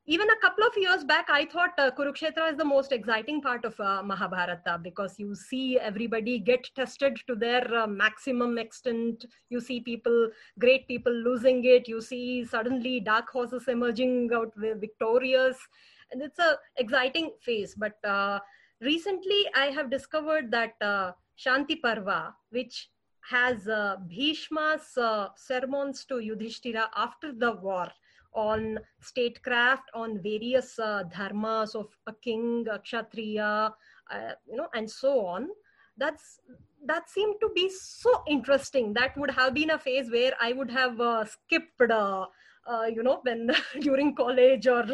even 0.07 0.27
a 0.29 0.36
couple 0.41 0.65
of 0.65 0.75
years 0.75 1.03
back, 1.03 1.29
I 1.29 1.45
thought 1.45 1.73
uh, 1.77 1.91
Kurukshetra 1.91 2.51
is 2.51 2.57
the 2.57 2.65
most 2.65 2.91
exciting 2.91 3.39
part 3.39 3.65
of 3.65 3.79
uh, 3.79 4.01
Mahabharata 4.03 4.79
because 4.81 5.19
you 5.19 5.36
see 5.36 5.77
everybody 5.79 6.39
get 6.39 6.67
tested 6.75 7.17
to 7.27 7.36
their 7.36 7.73
uh, 7.73 7.88
maximum 7.88 8.57
extent. 8.57 9.25
You 9.49 9.62
see 9.62 9.79
people, 9.79 10.29
great 10.60 10.88
people 10.88 11.13
losing 11.13 11.63
it. 11.65 11.88
You 11.88 12.01
see 12.01 12.43
suddenly 12.45 12.99
dark 12.99 13.29
horses 13.29 13.67
emerging 13.67 14.31
out 14.34 14.51
victorious. 14.57 15.57
And 16.12 16.21
it's 16.21 16.39
a 16.39 16.57
exciting 16.77 17.31
phase. 17.39 17.75
But 17.75 18.03
uh, 18.03 18.39
recently, 18.81 19.45
I 19.55 19.67
have 19.67 19.91
discovered 19.91 20.51
that 20.51 20.73
Shanti 21.38 21.79
Parva, 21.81 22.34
which 22.49 22.89
has 23.29 23.67
uh, 23.67 23.97
Bhishma's 24.07 24.97
uh, 24.97 25.29
sermons 25.36 26.05
to 26.05 26.19
Yudhishthira 26.19 26.89
after 26.95 27.31
the 27.31 27.53
war 27.53 27.88
on 28.34 28.79
statecraft, 29.01 29.84
on 29.93 30.21
various 30.21 30.79
uh, 30.79 31.03
dharmas 31.13 31.75
of 31.75 31.88
a 32.07 32.13
king, 32.13 32.65
a 32.71 32.79
kshatriya, 32.79 33.73
uh, 34.12 34.31
you 34.47 34.55
know, 34.55 34.67
and 34.73 34.89
so 34.89 35.25
on. 35.25 35.49
That's 35.97 36.39
that 36.86 37.10
seemed 37.10 37.36
to 37.41 37.49
be 37.53 37.69
so 37.69 38.23
interesting. 38.27 38.93
That 38.93 39.15
would 39.17 39.31
have 39.31 39.53
been 39.53 39.69
a 39.71 39.77
phase 39.77 40.10
where 40.10 40.34
I 40.41 40.53
would 40.53 40.71
have 40.71 40.99
uh, 40.99 41.25
skipped, 41.25 41.81
uh, 41.81 42.25
you 42.89 43.03
know, 43.03 43.19
when 43.23 43.51
during 43.81 44.15
college 44.15 44.67
or 44.67 44.86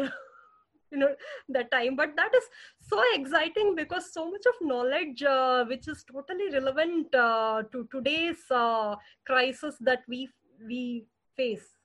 you 0.92 0.98
know 0.98 1.14
that 1.48 1.70
time. 1.70 1.96
But 1.96 2.16
that 2.16 2.34
is 2.34 2.44
so 2.80 3.02
exciting 3.14 3.74
because 3.74 4.12
so 4.12 4.30
much 4.30 4.44
of 4.46 4.66
knowledge 4.66 5.22
uh, 5.22 5.64
which 5.66 5.88
is 5.88 6.04
totally 6.10 6.50
relevant 6.52 7.14
uh, 7.14 7.62
to 7.72 7.88
today's 7.90 8.44
uh, 8.50 8.96
crisis 9.26 9.76
that 9.80 10.02
we 10.08 10.28
we 10.66 11.04
face 11.36 11.78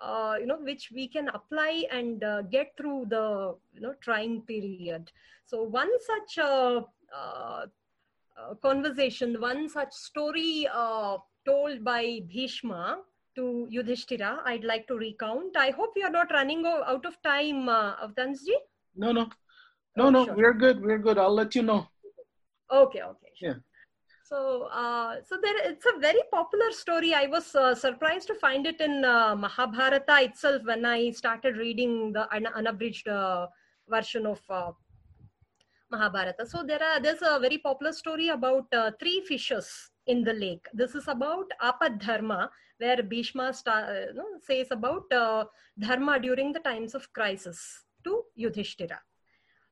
uh, 0.00 0.34
you 0.40 0.46
know 0.46 0.58
which 0.60 0.90
we 0.94 1.08
can 1.08 1.28
apply 1.28 1.84
and 1.90 2.24
uh, 2.24 2.42
get 2.42 2.72
through 2.76 3.06
the 3.08 3.54
you 3.74 3.80
know 3.80 3.94
trying 4.00 4.42
period. 4.42 5.10
So 5.46 5.62
one 5.62 5.90
such 6.06 6.44
uh, 6.44 6.82
conversation 8.62 9.40
one 9.40 9.68
such 9.68 9.92
story 9.92 10.66
told 11.44 11.82
by 11.84 12.20
bhishma 12.28 12.98
to 13.38 13.66
Yudhishthira, 13.70 14.40
I'd 14.44 14.64
like 14.64 14.86
to 14.88 14.96
recount. 14.96 15.56
I 15.56 15.70
hope 15.70 15.92
you 15.96 16.04
are 16.04 16.16
not 16.18 16.32
running 16.32 16.66
out 16.66 17.06
of 17.06 17.22
time, 17.22 17.68
uh, 17.68 17.94
Avtansji. 18.06 18.58
No, 18.96 19.12
no. 19.12 19.28
No, 19.96 20.06
oh, 20.06 20.10
no, 20.10 20.24
sure. 20.26 20.36
we're 20.36 20.54
good. 20.54 20.82
We're 20.82 20.98
good. 20.98 21.18
I'll 21.18 21.34
let 21.34 21.54
you 21.54 21.62
know. 21.62 21.86
Okay, 22.70 23.02
okay. 23.02 23.32
Sure. 23.34 23.48
Yeah. 23.48 23.54
So, 24.24 24.68
uh, 24.70 25.16
so 25.26 25.38
there, 25.42 25.56
it's 25.70 25.86
a 25.86 25.98
very 25.98 26.22
popular 26.30 26.70
story. 26.70 27.14
I 27.14 27.26
was 27.26 27.54
uh, 27.54 27.74
surprised 27.74 28.26
to 28.26 28.34
find 28.34 28.66
it 28.66 28.80
in 28.80 29.04
uh, 29.04 29.34
Mahabharata 29.34 30.18
itself 30.20 30.62
when 30.64 30.84
I 30.84 31.10
started 31.12 31.56
reading 31.56 32.12
the 32.12 32.32
un- 32.34 32.52
unabridged 32.54 33.08
uh, 33.08 33.46
version 33.88 34.26
of 34.26 34.42
uh, 34.50 34.72
Mahabharata. 35.90 36.46
So 36.46 36.62
there 36.62 36.82
are 36.82 37.00
there's 37.00 37.22
a 37.22 37.38
very 37.40 37.58
popular 37.58 37.92
story 37.92 38.28
about 38.28 38.66
uh, 38.72 38.90
three 39.00 39.22
fishes 39.26 39.87
in 40.08 40.24
the 40.24 40.32
lake. 40.32 40.66
This 40.72 40.94
is 40.94 41.06
about 41.06 41.46
Apadharma, 41.62 42.48
where 42.78 43.02
Bhishma 43.02 43.52
uh, 43.66 44.12
no, 44.14 44.24
says 44.42 44.68
about 44.70 45.12
uh, 45.12 45.44
dharma 45.78 46.18
during 46.18 46.52
the 46.52 46.60
times 46.60 46.94
of 46.94 47.12
crisis 47.12 47.84
to 48.04 48.24
Yudhishthira. 48.34 48.98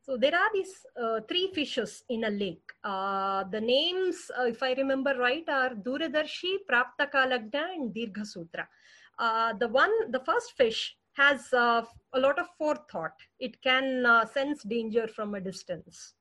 So 0.02 0.16
there 0.16 0.36
are 0.36 0.50
these 0.52 0.72
uh, 1.02 1.20
three 1.28 1.50
fishes 1.52 2.04
in 2.08 2.24
a 2.24 2.30
lake. 2.30 2.70
Uh, 2.84 3.42
the 3.50 3.60
names, 3.60 4.30
uh, 4.38 4.44
if 4.44 4.62
I 4.62 4.72
remember 4.74 5.14
right, 5.18 5.48
are 5.48 5.70
Duradarshi, 5.70 6.58
Praptakalagna, 6.70 7.74
and 7.74 7.92
Dirghasutra. 7.92 8.66
Uh, 9.18 9.54
the 9.54 9.66
one, 9.66 10.12
the 10.12 10.20
first 10.20 10.52
fish 10.52 10.96
has 11.14 11.50
a 11.52 11.86
lot 12.14 12.38
of 12.38 12.46
forethought. 12.58 13.18
It 13.40 13.60
can 13.62 14.04
sense 14.32 14.62
danger 14.62 15.08
from 15.08 15.34
a 15.34 15.40
distance. 15.40 16.12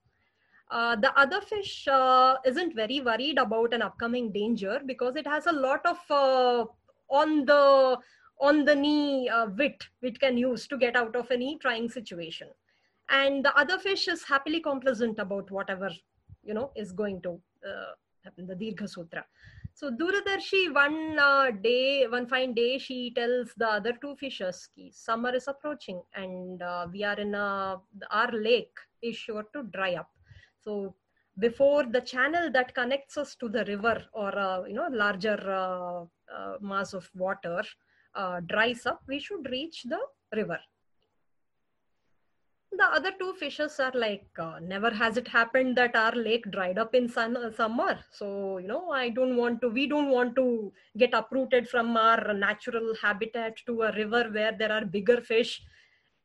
Uh, 0.71 0.95
the 0.95 1.17
other 1.17 1.41
fish 1.41 1.88
uh, 1.88 2.36
isn't 2.43 2.75
very 2.75 2.99
worried 2.99 3.38
about 3.38 3.73
an 3.73 3.82
upcoming 3.84 4.32
danger 4.32 4.82
because 4.86 5.15
it 5.15 5.28
has 5.28 5.45
a 5.45 5.51
lot 5.51 5.86
of 5.86 5.97
uh, 6.10 6.65
on 7.10 7.45
the 7.45 7.97
on 8.41 8.65
the 8.65 8.75
knee 8.75 9.30
uh, 9.30 9.45
wit 9.58 9.86
it 10.01 10.19
can 10.19 10.38
use 10.38 10.67
to 10.67 10.78
get 10.78 10.95
out 10.95 11.15
of 11.15 11.30
any 11.30 11.58
trying 11.60 11.89
situation. 11.89 12.47
And 13.10 13.45
the 13.45 13.56
other 13.56 13.78
fish 13.78 14.08
is 14.08 14.23
happily 14.23 14.60
complacent 14.60 15.19
about 15.19 15.51
whatever 15.51 15.91
you 16.43 16.56
know 16.56 16.71
is 16.75 16.91
going 16.91 17.21
to 17.21 17.39
uh, 17.63 17.93
happen 18.23 18.47
the 18.47 18.56
dirgha 18.56 18.89
sutra. 18.89 19.23
So 19.75 19.91
duradarshi 19.91 20.73
one 20.73 21.19
uh, 21.19 21.51
day 21.51 22.08
one 22.08 22.25
fine 22.25 22.56
day 22.56 22.80
she 22.80 23.12
tells 23.15 23.54
the 23.56 23.69
other 23.69 23.93
two 24.01 24.15
fishes 24.15 24.67
ki 24.75 24.91
summer 24.91 25.36
is 25.36 25.47
approaching 25.47 26.01
and 26.15 26.63
we 26.91 27.04
are 27.04 27.19
in 27.19 27.36
a 27.36 27.80
our 28.10 28.32
lake 28.32 28.75
is 29.04 29.15
sure 29.15 29.45
to 29.54 29.62
dry 29.71 29.93
up 29.93 30.10
so 30.65 30.93
before 31.39 31.84
the 31.84 32.01
channel 32.01 32.51
that 32.51 32.73
connects 32.73 33.17
us 33.17 33.36
to 33.36 33.49
the 33.49 33.65
river 33.65 34.04
or 34.13 34.38
uh, 34.38 34.63
you 34.65 34.73
know 34.73 34.88
larger 34.91 35.39
uh, 35.49 36.04
uh, 36.36 36.58
mass 36.62 36.93
of 36.93 37.10
water 37.13 37.62
uh, 38.15 38.39
dries 38.47 38.86
up, 38.86 39.01
we 39.08 39.19
should 39.19 39.49
reach 39.49 39.84
the 39.84 39.99
river. 40.34 40.60
the 42.80 42.88
other 42.95 43.12
two 43.19 43.34
fishes 43.39 43.80
are 43.80 43.93
like 44.04 44.39
uh, 44.45 44.60
never 44.62 44.89
has 45.01 45.17
it 45.21 45.28
happened 45.34 45.78
that 45.80 45.95
our 45.95 46.15
lake 46.23 46.49
dried 46.56 46.78
up 46.78 46.95
in 46.99 47.08
sun, 47.08 47.38
uh, 47.38 47.51
summer. 47.60 47.93
So 48.12 48.58
you 48.58 48.67
know 48.71 48.89
i 48.91 49.08
don't 49.17 49.38
want 49.41 49.62
to 49.62 49.69
we 49.78 49.86
don't 49.93 50.10
want 50.15 50.36
to 50.39 50.47
get 51.04 51.13
uprooted 51.19 51.69
from 51.73 51.95
our 51.95 52.34
natural 52.34 52.89
habitat 53.01 53.62
to 53.67 53.84
a 53.84 53.91
river 53.99 54.23
where 54.38 54.51
there 54.63 54.73
are 54.78 54.86
bigger 54.97 55.21
fish. 55.21 55.54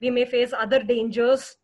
We 0.00 0.10
may 0.10 0.24
face 0.24 0.52
other 0.64 0.82
dangers. 0.82 1.56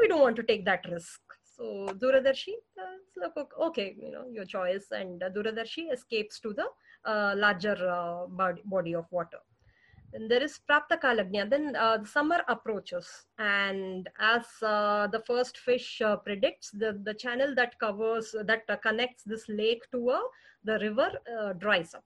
We 0.00 0.08
don't 0.08 0.26
want 0.26 0.42
to 0.42 0.48
take 0.52 0.64
that 0.70 0.90
risk 0.90 1.23
so 1.56 1.86
Duradarshi, 1.94 2.54
uh, 2.80 2.96
look, 3.16 3.50
okay, 3.60 3.94
you 4.00 4.10
know, 4.10 4.26
your 4.30 4.44
choice. 4.44 4.86
And 4.90 5.22
uh, 5.22 5.30
Duradarshi 5.30 5.92
escapes 5.92 6.40
to 6.40 6.52
the 6.52 6.66
uh, 7.08 7.34
larger 7.36 7.76
uh, 7.88 8.26
body 8.64 8.94
of 8.94 9.06
water. 9.10 9.38
Then 10.12 10.28
there 10.28 10.42
is 10.42 10.60
Prapta 10.68 11.00
Kalagnya. 11.00 11.48
Then 11.48 11.76
uh, 11.76 11.98
the 11.98 12.06
summer 12.06 12.40
approaches. 12.48 13.08
And 13.38 14.08
as 14.18 14.44
uh, 14.62 15.08
the 15.08 15.20
first 15.20 15.58
fish 15.58 16.00
predicts, 16.24 16.70
the, 16.70 17.00
the 17.02 17.14
channel 17.14 17.54
that 17.56 17.78
covers, 17.78 18.34
that 18.44 18.66
connects 18.82 19.22
this 19.24 19.48
lake 19.48 19.82
to 19.92 20.20
the 20.64 20.78
river 20.78 21.10
dries 21.58 21.94
up 21.94 22.04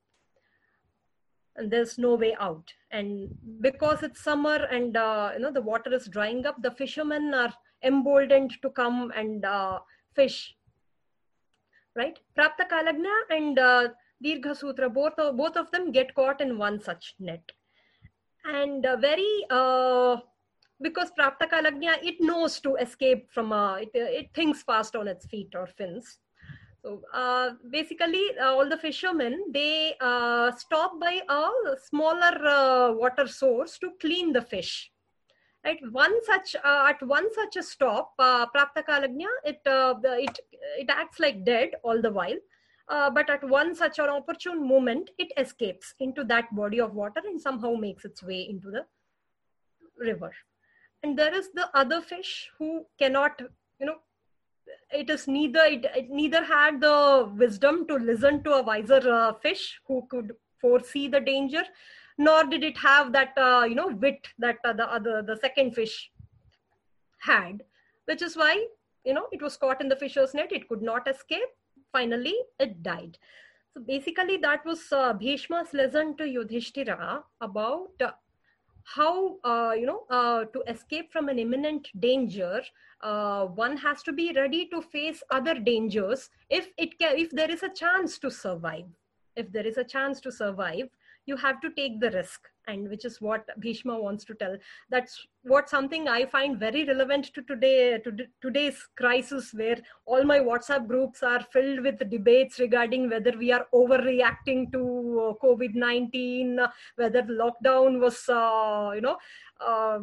and 1.59 1.71
there's 1.71 1.99
no 1.99 2.15
way 2.15 2.35
out. 2.41 2.73
And 2.91 3.29
because 3.61 4.03
it's 4.03 4.23
summer 4.23 4.57
and 4.71 4.97
uh, 4.97 5.33
you 5.35 5.41
know 5.41 5.53
the 5.53 5.61
water 5.61 5.93
is 5.93 6.07
drying 6.07 6.47
up 6.47 6.63
the 6.63 6.71
fishermen 6.71 7.35
are 7.35 7.53
emboldened 7.83 8.53
to 8.63 8.71
come 8.71 9.13
and 9.15 9.45
uh, 9.45 9.81
fish. 10.15 10.55
Right? 11.97 12.19
Prapta 12.39 12.69
kalagna 12.71 13.15
and 13.31 13.59
uh, 13.59 13.89
dirgha 14.25 14.57
sutra 14.57 14.89
both 14.89 15.19
of, 15.19 15.37
both 15.37 15.57
of 15.57 15.71
them 15.73 15.91
get 15.91 16.15
caught 16.15 16.41
in 16.41 16.57
one 16.57 16.81
such 16.81 17.15
net. 17.19 17.53
And 18.45 18.87
uh, 18.87 18.97
very 18.97 19.45
uh, 19.51 20.17
because 20.81 21.11
prapta 21.19 21.51
kalagna 21.51 21.97
it 22.03 22.21
knows 22.21 22.61
to 22.61 22.77
escape 22.77 23.29
from 23.33 23.53
a 23.53 23.81
it, 23.83 23.91
it 23.95 24.31
thinks 24.35 24.63
fast 24.63 24.95
on 24.95 25.09
its 25.09 25.27
feet 25.27 25.53
or 25.55 25.67
fins 25.67 26.19
so 26.83 27.03
uh, 27.13 27.51
basically, 27.71 28.23
uh, 28.41 28.55
all 28.55 28.69
the 28.69 28.77
fishermen 28.77 29.45
they 29.53 29.95
uh, 30.01 30.53
stop 30.53 31.01
by 31.01 31.21
a 31.29 31.49
smaller 31.89 32.47
uh, 32.47 32.93
water 32.93 33.27
source 33.27 33.79
to 33.79 33.91
clean 34.01 34.33
the 34.33 34.43
fish. 34.43 34.91
Right, 35.65 35.81
one 35.91 36.25
such 36.25 36.55
uh, 36.65 36.87
at 36.89 37.05
one 37.05 37.33
such 37.35 37.57
a 37.57 37.63
stop, 37.63 38.13
uh, 38.19 38.47
Prapta 38.55 38.85
Kalagnya, 38.89 39.27
it 39.45 39.61
it 39.67 40.39
it 40.79 40.89
acts 40.89 41.19
like 41.19 41.45
dead 41.45 41.71
all 41.83 42.01
the 42.01 42.13
while. 42.13 42.39
but 43.15 43.29
at 43.29 43.43
one 43.53 43.75
such 43.75 43.99
an 43.99 44.09
opportune 44.09 44.67
moment, 44.67 45.11
it 45.19 45.33
escapes 45.37 45.95
into 45.99 46.23
that 46.25 46.55
body 46.55 46.81
of 46.81 46.95
water 46.95 47.21
and 47.25 47.41
somehow 47.41 47.75
makes 47.75 48.05
its 48.05 48.23
way 48.23 48.39
into 48.49 48.71
the 48.71 48.85
river. 49.99 50.33
And 51.03 51.19
there 51.19 51.35
is 51.35 51.51
the 51.53 51.69
other 51.75 52.01
fish 52.01 52.51
who 52.59 52.87
cannot, 52.99 53.43
you 53.81 53.87
know, 53.87 53.99
it 54.93 55.11
is 55.11 55.27
neither 55.29 55.61
it, 55.61 55.85
it, 55.95 56.11
neither 56.11 56.43
had 56.45 56.81
the 56.81 57.31
wisdom 57.37 57.87
to 57.87 57.95
listen 57.95 58.43
to 58.43 58.53
a 58.53 58.63
wiser 58.63 59.01
uh, 59.11 59.33
fish 59.35 59.81
who 59.87 60.07
could 60.11 60.33
foresee 60.61 61.09
the 61.09 61.21
danger 61.21 61.63
nor 62.19 62.45
did 62.45 62.65
it 62.65 62.77
have 62.77 63.13
that 63.13 63.33
uh, 63.37 63.65
you 63.69 63.75
know 63.75 63.89
wit 63.89 64.29
that 64.39 64.59
uh, 64.65 64.73
the 64.73 64.91
other 64.93 65.23
the 65.23 65.37
second 65.37 65.75
fish 65.75 66.11
had 67.19 67.63
which 68.07 68.23
is 68.23 68.37
why 68.37 68.67
you 69.05 69.15
know 69.15 69.27
it 69.33 69.43
was 69.43 69.57
caught 69.57 69.81
in 69.81 69.89
the 69.89 69.97
fisher's 69.97 70.35
net. 70.35 70.53
It 70.53 70.69
could 70.69 70.83
not 70.83 71.09
escape. 71.09 71.53
Finally 71.93 72.35
it 72.59 72.83
died. 72.83 73.19
So 73.75 73.81
basically 73.81 74.37
that 74.39 74.65
was 74.65 74.81
uh, 74.93 75.13
bhishma's 75.13 75.73
lesson 75.73 76.17
to 76.17 76.29
yudhishthira 76.29 77.25
about 77.41 77.91
uh, 78.01 78.11
how 78.95 79.37
uh, 79.45 79.73
you 79.79 79.87
know 79.87 80.05
uh, 80.11 80.45
to 80.45 80.63
escape 80.67 81.13
from 81.13 81.29
an 81.29 81.39
imminent 81.39 81.89
danger 82.01 82.63
uh, 83.03 83.45
one 83.45 83.77
has 83.77 84.03
to 84.03 84.13
be 84.13 84.33
ready 84.35 84.67
to 84.67 84.81
face 84.81 85.23
other 85.31 85.55
dangers 85.55 86.31
if 86.49 86.69
it 86.79 86.99
can 86.99 87.19
if 87.19 87.31
there 87.31 87.51
is 87.51 87.63
a 87.63 87.69
chance 87.69 88.19
to 88.19 88.31
survive. 88.31 88.87
If 89.37 89.53
there 89.53 89.67
is 89.67 89.77
a 89.77 89.85
chance 89.85 90.21
to 90.23 90.33
survive 90.33 90.89
you 91.27 91.37
have 91.37 91.61
to 91.61 91.71
take 91.71 92.01
the 92.01 92.11
risk 92.11 92.49
and 92.69 92.89
which 92.89 93.05
is 93.05 93.21
what 93.21 93.49
bhishma 93.59 93.99
wants 94.01 94.25
to 94.25 94.35
tell. 94.35 94.57
That's 94.91 95.27
what 95.43 95.69
something 95.69 96.09
i 96.09 96.25
find 96.27 96.59
very 96.59 96.85
relevant 96.85 97.33
to 97.35 97.43
today 97.43 97.99
to 97.99 98.13
today's 98.43 98.79
crisis 98.97 99.53
where 99.55 99.79
all 100.05 100.25
my 100.25 100.39
whatsapp 100.39 100.87
groups 100.87 101.23
are 101.23 101.43
filled 101.53 101.81
with 101.81 101.99
debates 102.11 102.59
regarding 102.59 103.09
whether 103.09 103.33
we 103.39 103.51
are 103.53 103.67
overreacting 103.73 104.71
to 104.73 104.81
uh, 104.81 105.47
covid-19 105.47 106.69
whether 106.97 107.23
lockdown 107.23 108.01
was 108.01 108.19
uh, 108.29 108.91
you 108.95 109.01
know 109.01 109.17
uh, 109.61 110.01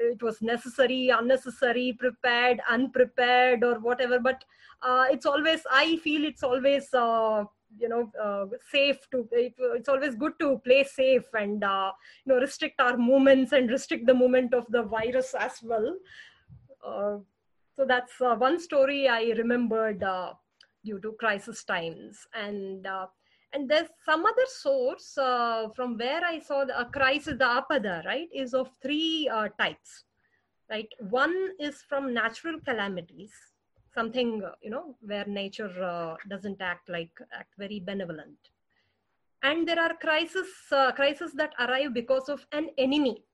it 0.00 0.22
was 0.22 0.40
necessary 0.42 1.08
unnecessary 1.10 1.96
prepared 1.98 2.60
unprepared 2.70 3.64
or 3.64 3.78
whatever. 3.80 4.18
But 4.18 4.44
uh, 4.82 5.06
it's 5.10 5.26
always 5.26 5.60
i 5.70 5.96
feel 5.96 6.24
it's 6.24 6.42
always 6.42 6.92
uh, 6.94 7.44
you 7.78 7.88
know 7.88 8.10
uh, 8.22 8.46
safe 8.70 8.98
to 9.10 9.28
it, 9.32 9.54
it's 9.58 9.88
always 9.88 10.14
good 10.14 10.32
to 10.38 10.58
play 10.64 10.84
safe 10.84 11.26
and 11.34 11.64
uh, 11.64 11.92
you 12.24 12.32
know 12.32 12.40
restrict 12.40 12.80
our 12.80 12.96
movements 12.96 13.52
and 13.52 13.70
restrict 13.70 14.06
the 14.06 14.14
movement 14.14 14.54
of 14.54 14.66
the 14.70 14.82
virus 14.82 15.34
as 15.38 15.60
well. 15.62 15.96
Uh, 16.84 17.16
so 17.76 17.84
that's 17.84 18.12
one 18.18 18.58
story 18.58 19.08
i 19.08 19.22
remembered 19.36 20.02
due 20.84 21.00
to 21.00 21.12
crisis 21.18 21.64
times. 21.64 22.26
And 22.34 22.86
and 23.52 23.68
there's 23.70 23.88
some 24.04 24.24
other 24.26 24.46
source 24.46 25.14
from 25.76 25.96
where 25.96 26.24
i 26.24 26.38
saw 26.38 26.64
the 26.64 26.86
crisis 26.92 27.38
the 27.38 27.48
apada 27.60 28.04
right 28.04 28.28
is 28.32 28.54
of 28.54 28.70
three 28.82 29.30
types 29.58 30.04
right? 30.70 30.88
One 31.10 31.50
is 31.58 31.82
from 31.88 32.12
natural 32.14 32.60
calamities 32.60 33.32
something 33.94 34.42
you 34.62 34.70
know 34.70 34.96
where 35.00 35.24
nature 35.24 35.72
uh, 35.82 36.14
doesn't 36.28 36.60
act 36.60 36.88
like 36.88 37.10
act 37.32 37.54
very 37.58 37.80
benevolent. 37.80 38.38
And 39.42 39.66
there 39.66 39.80
are 39.80 39.94
crises 39.94 40.48
uh, 40.72 40.92
crises 40.92 41.32
that 41.34 41.54
arrive 41.58 41.94
because 41.94 42.28
of 42.28 42.46
an 42.52 42.68
enemy. 42.76 43.24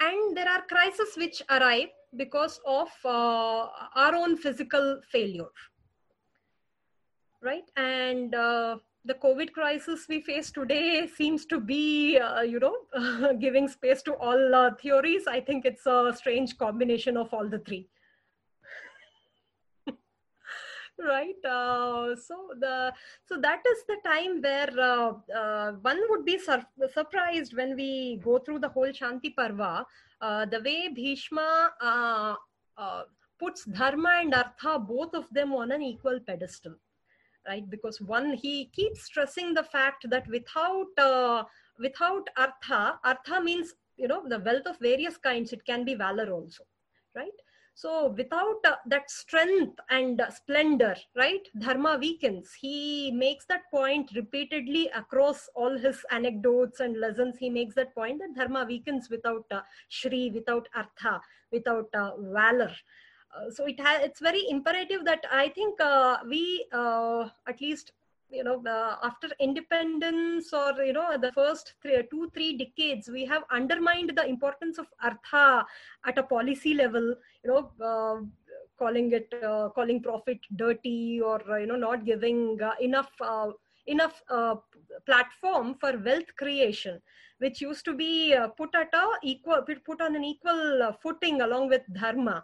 And 0.00 0.36
there 0.36 0.48
are 0.48 0.62
crises 0.68 1.14
which 1.16 1.42
arrive 1.50 1.88
because 2.16 2.60
of 2.66 2.88
uh, 3.04 3.68
our 3.94 4.14
own 4.14 4.36
physical 4.36 5.00
failure 5.10 5.52
right? 7.44 7.70
And 7.76 8.34
uh, 8.34 8.78
the 9.04 9.14
covid 9.14 9.52
crisis 9.52 10.06
we 10.08 10.20
face 10.22 10.50
today 10.50 11.06
seems 11.06 11.44
to 11.46 11.60
be 11.60 12.18
uh, 12.18 12.40
you 12.40 12.58
know 12.58 13.34
giving 13.40 13.68
space 13.68 14.02
to 14.02 14.14
all 14.14 14.54
uh, 14.54 14.70
theories. 14.80 15.26
I 15.26 15.40
think 15.40 15.64
it's 15.66 15.86
a 15.86 16.12
strange 16.16 16.56
combination 16.58 17.16
of 17.16 17.32
all 17.34 17.48
the 17.48 17.58
three. 17.58 17.88
Right 20.98 21.44
uh, 21.44 22.14
so 22.16 22.36
the 22.58 22.92
so 23.26 23.36
that 23.40 23.62
is 23.66 23.84
the 23.88 23.96
time 24.04 24.40
where 24.40 24.72
uh, 24.80 25.12
uh, 25.36 25.72
one 25.72 26.00
would 26.08 26.24
be 26.24 26.38
sur- 26.38 26.66
surprised 26.92 27.56
when 27.56 27.76
we 27.76 28.20
go 28.24 28.38
through 28.38 28.60
the 28.60 28.68
whole 28.68 28.92
shanti 29.00 29.34
parva 29.34 29.84
uh, 30.20 30.46
the 30.46 30.60
way 30.60 30.88
bhishma 30.94 31.72
uh, 31.80 32.34
puts 33.40 33.64
dharma 33.64 34.20
and 34.20 34.34
artha 34.34 34.78
both 34.78 35.14
of 35.14 35.28
them 35.32 35.52
on 35.52 35.72
an 35.72 35.82
equal 35.82 36.20
pedestal 36.20 36.76
right 37.46 37.68
because 37.70 38.00
one 38.00 38.32
he 38.32 38.66
keeps 38.66 39.02
stressing 39.04 39.54
the 39.54 39.64
fact 39.64 40.08
that 40.10 40.26
without 40.28 40.86
without 41.78 42.28
artha 42.36 42.98
artha 43.04 43.40
means 43.40 43.74
you 43.96 44.08
know 44.08 44.22
the 44.28 44.38
wealth 44.40 44.66
of 44.66 44.78
various 44.78 45.16
kinds 45.16 45.52
it 45.52 45.64
can 45.64 45.84
be 45.84 45.94
valor 45.94 46.30
also 46.32 46.64
right 47.14 47.40
so 47.76 48.14
without 48.16 48.60
uh, 48.64 48.76
that 48.86 49.10
strength 49.10 49.80
and 49.90 50.20
uh, 50.20 50.30
splendor, 50.30 50.94
right, 51.16 51.40
dharma 51.58 51.98
weakens. 52.00 52.52
He 52.60 53.10
makes 53.10 53.46
that 53.46 53.62
point 53.72 54.12
repeatedly 54.14 54.88
across 54.94 55.48
all 55.56 55.76
his 55.76 56.04
anecdotes 56.12 56.78
and 56.78 57.00
lessons. 57.00 57.36
He 57.36 57.50
makes 57.50 57.74
that 57.74 57.92
point 57.92 58.20
that 58.20 58.36
dharma 58.36 58.64
weakens 58.64 59.10
without 59.10 59.44
uh, 59.50 59.62
shri, 59.88 60.30
without 60.32 60.68
artha, 60.72 61.20
without 61.50 61.88
uh, 61.94 62.12
valor. 62.18 62.70
Uh, 63.34 63.50
so 63.50 63.66
it 63.66 63.80
ha- 63.80 64.00
it's 64.00 64.20
very 64.20 64.48
imperative 64.48 65.04
that 65.04 65.24
I 65.30 65.48
think 65.48 65.80
uh, 65.80 66.18
we 66.28 66.66
at 66.72 67.60
least 67.60 67.92
you 68.30 68.44
know 68.44 68.62
uh, 68.66 68.96
after 69.02 69.28
independence 69.40 70.52
or 70.52 70.72
you 70.82 70.92
know 70.92 71.16
the 71.18 71.32
first 71.32 71.74
three, 71.82 72.02
two 72.10 72.30
three 72.34 72.56
decades 72.56 73.08
we 73.08 73.24
have 73.24 73.42
undermined 73.50 74.12
the 74.16 74.26
importance 74.26 74.78
of 74.78 74.86
artha 75.02 75.66
at 76.06 76.18
a 76.18 76.22
policy 76.22 76.74
level 76.74 77.14
you 77.44 77.50
know 77.50 77.70
uh, 77.84 78.16
calling 78.78 79.12
it 79.12 79.32
uh, 79.42 79.68
calling 79.70 80.02
profit 80.02 80.38
dirty 80.56 81.20
or 81.20 81.40
uh, 81.50 81.56
you 81.56 81.66
know 81.66 81.76
not 81.76 82.04
giving 82.04 82.58
uh, 82.62 82.72
enough 82.80 83.12
uh, 83.20 83.50
enough 83.86 84.22
platform 85.04 85.74
for 85.78 85.98
wealth 85.98 86.30
creation 86.38 87.00
which 87.38 87.60
used 87.60 87.84
to 87.84 87.92
be 87.92 88.34
put 88.56 88.74
at 88.74 88.88
a 88.94 89.04
equal 89.22 89.60
put 89.84 90.00
on 90.00 90.16
an 90.16 90.24
equal 90.24 90.96
footing 91.02 91.42
along 91.42 91.68
with 91.68 91.82
dharma 91.92 92.42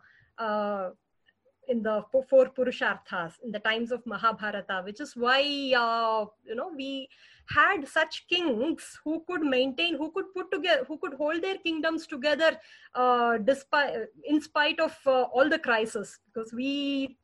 in 1.69 1.83
the 1.83 2.03
four 2.11 2.47
purusharthas 2.51 3.35
in 3.45 3.53
the 3.53 3.61
times 3.61 3.93
of 3.93 4.05
mahabharata 4.05 4.83
which 4.85 5.01
is 5.01 5.15
why 5.15 5.41
uh, 5.77 6.25
you 6.45 6.55
know 6.55 6.71
we 6.77 7.09
had 7.49 7.87
such 7.87 8.27
kings 8.29 8.99
who 9.05 9.23
could 9.27 9.43
maintain 9.43 9.97
who 9.97 10.11
could 10.13 10.33
put 10.35 10.51
together 10.51 10.85
who 10.87 10.99
could 10.99 11.15
hold 11.15 11.43
their 11.43 11.59
kingdoms 11.59 12.07
together 12.07 12.57
uh, 12.95 13.39
despite 13.39 13.95
in 14.25 14.41
spite 14.41 14.81
of 14.81 14.97
uh, 15.07 15.23
all 15.35 15.49
the 15.49 15.59
crisis. 15.59 16.19
Because 16.27 16.53
we 16.53 17.17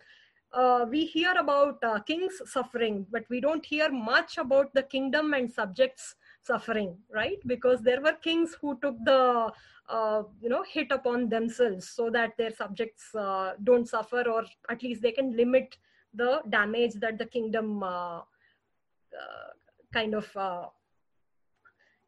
uh, 0.52 0.86
we 0.88 1.04
hear 1.04 1.32
about 1.38 1.82
uh, 1.84 2.00
kings 2.00 2.40
suffering 2.44 3.06
but 3.10 3.24
we 3.28 3.40
don't 3.40 3.64
hear 3.64 3.90
much 3.90 4.38
about 4.38 4.72
the 4.74 4.82
kingdom 4.82 5.34
and 5.34 5.50
subjects 5.50 6.14
suffering 6.46 6.96
right 7.12 7.40
because 7.46 7.80
there 7.80 8.00
were 8.00 8.12
kings 8.12 8.56
who 8.60 8.78
took 8.80 8.96
the 9.04 9.50
uh, 9.88 10.22
you 10.40 10.48
know 10.48 10.62
hit 10.72 10.90
upon 10.90 11.28
themselves 11.28 11.88
so 11.88 12.10
that 12.10 12.36
their 12.38 12.54
subjects 12.54 13.14
uh, 13.14 13.52
don't 13.64 13.88
suffer 13.88 14.22
or 14.28 14.44
at 14.70 14.82
least 14.82 15.02
they 15.02 15.12
can 15.12 15.36
limit 15.36 15.76
the 16.14 16.40
damage 16.48 16.94
that 16.94 17.18
the 17.18 17.26
kingdom 17.26 17.82
uh, 17.82 18.18
uh 18.18 19.50
kind 19.92 20.14
of 20.14 20.36
uh, 20.36 20.66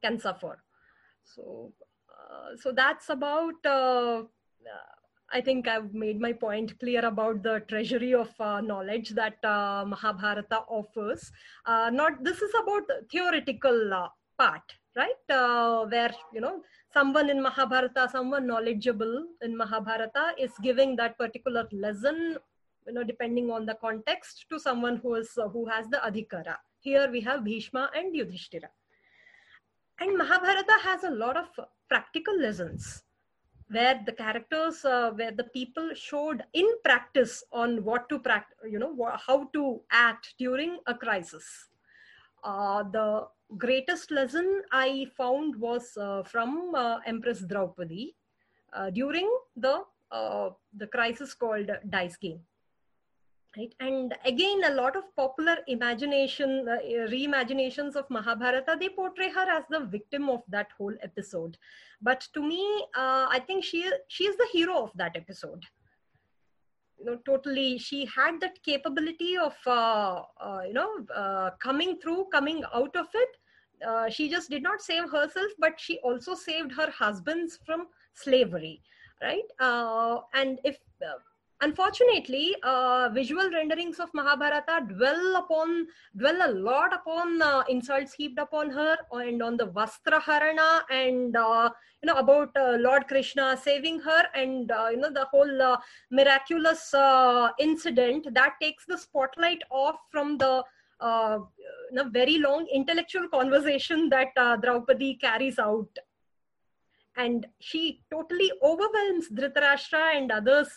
can 0.02 0.18
suffer 0.18 0.62
so 1.24 1.72
uh, 2.16 2.56
so 2.56 2.72
that's 2.72 3.08
about 3.10 3.54
I 5.30 5.42
think 5.42 5.68
I've 5.68 5.92
made 5.92 6.20
my 6.20 6.32
point 6.32 6.78
clear 6.80 7.04
about 7.04 7.42
the 7.42 7.60
treasury 7.68 8.14
of 8.14 8.30
uh, 8.40 8.62
knowledge 8.62 9.10
that 9.10 9.44
uh, 9.44 9.84
Mahabharata 9.86 10.60
offers. 10.68 11.30
Uh, 11.66 11.90
not 11.92 12.24
this 12.24 12.40
is 12.40 12.50
about 12.62 12.84
theoretical 13.10 13.92
part, 14.38 14.74
right? 14.96 15.88
where 15.90 16.14
you 16.32 16.40
know 16.40 16.62
someone 16.92 17.30
in 17.30 17.42
Mahabharata, 17.42 18.08
someone 18.10 18.46
knowledgeable 18.46 19.26
in 19.42 19.56
Mahabharata 19.56 20.34
is 20.38 20.52
giving 20.62 20.96
that 20.96 21.18
particular 21.18 21.68
lesson, 21.72 22.38
you 22.86 22.92
know, 22.92 23.04
depending 23.04 23.50
on 23.50 23.66
the 23.66 23.74
context 23.74 24.46
to 24.50 24.58
someone 24.58 24.96
who 24.96 25.14
is 25.16 25.36
uh, 25.36 25.48
who 25.48 25.66
has 25.66 25.88
the 25.88 25.98
adhikara. 25.98 26.56
Here 26.80 27.10
we 27.10 27.20
have 27.22 27.44
Bhishma 27.44 27.90
and 27.94 28.14
Yudhishthira. 28.14 28.70
And 30.00 30.16
Mahabharata 30.16 30.78
has 30.82 31.02
a 31.04 31.10
lot 31.10 31.36
of 31.36 31.48
practical 31.88 32.38
lessons 32.38 33.02
where 33.70 34.00
the 34.06 34.12
characters, 34.12 34.84
uh, 34.84 35.10
where 35.14 35.32
the 35.32 35.44
people 35.44 35.90
showed 35.94 36.42
in 36.52 36.66
practice 36.84 37.42
on 37.52 37.84
what 37.84 38.08
to 38.08 38.18
practice, 38.18 38.56
you 38.70 38.78
know, 38.78 38.94
how 39.26 39.44
to 39.52 39.80
act 39.90 40.34
during 40.38 40.78
a 40.86 40.94
crisis. 40.94 41.68
Uh, 42.44 42.84
the 42.84 43.26
greatest 43.56 44.10
lesson 44.10 44.62
I 44.72 45.06
found 45.16 45.56
was 45.56 45.96
uh, 45.96 46.22
from 46.22 46.74
uh, 46.74 46.98
Empress 47.06 47.40
Draupadi 47.40 48.14
uh, 48.72 48.90
during 48.90 49.30
the 49.56 49.84
uh, 50.10 50.50
the 50.76 50.86
crisis 50.86 51.34
called 51.34 51.70
Dice 51.88 52.16
Game. 52.16 52.40
Right, 53.56 53.74
and 53.80 54.14
again, 54.26 54.62
a 54.66 54.74
lot 54.74 54.94
of 54.94 55.04
popular 55.16 55.56
imagination, 55.66 56.68
uh, 56.68 56.78
reimaginations 57.08 57.96
of 57.96 58.08
Mahabharata, 58.10 58.76
they 58.78 58.90
portray 58.90 59.30
her 59.30 59.50
as 59.50 59.64
the 59.70 59.80
victim 59.80 60.28
of 60.28 60.42
that 60.48 60.68
whole 60.76 60.94
episode. 61.02 61.56
But 62.02 62.28
to 62.34 62.42
me, 62.42 62.62
uh, 62.94 63.26
I 63.30 63.42
think 63.46 63.64
she 63.64 63.90
she 64.08 64.24
is 64.24 64.36
the 64.36 64.48
hero 64.52 64.82
of 64.82 64.92
that 64.96 65.16
episode 65.16 65.64
you 66.98 67.04
know 67.04 67.16
totally 67.24 67.78
she 67.78 68.04
had 68.06 68.40
that 68.40 68.60
capability 68.62 69.36
of 69.36 69.54
you 70.66 70.72
know 70.74 71.52
coming 71.60 71.96
through 72.00 72.26
coming 72.32 72.62
out 72.74 72.94
of 72.96 73.06
it 73.14 73.37
uh, 73.86 74.08
she 74.08 74.28
just 74.28 74.50
did 74.50 74.62
not 74.62 74.80
save 74.80 75.10
herself 75.10 75.50
but 75.58 75.78
she 75.78 75.98
also 75.98 76.34
saved 76.34 76.72
her 76.72 76.90
husbands 76.90 77.58
from 77.64 77.86
slavery 78.14 78.80
right? 79.22 79.44
Uh, 79.60 80.20
and 80.34 80.58
if 80.64 80.78
uh, 81.02 81.18
unfortunately 81.60 82.54
uh, 82.62 83.08
visual 83.12 83.50
renderings 83.50 83.98
of 83.98 84.08
mahabharata 84.14 84.86
dwell 84.94 85.36
upon 85.36 85.86
dwell 86.16 86.48
a 86.48 86.52
lot 86.52 86.92
upon 86.92 87.42
uh, 87.42 87.64
insults 87.68 88.14
heaped 88.14 88.38
upon 88.38 88.70
her 88.70 88.96
and 89.12 89.42
on 89.42 89.56
the 89.56 89.66
vastra 89.66 90.20
harana 90.20 90.82
and 90.90 91.34
you 91.34 92.06
know 92.06 92.14
about 92.14 92.50
lord 92.78 93.08
krishna 93.08 93.58
saving 93.60 93.98
her 93.98 94.22
and 94.36 94.70
you 94.92 94.96
know 94.98 95.10
the 95.10 95.26
whole 95.32 95.76
miraculous 96.12 96.94
incident 97.58 98.32
that 98.32 98.54
takes 98.62 98.84
the 98.86 98.96
spotlight 98.96 99.60
off 99.72 99.96
from 100.12 100.38
the 100.38 100.62
uh, 101.00 101.38
a 101.96 102.08
very 102.10 102.38
long 102.38 102.66
intellectual 102.72 103.28
conversation 103.28 104.08
that 104.08 104.28
draupadi 104.62 105.14
carries 105.14 105.58
out 105.58 105.88
and 107.18 107.46
she 107.58 108.00
totally 108.10 108.50
overwhelms 108.62 109.28
Dhritarashtra 109.28 110.16
and 110.16 110.30
others 110.30 110.68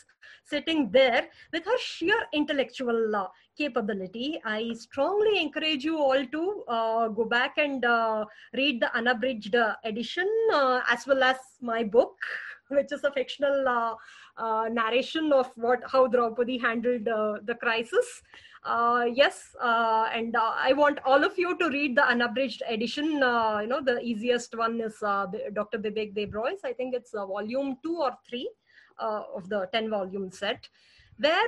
sitting 0.43 0.89
there 0.91 1.27
with 1.53 1.65
her 1.65 1.77
sheer 1.77 2.19
intellectual 2.34 3.15
uh, 3.15 3.27
capability. 3.57 4.41
I 4.43 4.73
strongly 4.73 5.39
encourage 5.39 5.84
you 5.84 5.97
all 5.99 6.25
to 6.25 6.63
uh, 6.67 7.07
go 7.10 7.25
back 7.25 7.57
and 7.57 7.86
uh, 7.86 8.25
read 8.53 8.81
the 8.81 8.93
unabridged 8.95 9.55
uh, 9.55 9.75
edition 9.84 10.29
uh, 10.53 10.81
as 10.89 11.05
well 11.05 11.23
as 11.23 11.38
my 11.62 11.84
book, 11.84 12.15
which 12.69 12.91
is 12.91 13.03
a 13.03 13.12
fictional 13.12 13.95
uh, 14.38 14.67
narration 14.71 15.31
of 15.31 15.51
what 15.55 15.81
how 15.91 16.07
Draupadi 16.07 16.57
handled 16.57 17.05
the 17.05 17.55
crisis 17.55 18.21
uh, 18.63 19.06
yes 19.12 19.56
uh, 19.62 20.08
and 20.13 20.36
uh, 20.36 20.54
i 20.56 20.71
want 20.74 21.00
all 21.06 21.24
of 21.24 21.38
you 21.38 21.58
to 21.58 21.69
read 21.69 21.95
the 21.95 22.06
unabridged 22.06 22.62
edition. 22.69 23.21
Uh, 23.24 23.60
you 23.62 23.67
know 23.67 23.82
the 23.82 24.00
easiest 24.02 24.56
one 24.56 24.80
is 24.82 24.95
uh, 25.02 25.26
dr 25.54 25.78
bibek 25.80 26.13
debroy's 26.15 26.60
i 26.63 26.74
think 26.74 26.93
it's 26.93 27.13
uh, 27.13 27.26
volume 27.26 27.78
2 27.84 27.97
or 27.97 28.12
3 28.30 28.50
of 29.00 29.50
the 29.50 29.67
10 29.74 29.89
volume 29.89 30.32
set 30.32 30.69
where 31.17 31.47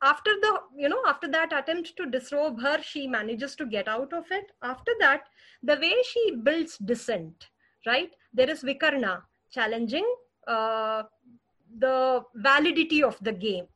after 0.00 0.30
the 0.42 0.60
you 0.76 0.88
know 0.88 1.02
after 1.08 1.26
that 1.26 1.52
attempt 1.52 1.96
to 1.96 2.06
disrobe 2.06 2.60
her 2.60 2.80
she 2.80 3.08
manages 3.08 3.56
to 3.56 3.66
get 3.66 3.88
out 3.88 4.12
of 4.12 4.24
it. 4.30 4.52
After 4.62 4.92
that 5.00 5.24
the 5.64 5.74
way 5.74 5.92
she 6.04 6.36
builds 6.36 6.78
dissent 6.78 7.48
right? 7.84 8.12
There 8.32 8.48
is 8.48 8.62
vikarna 8.62 9.22
challenging 9.50 10.06
the 10.46 12.22
validity 12.36 13.02
of 13.02 13.18
the 13.22 13.32
game 13.32 13.66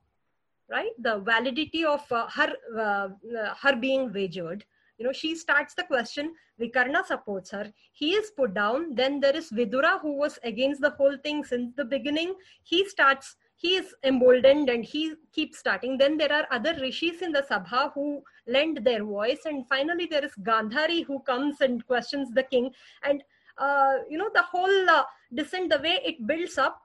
right? 0.72 0.90
The 0.98 1.18
validity 1.20 1.85
of 1.85 2.11
uh, 2.11 2.26
her 2.28 2.52
uh, 2.76 3.08
uh, 3.40 3.54
her 3.62 3.76
being 3.76 4.12
wagered. 4.12 4.64
You 4.98 5.06
know 5.06 5.12
she 5.12 5.35
starts 5.35 5.74
the 5.74 5.85
question 5.85 6.35
vikarna 6.61 7.04
supports 7.04 7.50
her. 7.50 7.72
He 7.92 8.12
is 8.14 8.30
put 8.37 8.54
down. 8.54 8.94
Then 8.94 9.20
there 9.20 9.37
is 9.37 9.50
vidura 9.50 10.00
who 10.00 10.16
was 10.16 10.38
against 10.42 10.80
the 10.80 10.90
whole 10.90 11.16
thing 11.22 11.44
since 11.44 11.72
the 11.76 11.85
beginning. 11.85 12.35
He 12.62 12.88
starts 12.88 13.37
he 13.56 13.76
is 13.76 13.94
emboldened 14.02 14.68
and 14.68 14.85
he 14.85 15.14
keeps 15.32 15.58
starting. 15.58 15.96
Then 15.96 16.16
there 16.18 16.32
are 16.32 16.46
other 16.50 16.74
rishis 16.80 17.22
in 17.22 17.30
the 17.30 17.42
sabha 17.42 17.92
who 17.94 18.22
lend 18.46 18.78
their 18.85 19.04
voice. 19.04 19.42
And 19.44 19.66
finally 19.68 20.06
there 20.06 20.24
is 20.24 20.32
gandhari 20.42 21.04
who 21.06 21.20
comes 21.20 21.61
and 21.61 21.87
questions 21.87 22.30
the 22.32 22.42
king. 22.42 22.72
And 23.04 23.22
uh, 23.58 23.98
you 24.11 24.18
know 24.18 24.30
the 24.35 24.42
whole 24.42 24.90
uh, 24.90 25.04
dissent 25.32 25.70
the 25.70 25.78
way 25.78 26.00
it 26.04 26.26
builds 26.26 26.58
up 26.58 26.82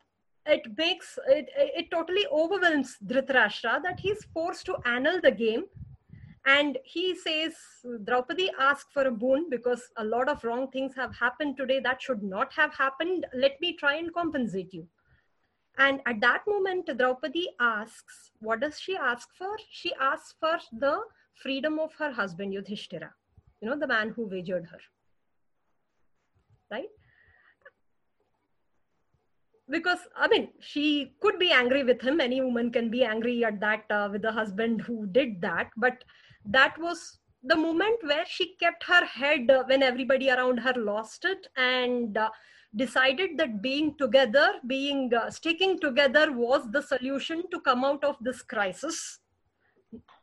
it 0.47 0.77
makes 0.77 1.19
it, 1.27 1.49
it 1.55 1.91
totally 1.91 2.25
overwhelms 2.31 2.97
Dhritarashtra 3.05 3.83
that 3.83 3.99
he's 3.99 4.23
forced 4.33 4.65
to 4.67 4.77
annul 4.85 5.19
the 5.21 5.31
game. 5.31 5.65
And 6.45 6.77
he 6.85 7.13
says, 7.13 7.55
Draupadi 8.05 8.49
asked 8.57 8.93
for 8.93 9.03
a 9.03 9.11
boon 9.11 9.47
because 9.49 9.81
a 9.97 10.03
lot 10.03 10.29
of 10.29 10.43
wrong 10.45 10.69
things 10.71 10.95
have 10.95 11.13
happened 11.13 11.57
today 11.57 11.81
that 11.81 12.01
should 12.01 12.23
not 12.23 12.53
have 12.53 12.73
happened. 12.73 13.25
Let 13.33 13.59
me 13.59 13.73
try 13.73 13.95
and 13.95 14.13
compensate 14.13 14.73
you. 14.73 14.87
And 15.77 15.99
at 16.05 16.21
that 16.21 16.43
moment, 16.47 16.89
Draupadi 16.97 17.49
asks, 17.59 18.31
what 18.39 18.61
does 18.61 18.79
she 18.79 18.95
ask 18.95 19.27
for? 19.37 19.57
She 19.69 19.93
asks 19.99 20.35
for 20.39 20.57
the 20.71 21.01
freedom 21.35 21.79
of 21.79 21.93
her 21.95 22.11
husband, 22.11 22.53
Yudhishthira, 22.53 23.13
you 23.61 23.69
know, 23.69 23.77
the 23.77 23.85
man 23.85 24.09
who 24.09 24.25
wagered 24.27 24.67
her. 24.71 24.79
Right? 26.71 26.89
Because 29.69 29.99
i 30.15 30.27
mean 30.27 30.47
she 30.59 31.13
could 31.21 31.37
be 31.39 31.51
angry 31.51 31.83
with 31.83 32.01
him. 32.01 32.21
Any 32.21 32.41
woman 32.41 32.71
can 32.71 32.89
be 32.89 33.03
angry 33.03 33.43
at 33.43 33.59
that 33.59 33.83
uh, 33.89 34.09
with 34.11 34.21
the 34.21 34.31
husband 34.31 34.81
who 34.81 35.07
did 35.07 35.41
that. 35.41 35.69
But 35.75 36.03
that 36.45 36.77
was 36.79 37.19
the 37.43 37.55
moment 37.55 37.97
where 38.01 38.25
she 38.25 38.55
kept 38.55 38.83
her 38.83 39.05
head 39.05 39.49
uh, 39.51 39.63
when 39.67 39.83
everybody 39.83 40.29
around 40.29 40.59
her 40.59 40.73
lost 40.75 41.25
it 41.25 41.47
and 41.55 42.17
uh, 42.17 42.29
decided 42.75 43.37
that 43.37 43.61
being 43.61 43.95
together 43.97 44.53
being 44.67 45.11
uh, 45.13 45.29
sticking 45.29 45.79
together 45.79 46.31
was 46.31 46.69
the 46.71 46.81
solution 46.81 47.43
to 47.51 47.59
come 47.61 47.83
out 47.83 48.03
of 48.03 48.15
this 48.21 48.41
crisis. 48.41 49.19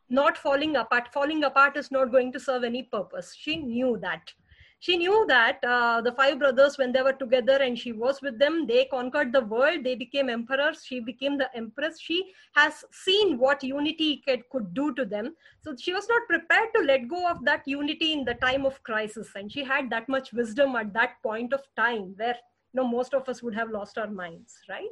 Not 0.09 0.37
falling 0.37 0.75
apart. 0.75 1.11
Falling 1.11 1.43
apart 1.43 1.77
is 1.77 1.91
not 1.91 2.11
going 2.11 2.31
to 2.33 2.39
serve 2.39 2.63
any 2.63 2.83
purpose. 2.83 3.35
She 3.35 3.57
knew 3.57 3.97
that 4.01 4.33
she 4.79 4.97
knew 4.97 5.25
that 5.27 5.63
uh, 5.63 6.01
the 6.01 6.11
five 6.11 6.39
brothers 6.39 6.77
when 6.77 6.91
they 6.91 7.01
were 7.01 7.13
together 7.13 7.57
and 7.61 7.77
she 7.77 7.91
was 7.91 8.21
with 8.21 8.37
them 8.37 8.67
they 8.67 8.85
conquered 8.85 9.31
the 9.31 9.41
world 9.41 9.83
they 9.83 9.95
became 9.95 10.29
emperors 10.29 10.83
she 10.85 10.99
became 10.99 11.37
the 11.37 11.49
empress. 11.55 11.99
She 11.99 12.31
has 12.53 12.83
seen 12.91 13.37
what 13.37 13.63
unity 13.63 14.21
could, 14.27 14.47
could 14.49 14.73
do 14.73 14.93
to 14.95 15.05
them. 15.05 15.35
So 15.61 15.75
she 15.75 15.93
was 15.93 16.07
not 16.07 16.21
prepared 16.27 16.69
to 16.75 16.83
let 16.83 17.07
go 17.07 17.29
of 17.29 17.43
that 17.45 17.63
unity 17.65 18.13
in 18.13 18.25
the 18.25 18.35
time 18.35 18.65
of 18.65 18.81
crisis 18.83 19.29
and 19.35 19.51
she 19.51 19.63
had 19.63 19.89
that 19.89 20.09
much 20.09 20.33
wisdom 20.33 20.75
at 20.75 20.93
that 20.93 21.21
point 21.23 21.53
of 21.53 21.61
time 21.75 22.13
where 22.17 22.35
you 22.73 22.81
know 22.81 22.87
most 22.87 23.13
of 23.13 23.27
us 23.29 23.41
would 23.41 23.55
have 23.55 23.69
lost 23.71 23.97
our 23.97 24.09
minds 24.09 24.55
right? 24.69 24.89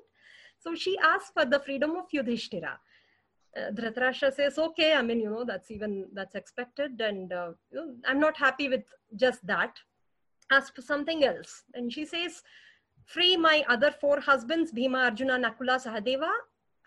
So 0.60 0.76
she 0.76 0.98
asked 1.00 1.34
for 1.34 1.46
the 1.46 1.60
freedom 1.60 1.92
of 1.98 2.06
Yudhishthira. 2.12 2.80
Uh, 3.56 3.72
Dhritarashtra 3.72 4.34
says, 4.34 4.58
okay, 4.58 4.94
I 4.94 5.02
mean, 5.02 5.20
you 5.20 5.30
know, 5.30 5.44
that's 5.44 5.70
even, 5.70 6.08
that's 6.14 6.36
expected. 6.36 7.00
And 7.02 7.32
uh, 7.32 7.52
you 7.72 7.78
know, 7.78 7.96
I'm 8.08 8.20
not 8.20 8.36
happy 8.36 8.68
with 8.70 8.84
just 9.16 9.46
that. 9.46 9.78
Ask 10.52 10.76
for 10.76 10.82
something 10.82 11.24
else. 11.24 11.64
And 11.74 11.92
she 11.94 12.06
says, 12.06 12.42
free 13.06 13.38
my 13.38 13.64
other 13.70 13.92
four 13.92 14.20
husbands, 14.20 14.72
Bhima, 14.72 15.00
Arjuna, 15.00 15.38
Nakula, 15.38 15.84
Sahadeva, 15.84 16.32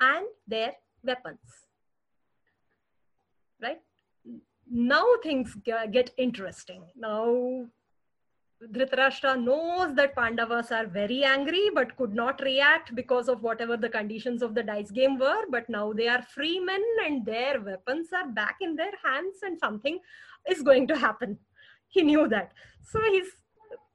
and 0.01 0.27
their 0.47 0.73
weapons. 1.05 1.39
Right? 3.63 3.81
Now 4.71 5.07
things 5.23 5.57
get 5.65 6.11
interesting. 6.19 6.83
Now 6.97 7.67
Dhritarashtra 8.65 9.43
knows 9.43 9.95
that 9.97 10.17
Pandavas 10.17 10.73
are 10.73 10.87
very 10.87 11.25
angry 11.25 11.71
but 11.75 11.95
could 11.97 12.15
not 12.15 12.41
react 12.41 12.95
because 12.95 13.29
of 13.29 13.43
whatever 13.43 13.77
the 13.77 13.89
conditions 13.89 14.41
of 14.43 14.55
the 14.55 14.63
dice 14.63 14.91
game 14.91 15.19
were. 15.19 15.45
But 15.51 15.69
now 15.69 15.93
they 15.93 16.09
are 16.09 16.23
free 16.23 16.59
men 16.59 16.83
and 17.05 17.25
their 17.25 17.61
weapons 17.61 18.09
are 18.15 18.29
back 18.29 18.57
in 18.63 18.75
their 18.75 18.93
hands 19.05 19.37
and 19.43 19.59
something 19.59 19.99
is 20.49 20.63
going 20.63 20.87
to 20.89 20.97
happen. 20.97 21.39
He 21.89 22.03
knew 22.03 22.29
that. 22.29 22.53
So 22.83 23.01
he's 23.03 23.29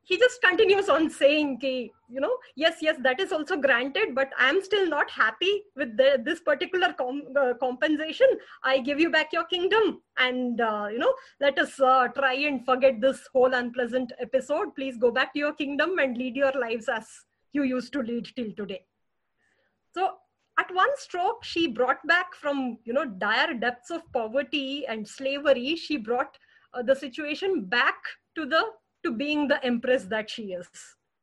he 0.03 0.17
just 0.17 0.41
continues 0.41 0.89
on 0.89 1.09
saying 1.09 1.59
Ki, 1.59 1.91
you 2.09 2.19
know 2.19 2.35
yes 2.55 2.77
yes 2.81 2.97
that 3.01 3.19
is 3.19 3.31
also 3.31 3.55
granted 3.55 4.15
but 4.15 4.31
i'm 4.37 4.61
still 4.63 4.87
not 4.87 5.09
happy 5.09 5.63
with 5.75 5.95
the, 5.95 6.21
this 6.23 6.39
particular 6.41 6.93
com- 6.93 7.23
uh, 7.35 7.53
compensation. 7.59 8.27
I 8.63 8.79
give 8.79 8.99
you 8.99 9.09
back 9.09 9.33
your 9.33 9.45
kingdom. 9.45 10.01
And 10.17 10.59
uh, 10.61 10.87
you 10.91 10.99
know 10.99 11.13
let 11.39 11.57
us 11.59 11.79
uh, 11.79 12.07
try 12.09 12.33
and 12.33 12.65
forget 12.65 13.01
this 13.01 13.27
whole 13.33 13.53
unpleasant 13.53 14.11
episode. 14.19 14.75
Please 14.75 14.97
go 14.97 15.11
back 15.11 15.33
to 15.33 15.39
your 15.39 15.53
kingdom 15.53 15.99
and 15.99 16.17
lead 16.17 16.35
your 16.35 16.51
lives 16.53 16.89
as 16.89 17.07
you 17.53 17.63
used 17.63 17.93
to 17.93 17.99
lead 18.01 18.27
till 18.35 18.51
today. 18.53 18.85
So 19.93 20.17
at 20.59 20.73
one 20.73 20.89
stroke 20.97 21.43
she 21.43 21.67
brought 21.67 22.05
back 22.07 22.33
from 22.35 22.77
you 22.83 22.93
know 22.93 23.05
dire 23.05 23.53
depths 23.53 23.89
of 23.89 24.01
poverty 24.13 24.85
and 24.87 25.07
slavery 25.07 25.75
she 25.75 25.97
brought 25.97 26.37
uh, 26.73 26.81
the 26.81 26.95
situation 26.95 27.65
back 27.65 27.95
to 28.35 28.45
the 28.45 28.63
to 29.03 29.11
being 29.11 29.47
the 29.47 29.63
empress 29.63 30.05
that 30.05 30.29
she 30.29 30.53
is 30.53 30.67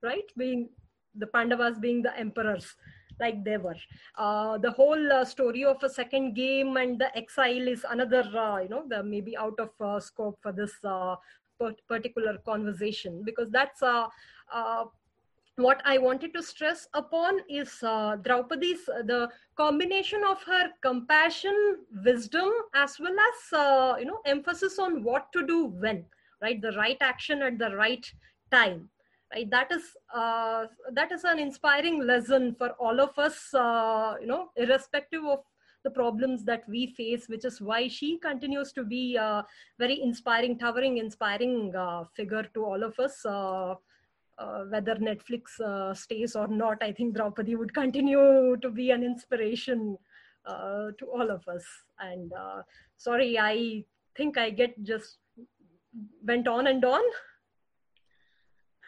right? 0.03 0.31
Being 0.37 0.69
the 1.15 1.27
pandavas 1.27 1.79
being 1.79 2.03
the 2.03 2.17
emperors 2.17 2.77
like 3.21 3.43
they 3.45 3.57
were. 3.57 3.75
Uh, 4.17 4.59
the 4.59 4.71
whole 4.71 5.13
uh, 5.13 5.25
story 5.25 5.65
of 5.65 5.83
a 5.83 5.89
second 5.89 6.35
game 6.35 6.77
and 6.77 6.99
the 6.99 7.17
exile 7.17 7.67
is 7.69 7.85
another 7.91 8.23
uh, 8.37 8.59
you 8.59 8.69
know 8.69 8.85
the 8.89 9.03
maybe 9.03 9.37
out 9.37 9.59
of 9.59 9.71
uh, 9.81 9.99
scope 9.99 10.39
for 10.41 10.53
this 10.53 10.73
uh, 10.85 11.17
particular 11.89 12.39
conversation. 12.45 13.23
Because 13.25 13.51
that's 13.51 13.83
uh, 13.83 14.07
what 15.57 15.83
I 15.85 15.99
wanted 15.99 16.33
to 16.35 16.43
stress 16.43 16.87
upon 16.95 17.41
is 17.49 17.79
Draupadi's 17.81 18.85
the 18.87 19.29
combination 19.57 20.23
of 20.23 20.41
her 20.45 20.71
compassion, 20.83 21.79
wisdom, 22.05 22.49
as 22.75 23.01
well 23.01 23.17
as 23.19 23.99
you 24.01 24.07
know 24.07 24.21
emphasis 24.25 24.79
on 24.79 25.03
what 25.03 25.33
to 25.33 25.45
do 25.45 25.65
when 25.65 26.05
right? 26.43 26.61
The 26.61 26.73
right 26.73 26.99
action 27.01 27.43
at 27.43 27.59
the 27.59 27.75
right 27.77 28.05
time 28.51 28.89
right? 29.35 29.51
That 29.51 29.71
is 29.73 29.83
uh, 30.15 30.67
that 30.93 31.13
is 31.13 31.25
an 31.25 31.39
inspiring 31.39 32.07
lesson 32.07 32.55
for 32.57 32.71
all 32.79 33.01
of 33.01 33.19
us 33.19 33.53
uh, 33.55 34.15
you 34.21 34.27
know 34.27 34.51
irrespective 34.57 35.25
of 35.25 35.41
the 35.85 35.91
problems 35.91 36.45
that 36.45 36.69
we 36.69 36.89
face 36.89 37.29
which 37.29 37.45
is 37.45 37.61
why 37.61 37.89
she 37.89 38.19
continues 38.19 38.73
to 38.73 38.85
be 38.85 39.17
a 39.17 39.45
very 39.79 40.03
inspiring 40.03 40.59
towering 40.59 40.99
inspiring 40.99 41.75
uh, 41.77 42.05
figure 42.15 42.47
to 42.55 42.65
all 42.65 42.83
of 42.83 42.99
us 42.99 43.25
uh, 43.25 43.75
uh, 44.39 44.65
whether 44.71 44.97
netflix 44.97 45.61
uh, 45.61 45.95
stays 45.95 46.35
or 46.37 46.49
not. 46.49 46.83
I 46.83 46.93
think 46.93 47.15
draupadi 47.15 47.55
would 47.55 47.75
continue 47.75 48.57
to 48.57 48.71
be 48.71 48.91
an 48.91 49.03
inspiration 49.03 49.99
to 50.47 51.05
all 51.13 51.31
of 51.31 51.47
us. 51.47 51.65
And 52.01 52.33
sorry 52.97 53.39
i 53.39 53.85
think 54.17 54.39
i 54.39 54.51
get 54.51 54.83
just 54.83 55.19
went 56.25 56.49
on 56.49 56.67
and 56.67 56.85
on? 56.85 57.01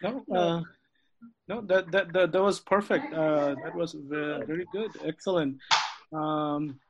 No, 0.03 0.25
uh, 0.35 0.63
no, 1.49 1.61
that, 1.63 1.91
that, 1.93 2.13
that, 2.13 2.33
that 2.33 2.43
was 2.43 2.61
perfect. 2.61 3.13
Uh, 3.13 3.55
that 3.63 3.75
was 3.75 3.95
very 4.09 4.67
good, 4.73 4.91
excellent. 5.05 5.59
Um, 6.13 6.81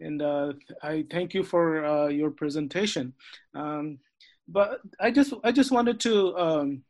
and 0.00 0.22
uh, 0.22 0.52
I 0.82 1.04
thank 1.10 1.34
you 1.34 1.42
for 1.42 1.84
uh, 1.84 2.08
your 2.08 2.30
presentation. 2.30 3.12
Um, 3.54 3.98
but 4.46 4.80
I 5.00 5.10
just, 5.10 5.34
I 5.44 5.52
just 5.52 5.70
wanted 5.70 6.00
to 6.00 6.36
um, 6.38 6.82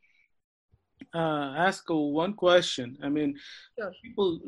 uh, 1.13 1.53
ask 1.57 1.83
one 1.89 2.33
question. 2.33 2.97
I 3.03 3.09
mean, 3.09 3.37
sure. 3.77 3.91
people, 4.03 4.39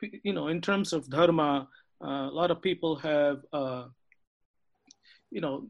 you 0.00 0.32
know, 0.32 0.48
in 0.48 0.60
terms 0.60 0.92
of 0.92 1.10
dharma, 1.10 1.68
uh, 2.02 2.28
a 2.30 2.34
lot 2.34 2.50
of 2.50 2.62
people 2.62 2.96
have, 2.96 3.42
you 5.30 5.40
know, 5.40 5.66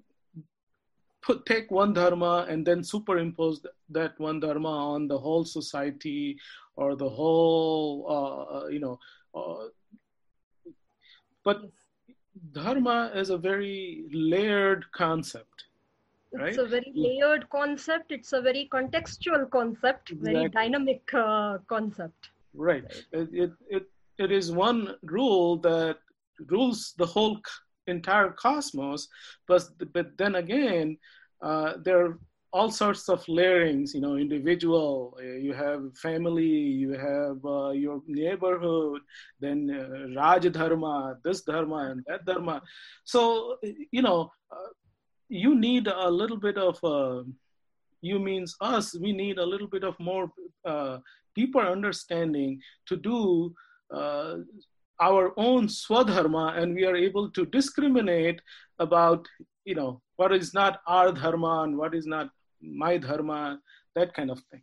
put 1.25 1.45
take 1.47 1.70
one 1.70 1.93
dharma 1.93 2.47
and 2.49 2.66
then 2.66 2.83
superimpose 2.83 3.64
that 3.89 4.18
one 4.18 4.41
dharma 4.41 4.68
on 4.95 5.09
the 5.09 5.18
whole 5.18 5.45
society 5.45 6.37
or 6.77 6.97
the 6.97 7.09
whole 7.09 8.07
uh, 8.09 8.59
uh, 8.59 8.66
you 8.66 8.81
know 8.81 8.99
uh, 9.35 9.66
but 11.45 11.62
dharma 12.53 13.11
is 13.14 13.31
a 13.31 13.39
very 13.39 14.05
layered 14.12 14.85
concept 14.93 15.64
right? 16.33 16.49
it's 16.49 16.59
a 16.59 16.66
very 16.66 16.93
layered 16.95 17.49
concept 17.51 18.12
it's 18.12 18.33
a 18.33 18.41
very 18.41 18.68
contextual 18.72 19.51
concept 19.51 20.11
exactly. 20.11 20.35
very 20.35 20.49
dynamic 20.49 21.03
uh, 21.14 21.59
concept 21.68 22.31
right, 22.55 22.85
right. 22.85 23.05
It, 23.12 23.29
it, 23.33 23.53
it, 23.68 23.87
it 24.18 24.33
is 24.33 24.53
one 24.53 24.97
rule 25.03 25.57
that 25.59 25.99
rules 26.51 26.95
the 26.99 27.07
whole 27.07 27.41
entire 27.87 28.30
cosmos 28.30 29.09
but 29.47 29.62
but 29.93 30.16
then 30.16 30.37
again 30.37 30.97
uh, 31.43 31.74
there 31.85 32.07
are 32.07 32.18
all 32.55 32.70
sorts 32.70 33.09
of 33.09 33.28
layerings 33.28 33.93
you 33.95 34.01
know 34.01 34.16
individual 34.16 35.18
uh, 35.20 35.37
you 35.47 35.53
have 35.53 35.80
family 35.99 36.57
you 36.82 36.93
have 36.93 37.45
uh, 37.45 37.70
your 37.70 38.01
neighborhood 38.07 39.01
then 39.41 39.59
uh, 39.78 40.14
raj 40.18 40.45
dharma 40.53 41.16
this 41.24 41.43
dharma 41.43 41.78
and 41.91 42.05
that 42.07 42.24
dharma. 42.24 42.62
So 43.05 43.59
you 43.91 44.03
know 44.03 44.30
uh, 44.53 44.70
you 45.28 45.57
need 45.57 45.89
a 45.89 46.09
little 46.09 46.37
bit 46.37 46.57
of 46.57 46.78
uh, 46.85 47.24
you 48.01 48.20
means 48.20 48.55
us 48.61 48.97
we 49.05 49.12
need 49.12 49.39
a 49.39 49.47
little 49.53 49.70
bit 49.76 49.82
of 49.82 49.99
more 49.99 50.30
uh, 50.64 50.99
deeper 51.35 51.64
understanding 51.76 52.61
to 52.87 52.97
do 52.97 53.53
our 55.01 55.33
own 55.37 55.67
swadharma 55.67 56.59
and 56.59 56.75
we 56.75 56.85
are 56.85 56.97
able 56.97 57.31
to 57.31 57.47
discriminate 57.47 58.41
about 58.79 59.27
you 59.65 59.75
know 59.75 60.01
what 60.17 60.33
is 60.33 60.55
not 60.55 60.81
our 60.87 61.13
dharma 61.13 61.63
and 61.65 61.77
what 61.77 61.95
is 61.95 62.07
not 62.07 62.31
my 62.61 62.97
dharma 62.97 63.59
that 63.95 64.13
kind 64.15 64.31
of 64.31 64.41
thing. 64.51 64.63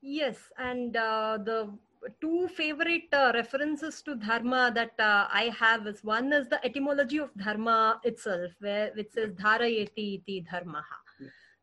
Yes 0.00 0.36
and 0.58 0.96
uh, 0.96 1.38
the 1.42 1.76
two 2.20 2.48
favorite 2.48 3.12
uh, 3.12 3.32
references 3.34 4.02
to 4.02 4.14
dharma 4.14 4.70
that 4.74 4.92
uh, 4.98 5.26
i 5.32 5.52
have 5.58 5.86
is 5.86 6.04
one 6.04 6.32
is 6.32 6.46
the 6.48 6.64
etymology 6.64 7.18
of 7.18 7.30
dharma 7.34 8.00
itself 8.04 8.52
where 8.60 8.92
which 8.94 9.10
says 9.12 9.30
dharayati 9.30 10.06
iti 10.18 10.46
dharma 10.50 10.82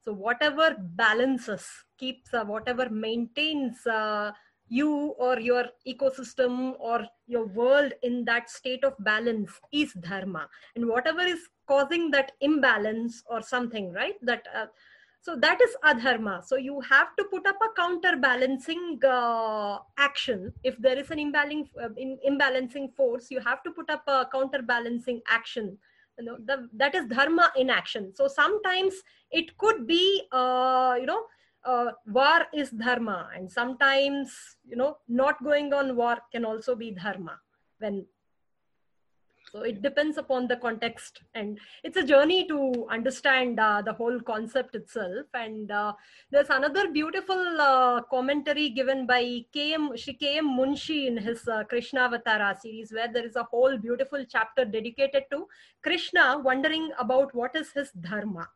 so 0.03 0.11
whatever 0.11 0.75
balances 1.03 1.65
keeps 1.97 2.33
uh, 2.33 2.43
whatever 2.43 2.89
maintains 2.89 3.85
uh, 3.87 4.31
you 4.73 5.13
or 5.19 5.39
your 5.39 5.65
ecosystem 5.87 6.73
or 6.79 7.05
your 7.27 7.45
world 7.45 7.93
in 8.01 8.25
that 8.25 8.49
state 8.49 8.83
of 8.83 8.93
balance 8.99 9.51
is 9.71 9.93
dharma. 9.93 10.47
And 10.75 10.87
whatever 10.87 11.21
is 11.21 11.41
causing 11.67 12.09
that 12.11 12.31
imbalance 12.41 13.23
or 13.27 13.41
something 13.41 13.93
right? 13.93 14.15
That 14.23 14.47
uh, 14.55 14.65
so 15.21 15.35
that 15.37 15.61
is 15.61 15.75
adharma. 15.85 16.43
So 16.43 16.57
you 16.57 16.81
have 16.81 17.15
to 17.17 17.23
put 17.25 17.45
up 17.47 17.59
a 17.61 17.69
counterbalancing 17.79 18.99
uh, 19.07 19.77
action. 19.97 20.51
If 20.63 20.77
there 20.79 20.97
is 20.97 21.11
an 21.11 21.19
imbalancing 21.19 21.69
uh, 21.81 21.93
in, 21.95 22.17
imbalancing 22.27 22.93
force 22.95 23.29
you 23.29 23.39
have 23.41 23.61
to 23.63 23.71
put 23.71 23.91
up 23.91 24.03
a 24.07 24.25
counterbalancing 24.31 25.21
action. 25.27 25.77
You 26.17 26.25
know 26.25 26.37
the, 26.47 26.67
that 26.73 26.95
is 26.95 27.05
dharma 27.05 27.51
in 27.55 27.69
action. 27.69 28.11
So 28.15 28.27
sometimes 28.27 28.95
it 29.29 29.55
could 29.59 29.85
be 29.85 30.23
uh, 30.31 30.95
you 30.99 31.05
know 31.05 31.23
uh, 31.65 31.91
war 32.05 32.47
is 32.53 32.69
dharma 32.71 33.29
and 33.35 33.51
sometimes 33.51 34.57
you 34.67 34.75
know 34.75 34.97
not 35.07 35.43
going 35.43 35.73
on 35.73 35.95
war 35.95 36.17
can 36.31 36.45
also 36.45 36.75
be 36.75 36.91
dharma 36.91 37.39
when 37.79 38.05
so 39.51 39.61
it 39.61 39.83
depends 39.83 40.17
upon 40.17 40.47
the 40.47 40.55
context 40.55 41.21
and 41.35 41.59
it's 41.83 41.97
a 41.97 42.03
journey 42.03 42.47
to 42.47 42.87
understand 42.89 43.59
uh, 43.59 43.83
the 43.83 43.93
whole 43.93 44.19
concept 44.19 44.73
itself 44.73 45.27
and 45.35 45.69
uh, 45.69 45.93
there's 46.31 46.49
another 46.49 46.89
beautiful 46.91 47.61
uh, 47.61 48.01
commentary 48.09 48.69
given 48.69 49.05
by 49.05 49.21
km 49.55 49.95
Shri 49.95 50.39
munshi 50.41 51.05
in 51.07 51.17
his 51.17 51.47
uh, 51.47 51.63
krishna 51.65 52.09
avatara 52.09 52.59
series 52.59 52.91
where 52.91 53.11
there 53.13 53.25
is 53.25 53.35
a 53.35 53.43
whole 53.43 53.77
beautiful 53.77 54.25
chapter 54.27 54.65
dedicated 54.65 55.25
to 55.29 55.47
krishna 55.83 56.39
wondering 56.43 56.89
about 56.97 57.33
what 57.35 57.55
is 57.55 57.71
his 57.73 57.91
dharma 57.91 58.47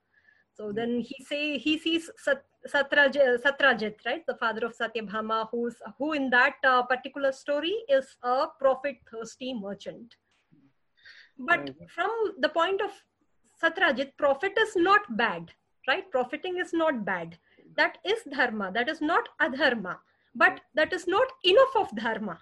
So 0.58 0.70
hmm. 0.70 0.76
then 0.76 1.00
he 1.00 1.24
say 1.24 1.58
he 1.58 1.78
sees 1.78 2.10
Sat, 2.18 2.44
Satrajit, 2.68 3.42
Satrajit, 3.44 4.06
right, 4.06 4.26
the 4.26 4.36
father 4.36 4.66
of 4.66 4.76
Satyabhama, 4.78 5.50
who's 5.52 5.76
who 5.98 6.14
in 6.14 6.30
that 6.32 6.56
uh, 6.64 6.84
particular 6.84 7.32
story 7.32 7.76
is 7.88 8.16
a 8.24 8.48
profit-thirsty 8.60 9.54
merchant. 9.54 10.16
But 11.38 11.70
hmm. 11.70 11.86
from 11.88 12.12
the 12.40 12.50
point 12.50 12.82
of 12.82 12.92
Satrajit, 13.62 14.18
profit 14.18 14.58
is 14.60 14.76
not 14.76 15.02
bad, 15.16 15.52
right? 15.88 16.10
Profiting 16.12 16.58
is 16.58 16.74
not 16.74 17.06
bad. 17.06 17.38
That 17.76 18.00
is 18.04 18.20
dharma. 18.32 18.72
That 18.72 18.90
is 18.90 19.02
not 19.02 19.30
adharma. 19.40 19.98
But 20.36 20.54
hmm. 20.54 20.76
that 20.76 20.94
is 20.94 21.08
not 21.08 21.28
enough 21.44 21.76
of 21.76 21.96
dharma 21.96 22.40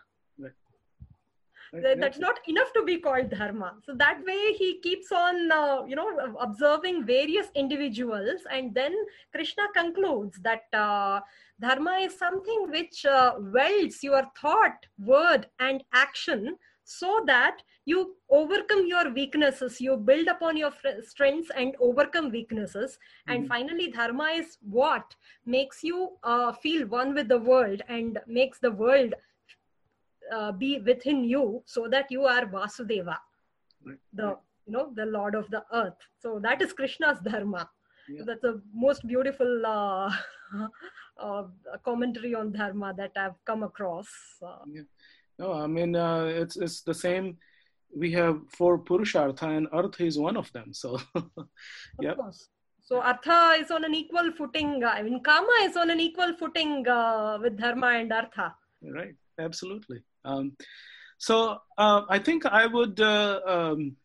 that's 1.73 2.19
not 2.19 2.39
enough 2.47 2.71
to 2.73 2.83
be 2.83 2.97
called 2.97 3.29
dharma 3.29 3.73
so 3.85 3.93
that 3.95 4.19
way 4.25 4.53
he 4.53 4.79
keeps 4.81 5.11
on 5.11 5.51
uh, 5.51 5.83
you 5.85 5.95
know 5.95 6.35
observing 6.39 7.05
various 7.05 7.47
individuals 7.55 8.41
and 8.51 8.73
then 8.73 8.93
krishna 9.33 9.63
concludes 9.75 10.39
that 10.41 10.63
uh, 10.73 11.19
dharma 11.59 11.97
is 12.01 12.17
something 12.17 12.67
which 12.69 13.05
uh, 13.05 13.33
welds 13.39 14.03
your 14.03 14.23
thought 14.39 14.85
word 14.99 15.47
and 15.59 15.83
action 15.93 16.55
so 16.85 17.23
that 17.25 17.61
you 17.85 18.15
overcome 18.29 18.85
your 18.87 19.11
weaknesses 19.11 19.81
you 19.81 19.97
build 19.97 20.27
upon 20.27 20.55
your 20.55 20.71
strengths 21.03 21.51
and 21.55 21.75
overcome 21.79 22.31
weaknesses 22.31 22.97
mm-hmm. 22.97 23.33
and 23.33 23.47
finally 23.47 23.91
dharma 23.91 24.25
is 24.35 24.57
what 24.61 25.15
makes 25.45 25.83
you 25.83 26.09
uh, 26.23 26.51
feel 26.51 26.87
one 26.87 27.13
with 27.13 27.27
the 27.27 27.37
world 27.37 27.81
and 27.89 28.19
makes 28.27 28.59
the 28.59 28.71
world 28.71 29.13
uh, 30.33 30.51
be 30.51 30.79
within 30.79 31.23
you 31.23 31.61
so 31.65 31.87
that 31.87 32.09
you 32.09 32.25
are 32.25 32.45
vasudeva 32.45 33.17
right. 33.85 33.97
the 34.13 34.37
you 34.65 34.73
know 34.73 34.91
the 34.95 35.05
lord 35.05 35.35
of 35.35 35.49
the 35.49 35.63
earth 35.73 36.01
so 36.19 36.39
that 36.39 36.61
is 36.61 36.73
krishna's 36.73 37.19
dharma 37.19 37.69
yeah. 38.09 38.23
that's 38.25 38.41
the 38.41 38.61
most 38.73 39.05
beautiful 39.07 39.65
uh, 39.65 40.11
uh, 41.19 41.43
commentary 41.83 42.33
on 42.33 42.51
dharma 42.51 42.93
that 42.97 43.11
i've 43.15 43.39
come 43.45 43.63
across 43.63 44.07
uh. 44.45 44.63
yeah. 44.67 44.81
no 45.39 45.53
i 45.53 45.67
mean 45.67 45.95
uh, 45.95 46.25
it's 46.25 46.57
it's 46.57 46.81
the 46.81 46.93
same 46.93 47.37
we 47.95 48.11
have 48.11 48.39
four 48.49 48.77
purushartha 48.77 49.47
and 49.57 49.67
artha 49.71 50.03
is 50.03 50.17
one 50.17 50.37
of 50.37 50.51
them 50.51 50.73
so 50.73 50.99
yeah 52.01 52.15
so 52.81 53.01
artha 53.01 53.55
is 53.59 53.71
on 53.71 53.83
an 53.85 53.95
equal 53.95 54.31
footing 54.37 54.83
i 54.83 55.01
mean 55.01 55.21
kama 55.23 55.55
is 55.61 55.77
on 55.77 55.89
an 55.89 55.99
equal 55.99 56.33
footing 56.39 56.83
with 57.43 57.57
dharma 57.57 57.91
and 57.99 58.11
artha 58.11 58.53
right 58.97 59.15
absolutely 59.39 60.01
um, 60.25 60.57
so 61.17 61.57
uh, 61.77 62.01
I 62.09 62.19
think 62.19 62.45
I 62.45 62.65
would 62.65 62.99
uh, 62.99 63.39
um, 63.47 63.95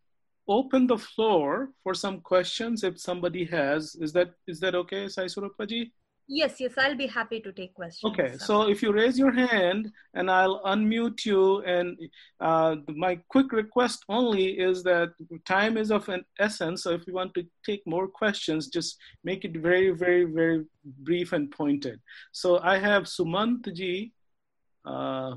open 0.49 0.87
the 0.87 0.99
floor 0.99 1.71
for 1.83 1.95
some 1.95 2.21
questions 2.21 2.85
if 2.85 3.01
somebody 3.01 3.45
has. 3.47 3.97
Is 4.01 4.13
that 4.13 4.31
is 4.47 4.61
that 4.61 4.75
okay, 4.75 5.09
Sai 5.09 5.27
Swarupaji? 5.27 5.91
Yes, 6.33 6.61
yes, 6.61 6.75
I'll 6.79 6.97
be 6.97 7.09
happy 7.09 7.41
to 7.41 7.53
take 7.53 7.75
questions. 7.75 8.13
Okay, 8.13 8.37
so 8.39 8.69
if 8.69 8.85
you 8.85 8.93
raise 8.93 9.19
your 9.19 9.33
hand 9.33 9.91
and 10.15 10.31
I'll 10.31 10.63
unmute 10.63 11.27
you, 11.27 11.61
and 11.63 11.99
uh, 12.39 12.77
my 12.87 13.19
quick 13.29 13.51
request 13.51 14.05
only 14.09 14.61
is 14.61 14.85
that 14.85 15.11
time 15.45 15.77
is 15.77 15.91
of 15.91 16.09
an 16.09 16.25
essence. 16.39 16.85
So 16.85 16.91
if 16.93 17.05
you 17.09 17.15
want 17.15 17.35
to 17.35 17.45
take 17.67 17.83
more 17.85 18.07
questions, 18.07 18.69
just 18.69 18.97
make 19.25 19.45
it 19.45 19.57
very, 19.57 19.91
very, 19.91 20.23
very 20.23 20.67
brief 20.85 21.33
and 21.33 21.51
pointed. 21.51 21.99
So 22.31 22.61
I 22.61 22.79
have 22.79 23.05
Sumantji. 23.05 24.13
Uh, 24.85 25.35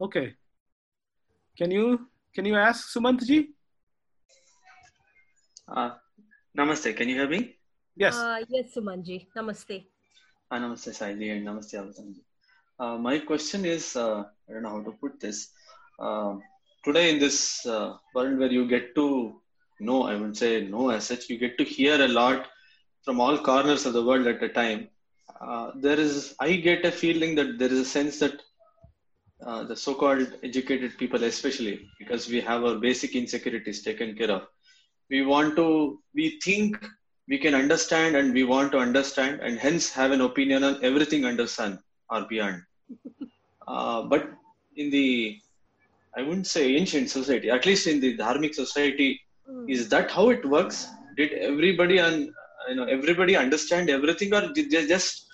Okay. 0.00 0.34
Can 1.56 1.70
you 1.70 2.08
can 2.34 2.44
you 2.44 2.56
ask 2.56 2.94
Sumantji? 2.94 3.48
Uh, 5.66 5.90
namaste. 6.56 6.96
Can 6.96 7.08
you 7.08 7.16
hear 7.16 7.28
me? 7.28 7.56
Yes. 7.96 8.14
Uh, 8.16 8.38
yes, 8.48 8.74
Sumanji. 8.76 9.26
Namaste. 9.36 9.86
Uh, 10.50 10.58
namaste, 10.58 10.90
Saiji, 10.98 11.32
and 11.32 11.46
namaste, 11.46 11.74
Avtansji. 11.74 12.22
Uh, 12.78 12.96
my 12.96 13.18
question 13.18 13.64
is, 13.64 13.96
uh, 13.96 14.24
I 14.48 14.52
don't 14.52 14.62
know 14.62 14.70
how 14.70 14.82
to 14.82 14.92
put 14.92 15.18
this. 15.18 15.50
Uh, 15.98 16.36
today, 16.84 17.10
in 17.10 17.18
this 17.18 17.66
uh, 17.66 17.96
world 18.14 18.38
where 18.38 18.52
you 18.52 18.68
get 18.68 18.94
to 18.94 19.40
know, 19.80 20.04
I 20.04 20.14
would 20.14 20.36
say 20.36 20.64
know 20.64 20.90
as 20.90 21.08
such, 21.08 21.28
you 21.28 21.38
get 21.38 21.58
to 21.58 21.64
hear 21.64 22.00
a 22.00 22.06
lot 22.06 22.46
from 23.04 23.20
all 23.20 23.36
corners 23.36 23.84
of 23.84 23.94
the 23.94 24.04
world 24.04 24.28
at 24.28 24.42
a 24.44 24.48
time. 24.48 24.88
Uh, 25.40 25.72
there 25.74 25.98
is, 25.98 26.36
I 26.38 26.52
get 26.54 26.84
a 26.84 26.92
feeling 26.92 27.34
that 27.34 27.58
there 27.58 27.72
is 27.72 27.80
a 27.80 27.84
sense 27.84 28.20
that 28.20 28.40
uh, 29.44 29.62
the 29.64 29.76
so-called 29.76 30.26
educated 30.42 30.98
people 30.98 31.22
especially 31.24 31.88
because 31.98 32.28
we 32.28 32.40
have 32.40 32.64
our 32.64 32.76
basic 32.76 33.14
insecurities 33.14 33.82
taken 33.82 34.16
care 34.16 34.30
of. 34.30 34.42
We 35.10 35.24
want 35.24 35.56
to 35.56 36.00
we 36.14 36.40
think 36.42 36.84
we 37.28 37.38
can 37.38 37.54
understand 37.54 38.16
and 38.16 38.32
we 38.32 38.44
want 38.44 38.72
to 38.72 38.78
understand 38.78 39.40
and 39.40 39.58
hence 39.58 39.92
have 39.92 40.10
an 40.10 40.22
opinion 40.22 40.64
on 40.64 40.82
everything 40.82 41.24
under 41.24 41.46
sun 41.46 41.78
or 42.10 42.26
beyond. 42.28 42.62
Uh, 43.68 44.00
but 44.00 44.30
in 44.76 44.88
the 44.88 45.38
i 46.16 46.22
wouldn't 46.22 46.46
say 46.46 46.74
ancient 46.74 47.10
society 47.10 47.50
at 47.50 47.66
least 47.66 47.86
in 47.86 48.00
the 48.00 48.16
dharmic 48.16 48.54
society 48.54 49.20
mm. 49.46 49.70
is 49.70 49.90
that 49.90 50.10
how 50.10 50.30
it 50.30 50.42
works? 50.48 50.86
Did 51.18 51.32
everybody 51.32 51.98
and 51.98 52.30
you 52.70 52.76
know 52.76 52.84
everybody 52.84 53.36
understand 53.36 53.90
everything 53.90 54.32
or 54.32 54.50
did 54.54 54.70
they 54.70 54.86
just 54.86 55.27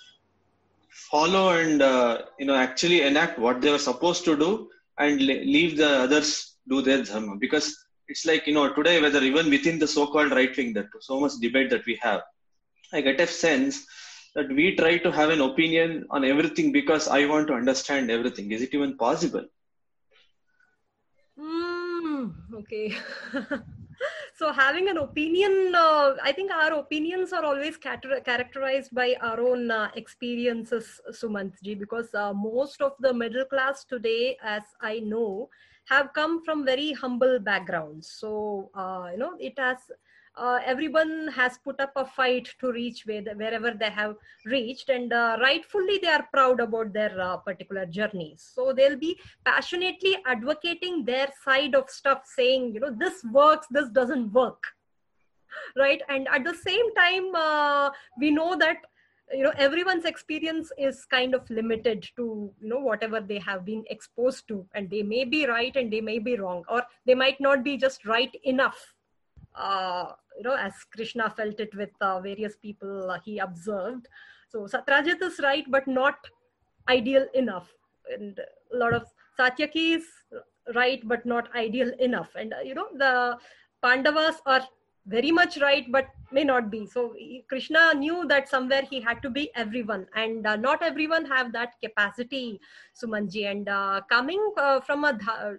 follow 1.10 1.50
and 1.58 1.82
uh, 1.82 2.22
you 2.38 2.46
know 2.46 2.54
actually 2.54 3.02
enact 3.02 3.38
what 3.38 3.60
they 3.60 3.70
were 3.70 3.78
supposed 3.90 4.24
to 4.24 4.36
do 4.36 4.68
and 4.98 5.20
leave 5.20 5.76
the 5.76 5.90
others 6.04 6.56
do 6.68 6.80
their 6.82 7.02
dharma. 7.02 7.36
Because 7.36 7.66
it's 8.08 8.24
like 8.26 8.46
you 8.46 8.54
know 8.54 8.72
today 8.74 9.00
whether 9.00 9.22
even 9.22 9.50
within 9.50 9.78
the 9.78 9.86
so-called 9.88 10.32
right 10.32 10.56
wing 10.56 10.72
that 10.74 10.86
so 11.00 11.20
much 11.20 11.32
debate 11.40 11.70
that 11.70 11.84
we 11.86 11.98
have 12.02 12.20
i 12.92 13.00
get 13.00 13.20
a 13.20 13.26
sense 13.26 13.84
that 14.34 14.48
we 14.58 14.74
try 14.76 14.96
to 14.98 15.10
have 15.12 15.30
an 15.30 15.40
opinion 15.40 16.04
on 16.10 16.24
everything 16.24 16.72
because 16.72 17.08
i 17.08 17.24
want 17.26 17.46
to 17.48 17.54
understand 17.54 18.10
everything. 18.10 18.50
Is 18.52 18.62
it 18.62 18.74
even 18.74 18.96
possible? 18.96 19.44
Mm, 21.38 22.32
okay 22.54 22.94
so 24.34 24.52
having 24.52 24.88
an 24.88 24.98
opinion 24.98 25.74
uh, 25.74 26.14
i 26.22 26.32
think 26.32 26.50
our 26.50 26.72
opinions 26.74 27.32
are 27.32 27.44
always 27.44 27.76
characterized 27.76 28.94
by 28.94 29.14
our 29.20 29.40
own 29.40 29.70
uh, 29.70 29.90
experiences 29.94 31.00
sumantji 31.10 31.78
because 31.78 32.14
uh, 32.14 32.32
most 32.32 32.80
of 32.80 32.92
the 33.00 33.12
middle 33.12 33.44
class 33.44 33.84
today 33.84 34.36
as 34.42 34.62
i 34.80 34.98
know 35.00 35.48
have 35.86 36.12
come 36.14 36.42
from 36.44 36.64
very 36.64 36.92
humble 36.92 37.38
backgrounds. 37.38 38.08
So 38.08 38.70
uh, 38.74 39.08
you 39.12 39.18
know 39.18 39.34
it 39.38 39.58
has 39.58 39.78
uh, 40.36 40.58
everyone 40.64 41.28
has 41.28 41.58
put 41.58 41.80
up 41.80 41.92
a 41.96 42.04
fight 42.04 42.48
to 42.60 42.72
reach 42.72 43.06
where 43.06 43.22
wherever 43.34 43.70
they 43.70 43.90
have 43.90 44.16
reached 44.44 44.88
and 44.88 45.12
uh, 45.12 45.36
rightfully 45.40 45.98
they 46.02 46.08
are 46.08 46.26
proud 46.32 46.60
about 46.60 46.92
their 46.92 47.20
uh, 47.20 47.36
particular 47.36 47.86
journeys 47.86 48.50
so 48.54 48.72
they'll 48.72 48.98
be 48.98 49.18
passionately 49.44 50.16
advocating 50.26 51.04
their 51.04 51.28
side 51.44 51.74
of 51.74 51.88
stuff 51.88 52.22
saying 52.24 52.72
you 52.74 52.80
know 52.80 52.94
this 52.98 53.24
works 53.32 53.66
this 53.70 53.88
doesn't 53.90 54.32
work 54.32 54.62
right? 55.76 56.02
And 56.08 56.28
at 56.28 56.44
the 56.44 56.54
same 56.54 56.94
time 56.94 57.34
uh, 57.34 57.90
we 58.18 58.30
know 58.30 58.56
that 58.56 58.78
you 59.32 59.42
know 59.42 59.52
everyone's 59.56 60.04
experience 60.04 60.70
is 60.76 61.06
kind 61.06 61.34
of 61.34 61.48
limited 61.48 62.06
to 62.16 62.52
you 62.60 62.68
know 62.68 62.78
whatever 62.78 63.20
they 63.20 63.38
have 63.38 63.64
been 63.64 63.82
exposed 63.88 64.46
to 64.48 64.66
and 64.74 64.90
they 64.90 65.02
may 65.02 65.24
be 65.24 65.46
right 65.46 65.74
and 65.76 65.90
they 65.90 66.02
may 66.02 66.18
be 66.18 66.36
wrong 66.36 66.62
or 66.68 66.82
they 67.06 67.14
might 67.14 67.40
not 67.40 67.64
be 67.64 67.78
just 67.78 68.04
right 68.04 68.34
enough 68.44 68.94
uh, 69.54 70.12
you 70.36 70.42
know, 70.42 70.56
as 70.56 70.72
Krishna 70.94 71.32
felt 71.36 71.60
it 71.60 71.74
with 71.74 71.90
uh, 72.00 72.20
various 72.20 72.56
people 72.56 73.10
uh, 73.10 73.18
he 73.24 73.38
observed. 73.38 74.08
So 74.48 74.66
Satrajit 74.66 75.22
is 75.22 75.40
right, 75.42 75.64
but 75.68 75.86
not 75.86 76.16
ideal 76.88 77.26
enough. 77.34 77.68
And 78.12 78.38
a 78.72 78.76
lot 78.76 78.92
of 78.92 79.04
Satyaki 79.38 79.96
is 79.96 80.04
right, 80.74 81.00
but 81.06 81.26
not 81.26 81.54
ideal 81.54 81.92
enough. 81.98 82.30
And, 82.34 82.52
uh, 82.52 82.60
you 82.64 82.74
know, 82.74 82.88
the 82.96 83.38
Pandavas 83.82 84.36
are 84.46 84.62
very 85.06 85.30
much 85.30 85.58
right 85.60 85.90
but 85.92 86.06
may 86.32 86.44
not 86.44 86.70
be. 86.70 86.86
So 86.86 87.14
krishna 87.48 87.94
knew 87.94 88.26
that 88.28 88.48
somewhere 88.48 88.82
he 88.82 89.00
had 89.00 89.22
to 89.22 89.30
be 89.30 89.50
everyone 89.54 90.06
and 90.14 90.46
uh, 90.46 90.56
not 90.56 90.82
everyone 90.82 91.24
have 91.26 91.52
that 91.52 91.74
capacity 91.82 92.60
sumanji 93.00 93.50
and 93.50 93.68
uh, 93.68 94.00
coming 94.08 94.52
uh, 94.56 94.80
from 94.80 95.04
a 95.04 95.18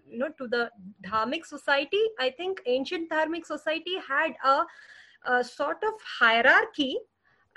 you 0.09 0.17
know 0.17 0.29
to 0.37 0.47
the 0.47 0.69
dharmic 1.07 1.45
society 1.45 2.01
i 2.19 2.29
think 2.29 2.61
ancient 2.65 3.09
dharmic 3.09 3.45
society 3.45 3.95
had 4.07 4.33
a, 4.43 4.63
a 5.31 5.43
sort 5.43 5.77
of 5.83 5.93
hierarchy 6.19 6.97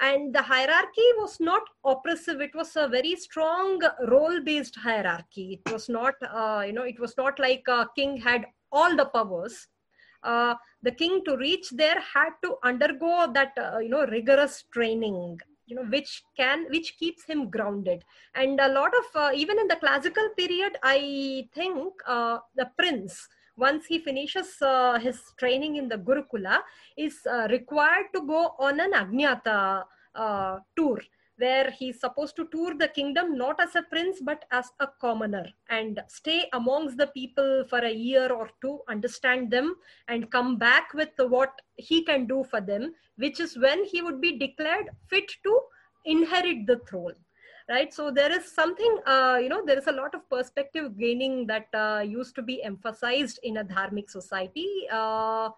and 0.01 0.35
the 0.35 0.43
hierarchy 0.43 1.07
was 1.17 1.41
not 1.41 1.63
oppressive. 1.85 2.41
It 2.41 2.55
was 2.55 2.77
a 2.77 2.87
very 2.87 3.17
strong 3.17 3.81
role 4.07 4.41
based 4.41 4.77
hierarchy. 4.77 5.61
It 5.65 5.73
was 5.73 5.89
not 5.89 6.15
uh, 6.23 6.63
you 6.65 6.73
know 6.73 6.85
it 6.85 7.01
was 7.01 7.17
not 7.17 7.39
like 7.39 7.65
a 7.69 7.89
king 7.97 8.17
had 8.17 8.47
all 8.71 8.95
the 8.95 9.07
powers 9.07 9.67
uh, 10.23 10.55
the 10.83 10.93
king 10.93 11.23
to 11.25 11.37
reach 11.37 11.71
there 11.71 12.01
had 12.01 12.31
to 12.43 12.57
undergo 12.63 13.31
that 13.33 13.53
uh, 13.59 13.79
you 13.79 13.89
know 13.89 14.07
rigorous 14.07 14.65
training 14.73 15.39
you 15.67 15.77
know 15.77 15.85
which 15.85 16.23
can 16.37 16.67
which 16.71 16.97
keeps 16.99 17.25
him 17.25 17.51
grounded. 17.51 18.03
And 18.35 18.59
a 18.61 18.69
lot 18.69 18.93
of 18.97 19.05
uh, 19.15 19.31
even 19.35 19.59
in 19.59 19.69
the 19.69 19.77
classical 19.77 20.29
period 20.37 20.77
i 20.83 21.49
think 21.55 21.93
uh, 22.07 22.39
the 22.57 22.71
prince 22.79 23.29
once 23.57 23.87
he 23.87 23.99
finishes 23.99 24.57
uh, 24.63 24.99
his 24.99 25.21
training 25.39 25.77
in 25.77 25.89
the 25.89 25.99
gurukula 25.99 26.61
is 26.97 27.19
required 27.51 28.07
to 28.15 28.27
go 28.27 28.55
on 28.59 28.81
an 28.81 28.93
agnyata 28.93 29.85
tour 30.77 31.01
where 31.39 31.71
he's 31.71 32.01
supposed 32.01 32.37
to 32.37 32.47
tour 32.53 32.75
the 32.75 32.89
kingdom 32.89 33.37
not 33.37 33.61
as 33.61 33.75
a 33.77 33.83
prince 33.83 34.21
but 34.21 34.45
as 34.51 34.71
a 34.81 34.89
commoner 35.01 35.47
and 35.71 36.01
stay 36.09 36.49
amongst 36.53 36.97
the 36.97 37.07
people 37.09 37.65
for 37.71 37.79
a 37.79 37.93
year 37.93 38.33
or 38.33 38.51
two 38.61 38.81
understand 38.89 39.51
them 39.51 39.75
and 40.09 40.31
come 40.31 40.57
back 40.57 40.93
with 40.95 41.11
what 41.37 41.61
he 41.77 42.03
can 42.03 42.27
do 42.27 42.45
for 42.51 42.61
them 42.61 42.93
which 43.17 43.41
is 43.41 43.57
when 43.59 43.85
he 43.85 44.03
would 44.03 44.21
be 44.21 44.39
declared 44.39 44.91
fit 45.09 45.31
to 45.45 45.61
inherit 46.05 46.67
the 46.67 46.81
throne 46.89 47.15
right? 47.69 47.93
So 47.93 48.11
there 48.11 48.33
is 48.33 48.51
something 48.51 48.99
uh, 49.07 49.39
you 49.41 49.49
know 49.49 49.65
there 49.65 49.79
is 49.79 49.87
a 49.87 49.93
lot 49.93 50.15
of 50.15 50.29
perspective 50.31 50.99
gaining 50.99 51.47
that 51.47 51.67
uh, 51.75 52.03
used 52.05 52.35
to 52.37 52.43
be 52.43 52.63
emphasized 52.63 53.39
in 53.43 53.59
a 53.59 53.65
dharmic 53.65 54.11
society. 54.11 54.69
Uh, 54.91 55.51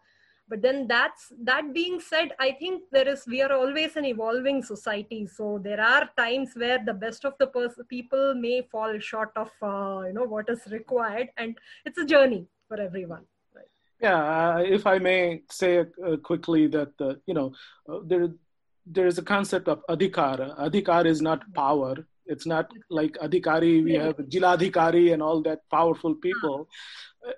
but 0.50 0.60
then 0.62 0.86
that's 0.88 1.32
that 1.50 1.72
being 1.72 2.00
said 2.00 2.32
i 2.40 2.50
think 2.60 2.82
there 2.96 3.08
is 3.08 3.24
we 3.34 3.40
are 3.40 3.52
always 3.52 3.96
an 3.96 4.04
evolving 4.04 4.62
society. 4.62 5.26
So 5.26 5.60
there 5.62 5.80
are 5.80 6.08
times 6.16 6.50
where 6.54 6.78
the 6.84 6.94
best 6.94 7.24
of 7.24 7.34
the 7.38 7.46
pers- 7.46 7.78
people 7.88 8.34
may 8.34 8.62
fall 8.62 8.98
short 8.98 9.32
of 9.36 9.50
uh, 9.62 10.06
you 10.06 10.12
know 10.12 10.24
what 10.24 10.48
is 10.48 10.60
required. 10.70 11.28
And 11.36 11.56
it's 11.84 11.98
a 11.98 12.04
journey 12.04 12.46
for 12.68 12.80
everyone. 12.80 13.24
Yeah 14.02 14.20
uh, 14.34 14.58
if 14.76 14.86
i 14.86 14.98
may 14.98 15.42
say 15.50 15.72
uh, 15.80 16.16
quickly 16.28 16.66
that 16.76 16.92
uh, 17.08 17.14
you 17.26 17.34
know 17.38 17.52
uh, 17.88 17.98
there 18.12 18.28
there 18.86 19.06
is 19.06 19.18
a 19.18 19.22
concept 19.22 19.68
of 19.68 19.82
adhikara. 19.88 20.46
Adhikara 20.58 21.06
is 21.06 21.20
not 21.20 21.42
power 21.54 21.94
it's 22.34 22.46
not 22.46 22.72
like 22.88 23.18
adhikari 23.26 23.72
we 23.84 23.94
have 23.94 24.16
jiladhikari 24.34 25.12
and 25.12 25.22
all 25.22 25.42
that 25.48 25.60
powerful 25.70 26.14
people. 26.14 26.68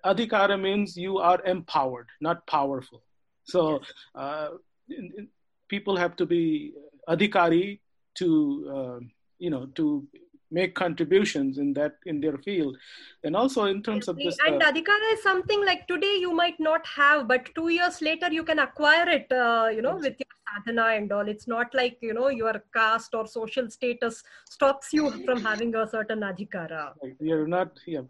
Adhikara 0.04 0.60
means 0.60 0.96
you 0.96 1.18
are 1.18 1.40
empowered 1.44 2.08
not 2.20 2.46
powerful. 2.46 3.02
So 3.44 3.80
uh, 4.14 4.48
people 5.68 5.96
have 5.96 6.16
to 6.16 6.26
be 6.26 6.42
adhikari 7.08 7.80
to 8.20 8.28
uh, 8.76 8.98
you 9.38 9.50
know 9.50 9.66
to 9.80 10.06
make 10.52 10.74
contributions 10.74 11.58
in 11.58 11.72
that 11.74 11.96
in 12.06 12.20
their 12.20 12.38
field. 12.38 12.76
And 13.24 13.34
also 13.34 13.64
in 13.64 13.82
terms 13.82 14.08
of 14.08 14.16
this 14.16 14.36
and 14.46 14.62
uh, 14.62 14.70
adhikara 14.70 15.12
is 15.14 15.22
something 15.22 15.64
like 15.64 15.86
today 15.88 16.16
you 16.20 16.32
might 16.32 16.60
not 16.60 16.86
have 16.86 17.26
but 17.28 17.48
two 17.54 17.68
years 17.68 18.00
later 18.02 18.30
you 18.32 18.44
can 18.44 18.58
acquire 18.58 19.08
it 19.08 19.32
uh, 19.32 19.68
you 19.74 19.82
know 19.82 19.96
with 19.96 20.16
your 20.24 20.32
sadhana 20.48 20.88
and 20.96 21.12
all. 21.12 21.28
It's 21.28 21.48
not 21.48 21.74
like 21.74 21.98
you 22.00 22.14
know 22.14 22.28
your 22.28 22.62
caste 22.74 23.14
or 23.14 23.26
social 23.26 23.70
status 23.70 24.22
stops 24.48 24.92
you 24.92 25.10
from 25.24 25.42
having 25.42 25.74
a 25.74 25.88
certain 25.88 26.20
adhikara 26.20 26.92
you're 27.20 27.46
not 27.46 27.78
yeah. 27.86 28.02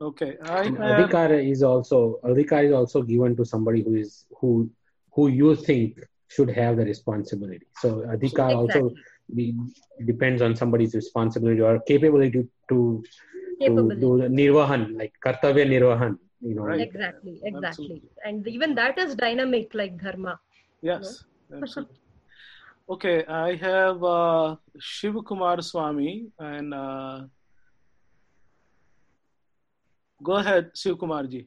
Okay 0.00 0.36
I, 0.42 0.66
adhikara 0.68 1.38
is 1.50 1.62
also 1.62 2.20
adhikara 2.24 2.66
is 2.66 2.72
also 2.72 3.02
given 3.02 3.36
to 3.36 3.44
somebody 3.44 3.82
who 3.82 3.94
is 3.94 4.26
who 4.40 4.70
who 5.12 5.28
you 5.28 5.56
think 5.56 5.98
should 6.28 6.50
have 6.50 6.76
the 6.76 6.84
responsibility. 6.84 7.66
So 7.80 7.88
adhikara 8.14 8.64
exactly. 8.64 8.82
also 8.82 8.94
be, 9.34 9.54
depends 10.04 10.42
on 10.42 10.54
somebody's 10.54 10.94
responsibility 10.94 11.60
or 11.60 11.80
capability 11.80 12.46
to 12.68 13.02
capability. 13.60 13.94
to 13.94 14.00
do 14.00 14.10
the 14.22 14.28
nirvahan 14.28 14.96
like 14.98 15.12
kartavya 15.24 15.66
nirvahan 15.72 16.16
you 16.40 16.54
know 16.54 16.62
right. 16.62 16.80
exactly 16.80 17.40
exactly 17.42 17.68
Absolutely. 17.68 18.10
and 18.24 18.48
even 18.48 18.74
that 18.74 18.98
is 18.98 19.14
dynamic 19.14 19.74
like 19.74 19.96
dharma 20.02 20.38
yes 20.82 21.24
you 21.50 21.60
know? 21.60 21.86
okay 22.94 23.24
i 23.26 23.54
have 23.56 24.04
uh, 24.04 24.56
shiv 24.78 25.16
kumar 25.30 25.56
swami 25.70 26.12
and 26.38 26.72
uh, 26.74 27.18
Go 30.22 30.32
ahead, 30.36 30.70
Shiv 30.74 30.98
Kumar 30.98 31.24
ji. 31.26 31.46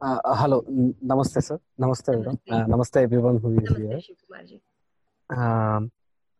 Uh, 0.00 0.18
hello, 0.36 0.62
namaste, 1.02 1.42
sir. 1.42 1.58
Namaste, 1.80 2.08
everyone. 2.12 2.38
Uh, 2.48 2.66
namaste, 2.66 2.96
everyone 2.96 3.38
who 3.38 3.54
is 3.54 3.70
namaste, 3.70 3.78
here. 3.78 4.00
Shiv 4.00 4.16
Kumar 4.26 4.44
ji. 4.44 4.60
Um, 5.36 5.90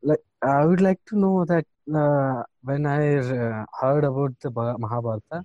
like, 0.03 0.21
I 0.43 0.65
would 0.65 0.81
like 0.81 1.01
to 1.07 1.19
know 1.19 1.45
that 1.45 1.67
uh, 1.95 2.43
when 2.63 2.87
I 2.87 3.17
uh, 3.17 3.65
heard 3.81 4.05
about 4.05 4.35
the 4.41 4.51
Mahabharata, 4.51 5.45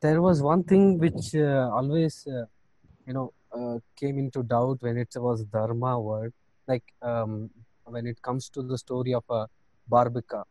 there 0.00 0.22
was 0.22 0.42
one 0.42 0.62
thing 0.64 0.98
which 0.98 1.34
uh, 1.34 1.70
always, 1.72 2.26
uh, 2.26 2.44
you 3.06 3.12
know, 3.12 3.32
came 3.96 4.18
into 4.18 4.42
doubt 4.42 4.78
when 4.80 4.96
it 4.96 5.08
was 5.16 5.44
dharma 5.44 6.00
word. 6.00 6.32
Like 6.66 6.84
um, 7.02 7.50
when 7.84 8.06
it 8.06 8.20
comes 8.22 8.48
to 8.50 8.62
the 8.62 8.78
story 8.78 9.14
of 9.14 9.24
uh, 9.30 9.46
Barbika, 9.90 10.44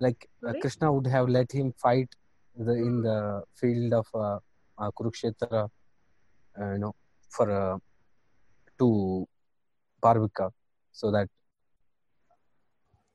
like 0.00 0.28
uh, 0.46 0.54
krishna 0.60 0.92
would 0.92 1.06
have 1.06 1.28
let 1.28 1.52
him 1.52 1.72
fight 1.76 2.08
the, 2.56 2.72
in 2.72 3.02
the 3.02 3.42
field 3.54 3.92
of 3.92 4.06
uh, 4.14 4.38
uh, 4.78 4.90
kurukshetra 4.92 5.68
uh, 6.60 6.72
you 6.72 6.78
know 6.78 6.94
for 7.28 7.50
uh, 7.50 7.78
to 8.78 9.28
Barbika. 10.02 10.50
So 11.00 11.10
that 11.12 11.28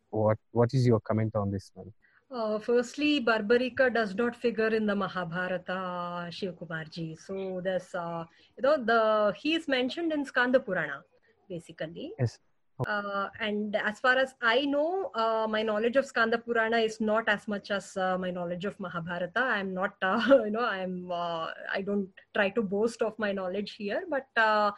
what 0.09 0.37
what 0.51 0.73
is 0.73 0.87
your 0.87 0.99
comment 1.01 1.35
on 1.35 1.51
this 1.51 1.71
one? 1.75 1.91
Uh, 2.31 2.57
firstly, 2.57 3.23
Barbarika 3.23 3.93
does 3.93 4.15
not 4.15 4.35
figure 4.35 4.69
in 4.77 4.87
the 4.87 4.95
Mahabharata, 4.95 6.31
Shiv 6.31 6.55
Kumarji. 6.55 7.15
So 7.25 7.61
there's, 7.63 7.93
uh, 7.93 8.23
you 8.57 8.63
know, 8.63 8.77
the 8.83 9.33
he 9.37 9.53
is 9.53 9.67
mentioned 9.67 10.11
in 10.11 10.25
Skanda 10.25 10.59
Purana, 10.59 11.03
basically. 11.47 12.11
Yes. 12.19 12.39
Uh, 12.85 13.29
and 13.39 13.75
as 13.77 13.99
far 13.99 14.17
as 14.17 14.33
I 14.41 14.65
know, 14.65 15.09
uh, 15.15 15.47
my 15.49 15.63
knowledge 15.63 15.95
of 15.95 16.05
Skanda 16.05 16.37
Purana 16.37 16.77
is 16.77 16.99
not 16.99 17.29
as 17.29 17.47
much 17.47 17.71
as 17.71 17.95
uh, 17.95 18.17
my 18.17 18.31
knowledge 18.31 18.65
of 18.65 18.77
Mahabharata. 18.79 19.39
I'm 19.39 19.73
not, 19.73 19.93
uh, 20.01 20.21
you 20.43 20.51
know, 20.51 20.65
I'm, 20.65 21.09
uh, 21.09 21.47
I 21.73 21.81
don't 21.85 22.09
try 22.33 22.49
to 22.49 22.61
boast 22.61 23.01
of 23.01 23.17
my 23.17 23.31
knowledge 23.31 23.75
here, 23.77 24.03
but 24.09 24.27
uh, 24.35 24.71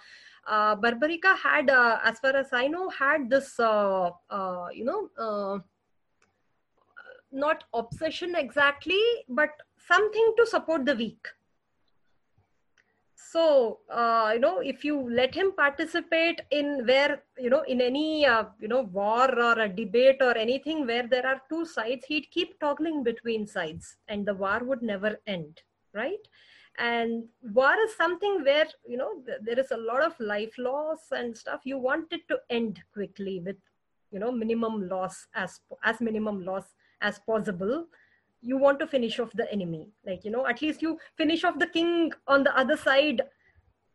Barbarika 0.47 1.35
had, 1.37 1.69
as 1.69 2.19
far 2.19 2.35
as 2.35 2.49
I 2.53 2.67
know, 2.67 2.89
had 2.89 3.29
this, 3.29 3.55
you 3.57 4.85
know, 4.85 5.63
not 7.31 7.63
obsession 7.73 8.35
exactly, 8.35 9.01
but 9.27 9.49
something 9.87 10.33
to 10.37 10.45
support 10.45 10.85
the 10.85 10.95
weak 10.95 11.27
so 13.19 13.79
uh, 13.89 14.31
you 14.33 14.39
know 14.39 14.59
if 14.59 14.83
you 14.83 15.09
let 15.09 15.33
him 15.33 15.51
participate 15.51 16.41
in 16.51 16.85
where 16.85 17.23
you 17.37 17.49
know 17.49 17.63
in 17.63 17.81
any 17.81 18.25
uh, 18.25 18.45
you 18.59 18.67
know 18.67 18.83
war 18.83 19.27
or 19.39 19.59
a 19.59 19.69
debate 19.69 20.17
or 20.21 20.37
anything 20.37 20.85
where 20.85 21.07
there 21.07 21.25
are 21.25 21.41
two 21.49 21.65
sides 21.65 22.05
he'd 22.07 22.29
keep 22.31 22.59
toggling 22.59 23.03
between 23.03 23.47
sides 23.47 23.97
and 24.07 24.25
the 24.25 24.33
war 24.33 24.59
would 24.63 24.81
never 24.81 25.19
end 25.25 25.61
right? 25.97 26.27
And 26.77 27.25
war 27.41 27.75
is 27.85 27.95
something 27.97 28.43
where 28.43 28.67
you 28.87 28.97
know 28.97 29.23
there 29.41 29.59
is 29.59 29.71
a 29.71 29.77
lot 29.77 30.03
of 30.03 30.19
life 30.19 30.53
loss 30.57 30.99
and 31.11 31.35
stuff. 31.35 31.61
You 31.63 31.79
want 31.79 32.13
it 32.13 32.27
to 32.29 32.37
end 32.49 32.79
quickly 32.93 33.41
with 33.43 33.57
you 34.11 34.19
know 34.19 34.31
minimum 34.31 34.87
loss 34.87 35.27
as 35.33 35.59
as 35.83 35.99
minimum 35.99 36.45
loss 36.45 36.75
as 37.01 37.19
possible 37.19 37.87
you 38.41 38.57
want 38.57 38.79
to 38.79 38.87
finish 38.87 39.19
off 39.19 39.31
the 39.33 39.51
enemy. 39.51 39.89
Like 40.05 40.23
you 40.25 40.31
know 40.31 40.45
at 40.47 40.61
least 40.61 40.81
you 40.81 40.99
finish 41.15 41.43
off 41.43 41.59
the 41.59 41.67
king 41.67 42.11
on 42.27 42.43
the 42.43 42.57
other 42.57 42.77
side 42.77 43.21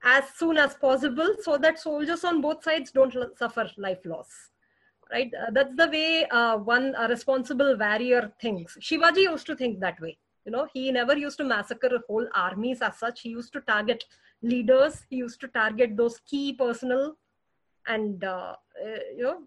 as 0.04 0.24
soon 0.34 0.56
as 0.56 0.74
possible 0.74 1.36
so 1.40 1.56
that 1.58 1.78
soldiers 1.78 2.24
on 2.24 2.40
both 2.40 2.64
sides 2.64 2.90
don't 2.90 3.14
suffer 3.38 3.70
life 3.76 4.04
loss. 4.04 4.28
Right? 5.10 5.30
Uh, 5.40 5.50
that's 5.52 5.76
the 5.76 5.88
way 5.88 6.26
uh, 6.30 6.56
one 6.56 6.94
uh, 6.96 7.06
responsible 7.08 7.76
warrior 7.78 8.32
thinks. 8.40 8.78
Shivaji 8.80 9.22
used 9.22 9.46
to 9.46 9.54
think 9.54 9.78
that 9.80 10.00
way. 10.00 10.18
You 10.44 10.52
know 10.52 10.66
he 10.72 10.90
never 10.90 11.16
used 11.16 11.38
to 11.38 11.44
massacre 11.44 12.00
whole 12.08 12.26
armies 12.34 12.82
as 12.82 12.98
such. 12.98 13.20
He 13.20 13.28
used 13.28 13.52
to 13.52 13.60
target 13.60 14.04
leaders. 14.42 15.02
He 15.08 15.16
used 15.16 15.40
to 15.40 15.48
target 15.48 15.96
those 15.96 16.18
key 16.26 16.54
personnel. 16.54 17.16
And 17.86 18.24
uh, 18.24 18.56
uh, 18.82 18.98
you 19.16 19.22
know 19.22 19.42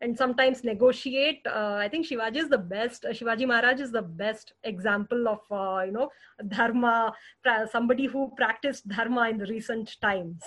and 0.00 0.16
sometimes 0.16 0.64
negotiate. 0.64 1.46
Uh, 1.46 1.74
I 1.74 1.88
think 1.88 2.06
Shivaji 2.06 2.36
is 2.36 2.48
the 2.48 2.58
best. 2.58 3.04
Uh, 3.04 3.10
Shivaji 3.10 3.46
Maharaj 3.46 3.80
is 3.80 3.92
the 3.92 4.02
best 4.02 4.52
example 4.64 5.28
of 5.28 5.40
uh, 5.50 5.84
you 5.84 5.92
know 5.92 6.10
dharma. 6.48 7.12
Somebody 7.70 8.06
who 8.06 8.32
practiced 8.36 8.88
dharma 8.88 9.28
in 9.28 9.38
the 9.38 9.46
recent 9.46 9.96
times. 10.00 10.42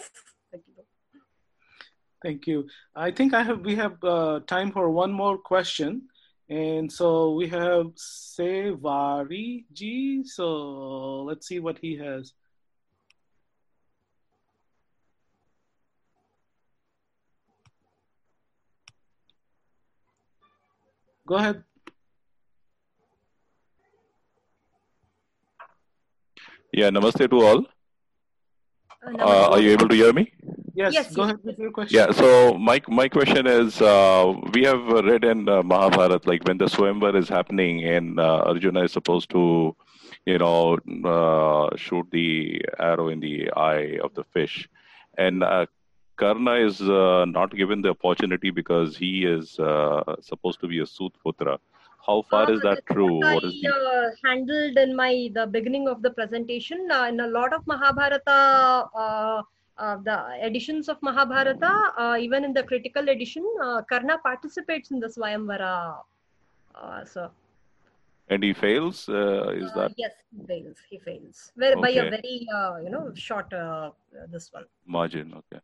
Thank 0.51 0.63
you. 0.67 0.83
Thank 2.23 2.47
you. 2.47 2.67
I 2.95 3.11
think 3.11 3.33
I 3.33 3.43
have 3.43 3.61
we 3.61 3.75
have 3.75 4.03
uh, 4.03 4.41
time 4.47 4.71
for 4.71 4.89
one 4.89 5.11
more 5.11 5.37
question. 5.37 6.03
And 6.49 6.91
so 6.91 7.31
we 7.31 7.47
have 7.47 7.95
Sevari 7.95 9.63
ji. 9.71 10.23
So 10.25 11.23
let's 11.23 11.47
see 11.47 11.59
what 11.59 11.77
he 11.77 11.95
has. 11.95 12.33
Go 21.31 21.37
ahead. 21.37 21.63
Yeah, 26.73 26.89
namaste 26.89 27.29
to 27.29 27.41
all. 27.41 27.65
Uh, 29.17 29.51
are 29.51 29.61
you 29.61 29.71
able 29.71 29.87
to 29.87 29.95
hear 29.95 30.11
me? 30.11 30.33
Yes, 30.75 30.93
Yes, 30.93 31.15
go 31.15 31.21
yes, 31.21 31.31
ahead 31.31 31.39
with 31.45 31.57
your 31.57 31.71
question. 31.71 31.97
Yeah, 31.97 32.11
so 32.11 32.57
my 32.57 32.81
my 32.89 33.07
question 33.07 33.47
is, 33.47 33.81
uh, 33.81 34.33
we 34.53 34.65
have 34.65 34.83
read 35.05 35.23
in 35.23 35.47
uh, 35.47 35.63
Mahabharata, 35.63 36.19
like 36.25 36.43
when 36.43 36.57
the 36.57 36.65
Swayamvar 36.65 37.15
is 37.15 37.29
happening 37.29 37.81
and 37.85 38.19
uh, 38.19 38.49
Arjuna 38.51 38.83
is 38.83 38.91
supposed 38.91 39.29
to, 39.29 39.73
you 40.25 40.37
know, 40.37 40.79
uh, 41.15 41.69
shoot 41.77 42.05
the 42.11 42.61
arrow 42.77 43.07
in 43.07 43.21
the 43.21 43.51
eye 43.55 43.99
of 44.03 44.13
the 44.15 44.25
fish, 44.33 44.67
and 45.17 45.45
uh, 45.45 45.65
Karna 46.21 46.53
is 46.53 46.79
uh, 46.81 47.25
not 47.25 47.55
given 47.55 47.81
the 47.81 47.89
opportunity 47.89 48.51
because 48.51 48.95
he 48.95 49.25
is 49.25 49.57
uh, 49.59 50.03
supposed 50.21 50.59
to 50.59 50.67
be 50.67 50.77
a 50.79 50.83
Sutputra. 50.83 51.57
How 52.05 52.21
far 52.29 52.51
is 52.53 52.61
that 52.61 52.85
true? 52.85 53.15
What 53.19 53.43
is 53.43 53.55
the 53.61 53.71
uh, 53.93 54.09
handled 54.23 54.77
in 54.77 54.95
my 54.95 55.31
the 55.37 55.47
beginning 55.47 55.87
of 55.87 56.03
the 56.03 56.11
presentation. 56.11 56.87
Uh, 56.91 57.05
in 57.05 57.19
a 57.21 57.27
lot 57.27 57.53
of 57.53 57.65
Mahabharata, 57.65 58.37
uh, 59.05 59.41
uh, 59.77 59.97
the 60.09 60.17
editions 60.49 60.89
of 60.89 61.01
Mahabharata, 61.01 61.73
uh, 61.97 62.17
even 62.19 62.43
in 62.43 62.53
the 62.53 62.63
critical 62.63 63.09
edition, 63.09 63.43
uh, 63.63 63.81
Karna 63.89 64.19
participates 64.19 64.91
in 64.91 64.99
the 64.99 65.07
Swayamvara. 65.07 65.97
Uh, 66.75 67.03
so 67.03 67.31
and 68.29 68.43
he 68.43 68.53
fails? 68.53 69.09
Uh, 69.09 69.49
is 69.63 69.73
that 69.73 69.91
yes, 69.97 70.13
he 70.31 70.45
fails. 70.45 70.77
He 70.87 70.99
fails 70.99 71.51
Very, 71.57 71.81
by 71.81 71.89
a 71.89 72.09
very 72.11 72.47
you 72.85 72.91
know 72.91 73.11
short 73.15 73.51
uh, 73.53 73.89
this 74.31 74.53
one. 74.53 74.65
margin? 74.85 75.33
Okay. 75.41 75.61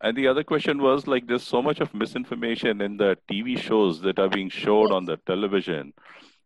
And 0.00 0.16
the 0.16 0.28
other 0.28 0.44
question 0.44 0.82
was 0.82 1.06
like, 1.06 1.26
there's 1.26 1.42
so 1.42 1.62
much 1.62 1.80
of 1.80 1.94
misinformation 1.94 2.80
in 2.80 2.96
the 2.96 3.16
TV 3.28 3.56
shows 3.56 4.00
that 4.02 4.18
are 4.18 4.28
being 4.28 4.48
showed 4.50 4.92
on 4.92 5.04
the 5.04 5.16
television. 5.26 5.92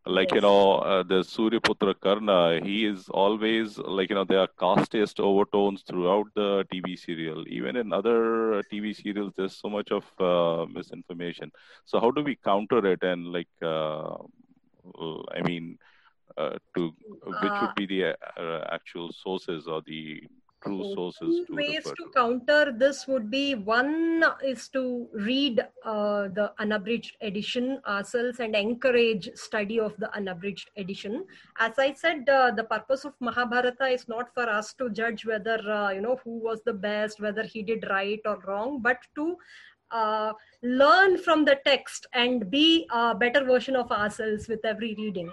Like, 0.06 0.32
you 0.32 0.40
know, 0.40 0.76
uh, 0.78 1.02
the 1.02 1.20
Suryaputra 1.20 1.94
Karna, 2.00 2.60
he 2.64 2.84
is 2.86 3.08
always 3.08 3.78
like, 3.78 4.08
you 4.10 4.16
know, 4.16 4.24
there 4.24 4.40
are 4.40 4.48
casteist 4.58 5.20
overtones 5.20 5.82
throughout 5.82 6.26
the 6.34 6.64
TV 6.72 6.96
serial. 6.96 7.44
Even 7.48 7.76
in 7.76 7.92
other 7.92 8.62
TV 8.70 8.92
serials, 8.94 9.32
there's 9.36 9.56
so 9.56 9.68
much 9.68 9.90
of 9.92 10.04
uh, 10.20 10.66
misinformation. 10.72 11.50
So, 11.84 12.00
how 12.00 12.10
do 12.10 12.22
we 12.22 12.36
counter 12.36 12.84
it? 12.86 13.02
And, 13.02 13.26
like, 13.32 13.48
uh, 13.62 14.14
uh, 15.00 15.22
I 15.34 15.42
mean, 15.44 15.78
uh, 16.36 16.56
to 16.76 16.92
which 17.40 17.60
Uh, 17.60 17.60
would 17.60 17.74
be 17.74 17.86
the 17.86 18.16
uh, 18.36 18.64
actual 18.70 19.12
sources 19.12 19.66
or 19.66 19.82
the 19.86 20.22
true 20.62 20.82
So 20.84 20.94
sources 20.94 21.20
two 21.20 21.46
to 21.46 21.54
ways 21.54 21.84
to 21.84 21.94
to? 21.96 22.10
counter 22.14 22.72
this 22.76 23.06
would 23.06 23.30
be 23.30 23.54
one 23.54 24.24
is 24.44 24.68
to 24.68 25.08
read 25.12 25.60
uh, 25.84 26.28
the 26.28 26.52
unabridged 26.58 27.16
edition 27.20 27.80
ourselves 27.86 28.40
and 28.40 28.54
encourage 28.54 29.30
study 29.34 29.80
of 29.80 29.96
the 29.96 30.14
unabridged 30.14 30.70
edition 30.76 31.24
as 31.58 31.78
i 31.78 31.92
said 31.92 32.28
uh, 32.28 32.50
the 32.50 32.64
purpose 32.64 33.04
of 33.04 33.14
mahabharata 33.20 33.86
is 33.86 34.06
not 34.08 34.32
for 34.34 34.48
us 34.48 34.74
to 34.74 34.90
judge 34.90 35.24
whether 35.24 35.58
uh, 35.70 35.90
you 35.90 36.00
know 36.00 36.18
who 36.24 36.38
was 36.38 36.60
the 36.64 36.72
best 36.72 37.20
whether 37.20 37.42
he 37.42 37.62
did 37.62 37.84
right 37.90 38.20
or 38.26 38.38
wrong 38.46 38.80
but 38.82 38.98
to 39.14 39.36
uh, 39.90 40.32
learn 40.62 41.18
from 41.18 41.44
the 41.44 41.58
text 41.64 42.06
and 42.12 42.50
be 42.50 42.86
a 42.92 43.14
better 43.14 43.44
version 43.44 43.74
of 43.74 43.90
ourselves 43.90 44.46
with 44.46 44.64
every 44.64 44.94
reading 44.94 45.32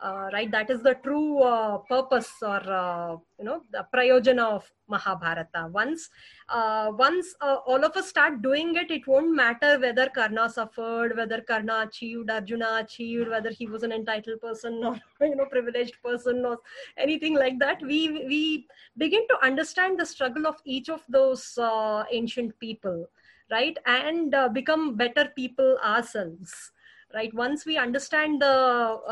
uh, 0.00 0.28
right 0.32 0.50
that 0.50 0.70
is 0.70 0.82
the 0.82 0.94
true 1.02 1.42
uh, 1.42 1.78
purpose 1.78 2.30
or 2.42 2.60
uh, 2.70 3.16
you 3.38 3.44
know 3.44 3.62
the 3.72 3.86
prayojana 3.94 4.44
of 4.44 4.70
mahabharata. 4.88 5.68
Once 5.72 6.08
uh, 6.48 6.90
once 6.94 7.34
uh, 7.40 7.56
all 7.66 7.84
of 7.84 7.96
us 7.96 8.08
start 8.08 8.42
doing 8.42 8.74
it 8.76 8.90
it 8.90 9.06
won't 9.06 9.34
matter 9.34 9.78
whether 9.78 10.08
karna 10.08 10.48
suffered 10.48 11.16
whether 11.16 11.40
karna 11.40 11.86
achieved 11.86 12.30
arjuna 12.30 12.80
achieved 12.82 13.28
whether 13.28 13.50
he 13.50 13.66
was 13.66 13.82
an 13.82 13.92
entitled 13.92 14.40
person 14.40 14.74
or 14.84 15.00
you 15.20 15.36
know 15.36 15.46
privileged 15.46 16.00
person 16.02 16.44
or 16.44 16.58
anything 16.96 17.34
like 17.34 17.58
that. 17.58 17.80
We 17.82 18.24
we 18.26 18.66
begin 18.96 19.26
to 19.28 19.44
understand 19.44 19.98
the 19.98 20.06
struggle 20.06 20.46
of 20.46 20.56
each 20.64 20.88
of 20.88 21.02
those 21.08 21.56
uh, 21.58 22.04
ancient 22.10 22.58
people 22.58 23.06
right 23.50 23.78
and 23.86 24.34
become 24.52 24.96
better 24.96 25.30
people 25.36 25.78
ourselves 25.84 26.72
right? 27.16 27.34
Once 27.34 27.64
we 27.64 27.76
understand 27.78 28.42
the 28.42 28.56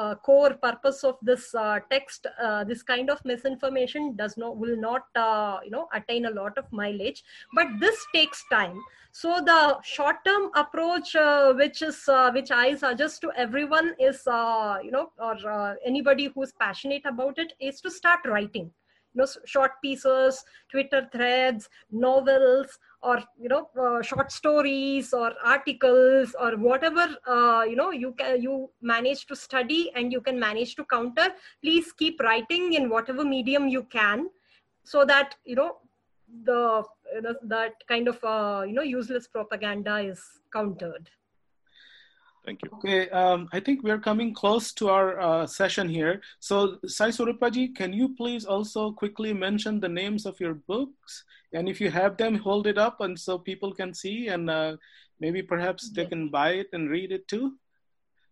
uh, 0.03 0.15
core 0.17 0.55
purpose 0.63 1.03
of 1.05 1.17
this 1.23 1.55
uh, 1.55 1.81
text 1.91 2.27
uh, 2.41 2.63
this 2.65 2.83
kind 2.83 3.11
of 3.11 3.25
misinformation 3.25 4.15
does 4.15 4.37
not 4.37 4.57
will 4.57 4.77
not 4.77 5.07
uh, 5.17 5.59
you 5.65 5.71
know 5.71 5.89
attain 5.95 6.27
a 6.27 6.31
lot 6.31 6.59
of 6.59 6.71
mileage. 6.71 7.25
But 7.55 7.67
this 7.81 8.07
takes 8.15 8.45
time. 8.53 8.79
So 9.13 9.41
the 9.41 9.81
short 9.83 10.17
term 10.25 10.51
approach 10.55 11.17
uh, 11.17 11.55
which 11.55 11.83
is 11.83 12.09
uh, 12.09 12.31
which 12.33 12.51
i 12.51 12.75
suggest 12.75 13.21
to 13.23 13.33
everyone 13.37 13.95
is 13.99 14.23
you 14.87 14.91
know 14.95 15.11
or 15.19 15.77
anybody 15.85 16.31
who 16.35 16.43
is 16.43 16.53
passionate 16.53 17.05
about 17.07 17.39
it 17.39 17.53
is 17.61 17.81
to 17.81 17.91
start 17.91 18.21
writing 18.27 18.71
you 19.15 19.21
know 19.21 19.27
short 19.45 19.73
pieces 19.83 20.45
twitter 20.71 21.09
threads 21.13 21.69
novels 21.91 22.79
or 23.03 23.23
you 23.41 23.49
know 23.49 23.69
uh, 23.81 24.03
short 24.03 24.33
stories 24.33 25.13
or 25.13 25.33
articles 25.45 26.35
or 26.41 26.57
whatever 26.57 27.07
uh, 27.27 27.63
you 27.63 27.77
know 27.77 27.91
you 27.91 28.13
can 28.13 28.41
you 28.41 28.71
manage 28.81 29.27
to 29.27 29.37
study 29.37 29.91
and 29.95 30.13
you 30.13 30.21
can 30.21 30.39
manage 30.39 30.75
to 30.75 30.85
counter 30.85 31.29
please 31.63 31.93
keep 31.93 32.21
writing 32.21 32.73
in 32.73 32.89
whatever 32.89 33.25
medium 33.25 33.69
you 33.69 33.83
can 33.85 34.29
so 34.83 35.05
that 35.05 35.35
you 35.45 35.55
know 35.55 35.77
the 36.45 36.83
know, 37.23 37.35
that 37.43 37.75
kind 37.87 38.09
of 38.09 38.23
uh, 38.25 38.65
you 38.67 38.73
know 38.73 38.83
useless 38.83 39.29
propaganda 39.29 39.99
is 39.99 40.21
countered 40.53 41.11
Thank 42.45 42.61
you. 42.63 42.71
Okay, 42.75 43.09
um, 43.09 43.49
I 43.53 43.61
think 43.61 43.83
we're 43.83 43.99
coming 44.01 44.35
close 44.35 44.73
to 44.75 44.91
our 44.91 45.19
uh, 45.19 45.47
session 45.47 45.89
here. 45.89 46.21
So, 46.41 46.77
Sai 46.87 47.09
Swarupaji, 47.09 47.75
can 47.75 47.93
you 47.93 48.15
please 48.15 48.45
also 48.45 48.93
quickly 48.93 49.33
mention 49.33 49.81
the 49.81 49.89
names 49.89 50.27
of 50.27 50.39
your 50.41 50.55
books? 50.55 51.25
And 51.55 51.69
if 51.69 51.81
you 51.81 51.91
have 51.91 52.19
them, 52.19 52.37
hold 52.37 52.67
it 52.67 52.77
up 52.77 53.01
and 53.01 53.19
so 53.19 53.39
people 53.39 53.73
can 53.73 53.95
see 53.95 54.29
and 54.29 54.51
uh, 54.51 54.77
maybe 55.21 55.41
perhaps 55.41 55.91
they 55.91 56.05
can 56.05 56.29
buy 56.29 56.51
it 56.51 56.69
and 56.73 56.91
read 56.91 57.13
it 57.13 57.27
too. 57.29 57.55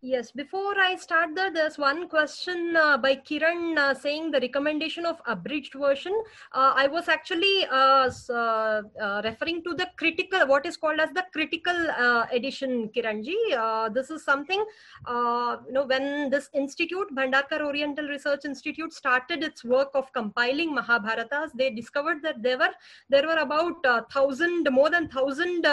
Yes, 0.04 0.32
before 0.32 0.76
I 0.80 0.96
start 0.96 1.36
that, 1.36 1.54
there's 1.54 1.78
one 1.78 2.08
question 2.08 2.76
uh, 2.76 2.98
by 2.98 3.14
Kiran 3.14 3.78
uh, 3.78 3.94
saying 3.94 4.32
the 4.32 4.40
recommendation 4.40 5.06
of 5.06 5.22
abridged 5.26 5.74
version. 5.74 6.12
Uh, 6.50 6.72
I 6.74 6.88
was 6.88 7.06
actually 7.06 7.66
uh, 7.70 8.10
uh, 8.28 8.82
uh, 9.00 9.22
referring 9.22 9.62
to 9.62 9.74
the 9.74 9.86
critical, 9.96 10.44
what 10.48 10.66
is 10.66 10.76
called 10.76 10.98
as 10.98 11.10
the 11.10 11.24
critical 11.32 11.76
edition, 12.32 12.90
Kiranji. 12.92 13.36
This 13.94 14.10
is 14.10 14.24
something, 14.24 14.58
you 15.06 15.72
know, 15.72 15.86
when 15.86 16.30
this 16.30 16.50
institute, 16.52 17.06
Bhandarkar 17.14 17.60
Oriental 17.60 18.08
Research 18.08 18.44
Institute, 18.44 18.92
started 18.92 19.44
its 19.44 19.62
work 19.62 19.90
of 19.94 20.12
compiling 20.12 20.76
Mahabharatas, 20.76 21.50
they 21.54 21.70
discovered 21.70 22.24
that 22.24 22.42
there 22.42 22.58
were 22.58 22.74
there 23.08 23.28
were 23.28 23.38
about 23.38 24.10
thousand, 24.10 24.66
more 24.68 24.90
than 24.90 25.06
thousand 25.06 25.64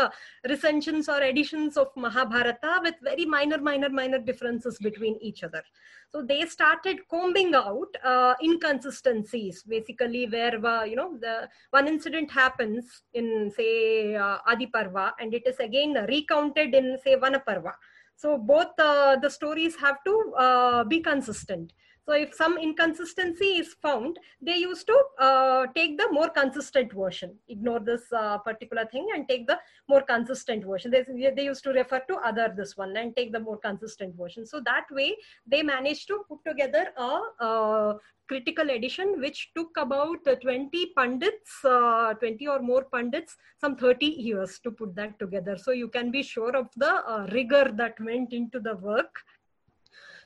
recensions 0.47 1.09
or 1.09 1.19
editions 1.23 1.77
of 1.77 1.88
Mahabharata 1.95 2.82
with 2.84 2.93
very 3.01 3.25
minor, 3.25 3.57
minor, 3.57 3.89
minor 3.89 4.18
differences 4.26 4.78
between 4.80 5.17
each 5.22 5.43
other. 5.43 5.63
So 6.09 6.24
they 6.24 6.45
started 6.45 7.07
combing 7.09 7.53
out 7.53 7.95
uh, 8.03 8.34
inconsistencies, 8.43 9.63
basically 9.63 10.28
where 10.28 10.63
uh, 10.65 10.84
you 10.84 10.95
know 10.95 11.17
the 11.20 11.47
one 11.72 11.88
incident 11.88 12.32
happens 12.32 13.03
in 13.13 13.51
say 13.55 14.15
uh, 14.15 14.38
Adi 14.47 14.67
Parva 14.67 15.13
and 15.20 15.34
it 15.34 15.43
is 15.45 15.59
again 15.59 15.93
recounted 16.07 16.74
in 16.74 16.97
say 17.03 17.15
Vanaparva. 17.15 17.74
So 18.15 18.38
both 18.38 18.78
uh, 18.78 19.15
the 19.15 19.30
stories 19.30 19.76
have 19.78 19.97
to 20.05 20.34
uh, 20.38 20.84
be 20.84 20.99
consistent. 20.99 21.72
So 22.10 22.16
if 22.16 22.34
some 22.34 22.57
inconsistency 22.57 23.60
is 23.62 23.76
found, 23.84 24.18
they 24.41 24.57
used 24.57 24.88
to 24.88 24.99
uh, 25.20 25.68
take 25.76 25.95
the 25.95 26.07
more 26.12 26.28
consistent 26.28 26.91
version, 26.91 27.38
ignore 27.49 27.80
this 27.80 28.01
uh, 28.12 28.39
particular 28.39 28.86
thing 28.86 29.10
and 29.14 29.30
take 29.30 29.45
the 29.45 29.60
more 29.88 30.01
consistent 30.01 30.66
version. 30.66 30.89
They, 30.89 31.05
they 31.38 31.43
used 31.43 31.64
to 31.66 31.70
refer 31.70 31.99
to 32.07 32.16
other 32.16 32.51
this 32.57 32.76
one 32.76 32.97
and 32.97 33.16
take 33.16 33.32
the 33.32 33.39
more 33.39 33.60
consistent 33.60 34.16
version. 34.16 34.47
So 34.47 34.60
that 34.62 34.86
way 34.89 35.18
they 35.45 35.62
managed 35.62 36.07
to 36.07 36.24
put 36.28 36.39
together 36.43 36.88
a, 36.97 37.20
uh 37.39 37.93
critical 38.30 38.70
edition 38.70 39.20
which 39.20 39.49
took 39.55 39.76
about 39.78 40.26
uh, 40.28 40.36
20 40.36 40.93
pundits, 40.95 41.66
uh, 41.66 42.14
20 42.14 42.47
or 42.47 42.60
more 42.62 42.84
pundits, 42.84 43.36
some 43.60 43.76
30 43.76 44.05
years 44.05 44.60
to 44.60 44.70
put 44.70 44.95
that 44.95 45.18
together. 45.18 45.57
So 45.57 45.72
you 45.72 45.88
can 45.88 46.12
be 46.12 46.22
sure 46.22 46.55
of 46.55 46.68
the 46.78 46.93
uh, 46.93 47.28
rigor 47.32 47.72
that 47.76 47.99
went 47.99 48.32
into 48.32 48.60
the 48.60 48.76
work 48.76 49.24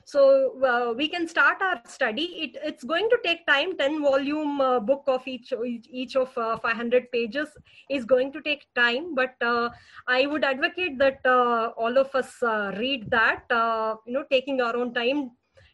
so 0.04 0.62
uh, 0.62 0.92
we 0.92 1.08
can 1.08 1.26
start 1.26 1.56
our 1.62 1.80
study. 1.86 2.24
It, 2.44 2.58
it's 2.62 2.84
going 2.84 3.08
to 3.10 3.18
take 3.24 3.46
time. 3.46 3.76
10 3.76 4.02
volume 4.02 4.60
uh, 4.60 4.80
book 4.80 5.04
of 5.06 5.26
each 5.26 5.52
each 5.90 6.16
of 6.16 6.36
uh, 6.36 6.58
500 6.58 7.10
pages 7.10 7.48
is 7.90 8.04
going 8.04 8.32
to 8.32 8.42
take 8.42 8.66
time. 8.74 9.14
But 9.14 9.34
uh, 9.40 9.70
i 10.06 10.26
would 10.26 10.44
advocate 10.44 10.98
that 10.98 11.20
uh, 11.24 11.70
all 11.76 11.96
of 11.98 12.14
us 12.14 12.42
uh, 12.42 12.72
read 12.78 13.10
that 13.10 13.44
uh, 13.50 13.96
you 14.06 14.12
know 14.12 14.24
taking 14.30 14.60
our 14.60 14.76
own 14.76 14.92
time. 14.94 15.30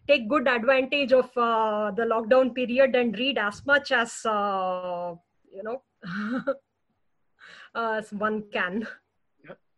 Take 0.09 0.29
good 0.29 0.49
advantage 0.49 1.13
of 1.13 1.27
uh, 1.37 1.91
the 1.93 2.03
lockdown 2.03 2.55
period 2.55 2.97
and 2.97 3.17
read 3.17 3.39
as 3.39 3.65
much 3.67 3.93
as 3.93 4.25
uh, 4.25 5.15
you 5.53 5.63
know 5.63 5.83
as 7.75 8.13
one 8.13 8.45
can. 8.53 8.87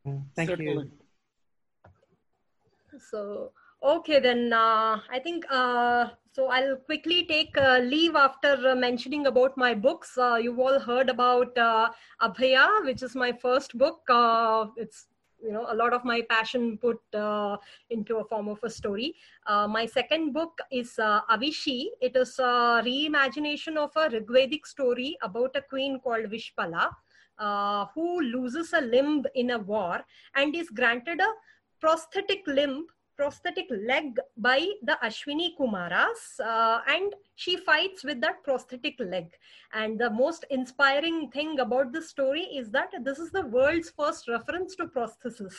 Mm, 0.06 0.24
Thank 0.34 0.50
Certainly. 0.50 0.72
you. 0.74 0.90
so 3.10 3.52
Okay, 3.84 4.20
then 4.20 4.52
uh, 4.52 5.00
I 5.10 5.18
think 5.18 5.44
uh, 5.50 6.10
so. 6.30 6.46
I'll 6.46 6.76
quickly 6.76 7.26
take 7.26 7.58
uh, 7.58 7.80
leave 7.80 8.14
after 8.14 8.56
uh, 8.68 8.76
mentioning 8.76 9.26
about 9.26 9.56
my 9.56 9.74
books. 9.74 10.16
Uh, 10.16 10.36
you've 10.36 10.60
all 10.60 10.78
heard 10.78 11.10
about 11.10 11.58
uh, 11.58 11.90
Abhaya, 12.22 12.84
which 12.84 13.02
is 13.02 13.16
my 13.16 13.32
first 13.32 13.76
book. 13.76 14.02
it's 14.76 15.08
you 15.42 15.50
know 15.50 15.66
a 15.68 15.74
lot 15.74 15.92
of 15.92 16.04
my 16.04 16.22
passion 16.30 16.78
put 16.78 17.00
into 17.90 18.18
a 18.18 18.24
form 18.24 18.46
of 18.46 18.60
a 18.62 18.70
story. 18.70 19.16
my 19.48 19.84
second 19.84 20.32
book 20.32 20.60
is 20.70 20.94
Avishi. 21.00 21.86
It 22.00 22.14
is 22.14 22.38
a 22.38 22.82
reimagination 22.86 23.76
of 23.76 23.90
a 23.96 24.08
Rigvedic 24.08 24.64
story 24.64 25.16
about 25.22 25.56
a 25.56 25.62
queen 25.62 25.98
called 25.98 26.26
Vishpala, 26.30 26.88
who 27.94 28.20
loses 28.20 28.74
a 28.74 28.80
limb 28.80 29.24
in 29.34 29.50
a 29.50 29.58
war 29.58 30.04
and 30.36 30.54
is 30.54 30.70
granted 30.70 31.18
a 31.18 31.32
prosthetic 31.80 32.46
limb 32.46 32.86
prosthetic 33.16 33.66
leg 33.70 34.16
by 34.36 34.66
the 34.82 34.98
Ashwini 35.02 35.50
Kumaras, 35.58 36.40
uh, 36.40 36.80
and 36.86 37.14
she 37.34 37.56
fights 37.56 38.04
with 38.04 38.20
that 38.20 38.42
prosthetic 38.42 38.94
leg. 38.98 39.26
And 39.72 39.98
the 39.98 40.10
most 40.10 40.44
inspiring 40.50 41.30
thing 41.30 41.60
about 41.60 41.92
this 41.92 42.08
story 42.08 42.42
is 42.42 42.70
that 42.70 42.90
this 43.02 43.18
is 43.18 43.30
the 43.30 43.46
world's 43.46 43.90
first 43.90 44.28
reference 44.28 44.74
to 44.76 44.86
prosthesis. 44.86 45.54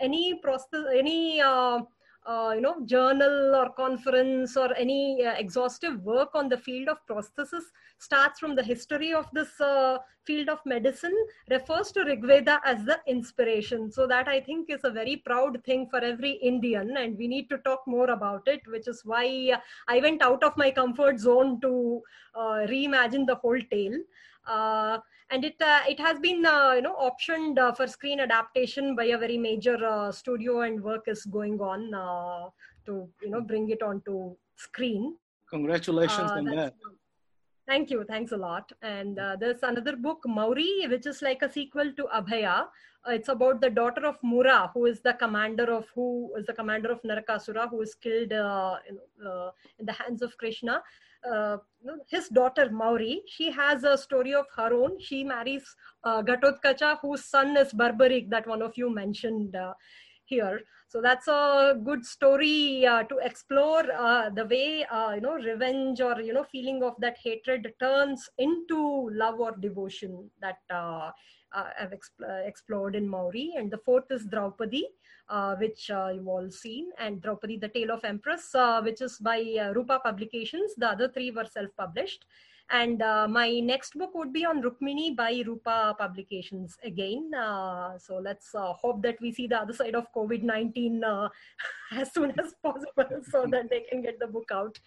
Any 0.00 0.40
prosthet, 0.44 0.96
any 0.96 1.40
uh, 1.40 1.80
uh, 2.26 2.52
you 2.54 2.60
know 2.60 2.76
journal 2.84 3.54
or 3.54 3.70
conference 3.70 4.56
or 4.56 4.74
any 4.76 5.24
uh, 5.24 5.32
exhaustive 5.32 6.02
work 6.02 6.30
on 6.34 6.48
the 6.48 6.58
field 6.58 6.88
of 6.88 6.98
prosthesis 7.06 7.64
starts 7.98 8.38
from 8.38 8.54
the 8.54 8.62
history 8.62 9.12
of 9.12 9.26
this 9.32 9.60
uh, 9.60 9.98
field 10.24 10.48
of 10.48 10.58
medicine 10.66 11.16
refers 11.50 11.90
to 11.90 12.00
rigveda 12.00 12.60
as 12.64 12.84
the 12.84 12.98
inspiration. 13.06 13.90
So 13.90 14.06
that 14.06 14.28
i 14.28 14.40
think 14.40 14.70
is 14.70 14.84
a 14.84 14.90
very 14.90 15.16
proud 15.16 15.62
thing 15.64 15.86
for 15.90 16.00
every 16.00 16.32
indian 16.50 16.96
and 16.96 17.16
we 17.16 17.28
need 17.28 17.48
to 17.50 17.58
talk 17.58 17.82
more 17.86 18.10
about 18.10 18.46
it 18.46 18.60
which 18.66 18.88
is 18.88 19.02
why 19.04 19.52
i 19.88 19.98
went 20.00 20.22
out 20.22 20.42
of 20.42 20.56
my 20.56 20.70
comfort 20.70 21.18
zone 21.18 21.60
to 21.60 22.02
uh, 22.34 22.66
reimagine 22.72 23.26
the 23.26 23.36
whole 23.36 23.60
tale 23.70 23.98
uh, 24.48 24.98
and 25.30 25.44
it 25.44 25.56
uh, 25.60 25.80
it 25.88 26.00
has 26.00 26.18
been 26.18 26.44
uh, 26.46 26.72
you 26.72 26.82
know 26.82 26.96
optioned 26.96 27.58
uh, 27.58 27.72
for 27.72 27.86
screen 27.86 28.20
adaptation 28.20 28.96
by 28.96 29.04
a 29.04 29.18
very 29.18 29.36
major 29.36 29.76
uh, 29.84 30.10
studio 30.10 30.62
and 30.62 30.82
work 30.82 31.04
is 31.06 31.24
going 31.24 31.60
on 31.60 31.94
uh, 31.94 32.48
to 32.86 33.08
you 33.22 33.30
know 33.30 33.40
bring 33.40 33.68
it 33.70 33.82
onto 33.82 34.34
screen. 34.56 35.16
Congratulations 35.50 36.30
on 36.30 36.44
that. 36.44 36.74
thank 37.66 37.90
you. 37.90 38.04
Thanks 38.08 38.32
a 38.32 38.36
lot. 38.36 38.70
And 38.82 39.16
there's 39.40 39.62
another 39.62 39.96
book 39.96 40.20
mauri 40.26 40.86
which 40.88 41.06
is 41.06 41.22
like 41.22 41.42
a 41.42 41.52
sequel 41.52 41.92
to 41.96 42.04
abhaya. 42.14 42.66
It's 43.06 43.28
about 43.28 43.60
the 43.62 43.70
daughter 43.70 44.04
of 44.04 44.16
Mura, 44.22 44.70
who 44.74 44.84
is 44.84 45.00
the 45.00 45.14
commander 45.14 45.72
of 45.72 45.86
who 45.94 46.30
is 46.36 46.44
the 46.44 46.52
commander 46.52 46.90
of 46.90 47.00
Narakasura, 47.02 47.70
who 47.70 47.80
is 47.80 47.94
killed 47.94 48.32
uh, 48.32 48.76
in, 48.86 48.98
uh, 49.26 49.50
in, 49.78 49.86
the 49.86 49.92
hands 49.92 50.20
of 50.20 50.36
Krishna 50.36 50.82
his 52.08 52.28
daughter 52.28 52.70
Mauri, 52.70 53.22
she 53.26 53.50
has 53.50 53.84
a 53.84 53.96
story 53.96 54.34
of 54.34 54.46
her 54.56 54.72
own. 54.72 55.00
She 55.00 55.24
marries 55.24 55.64
uh, 56.04 56.22
Ghatotkacha, 56.22 56.98
whose 57.00 57.24
son 57.24 57.56
is 57.56 57.72
Barbarika, 57.72 58.30
that 58.30 58.46
one 58.46 58.62
of 58.62 58.76
you 58.76 58.92
mentioned 58.94 59.54
uh, 59.56 59.74
here. 60.24 60.60
So 60.88 61.02
that's 61.02 61.28
a 61.28 61.78
good 61.84 62.04
story 62.04 62.86
uh, 62.86 63.02
to 63.04 63.18
explore 63.18 63.84
uh, 63.92 64.30
the 64.30 64.46
way 64.46 64.86
uh, 64.90 65.12
you 65.14 65.20
know 65.20 65.34
revenge 65.34 66.00
or 66.00 66.18
you 66.20 66.32
know 66.32 66.44
feeling 66.44 66.82
of 66.82 66.94
that 67.00 67.18
hatred 67.22 67.70
turns 67.78 68.28
into 68.38 69.10
love 69.12 69.38
or 69.38 69.54
devotion 69.60 70.30
that 70.40 70.60
uh, 70.70 71.10
I've 71.52 71.90
exp- 71.90 72.46
explored 72.46 72.94
in 72.94 73.08
Mauri. 73.08 73.54
And 73.56 73.70
the 73.70 73.78
fourth 73.78 74.10
is 74.10 74.24
Draupadi 74.24 74.86
uh, 75.28 75.56
which 75.56 75.90
uh, 75.90 76.10
you've 76.14 76.28
all 76.28 76.50
seen, 76.50 76.90
and 76.98 77.20
Draupadi, 77.20 77.58
the 77.58 77.68
Tale 77.68 77.90
of 77.90 78.04
Empress, 78.04 78.54
uh, 78.54 78.80
which 78.82 79.02
is 79.02 79.18
by 79.18 79.40
Rupa 79.74 80.00
Publications. 80.02 80.74
The 80.76 80.88
other 80.88 81.08
three 81.08 81.30
were 81.30 81.44
self-published. 81.44 82.24
And 82.70 82.98
my 82.98 83.60
next 83.60 83.94
book 83.94 84.14
would 84.14 84.32
be 84.32 84.44
on 84.44 84.62
Rukmini 84.62 85.16
by 85.16 85.42
Rupa 85.46 85.94
Publications 85.98 86.76
again. 86.84 87.30
so 87.98 88.18
let's 88.22 88.50
hope 88.54 89.02
that 89.02 89.20
we 89.20 89.32
see 89.32 89.46
the 89.46 89.60
other 89.60 89.72
side 89.72 89.94
of 89.94 90.06
COVID-19 90.14 91.28
as 91.92 92.12
soon 92.12 92.32
as 92.38 92.54
possible 92.62 93.22
so 93.30 93.46
that 93.46 93.70
they 93.70 93.80
can 93.80 94.02
get 94.02 94.18
the 94.18 94.26
book 94.26 94.50
out. 94.52 94.78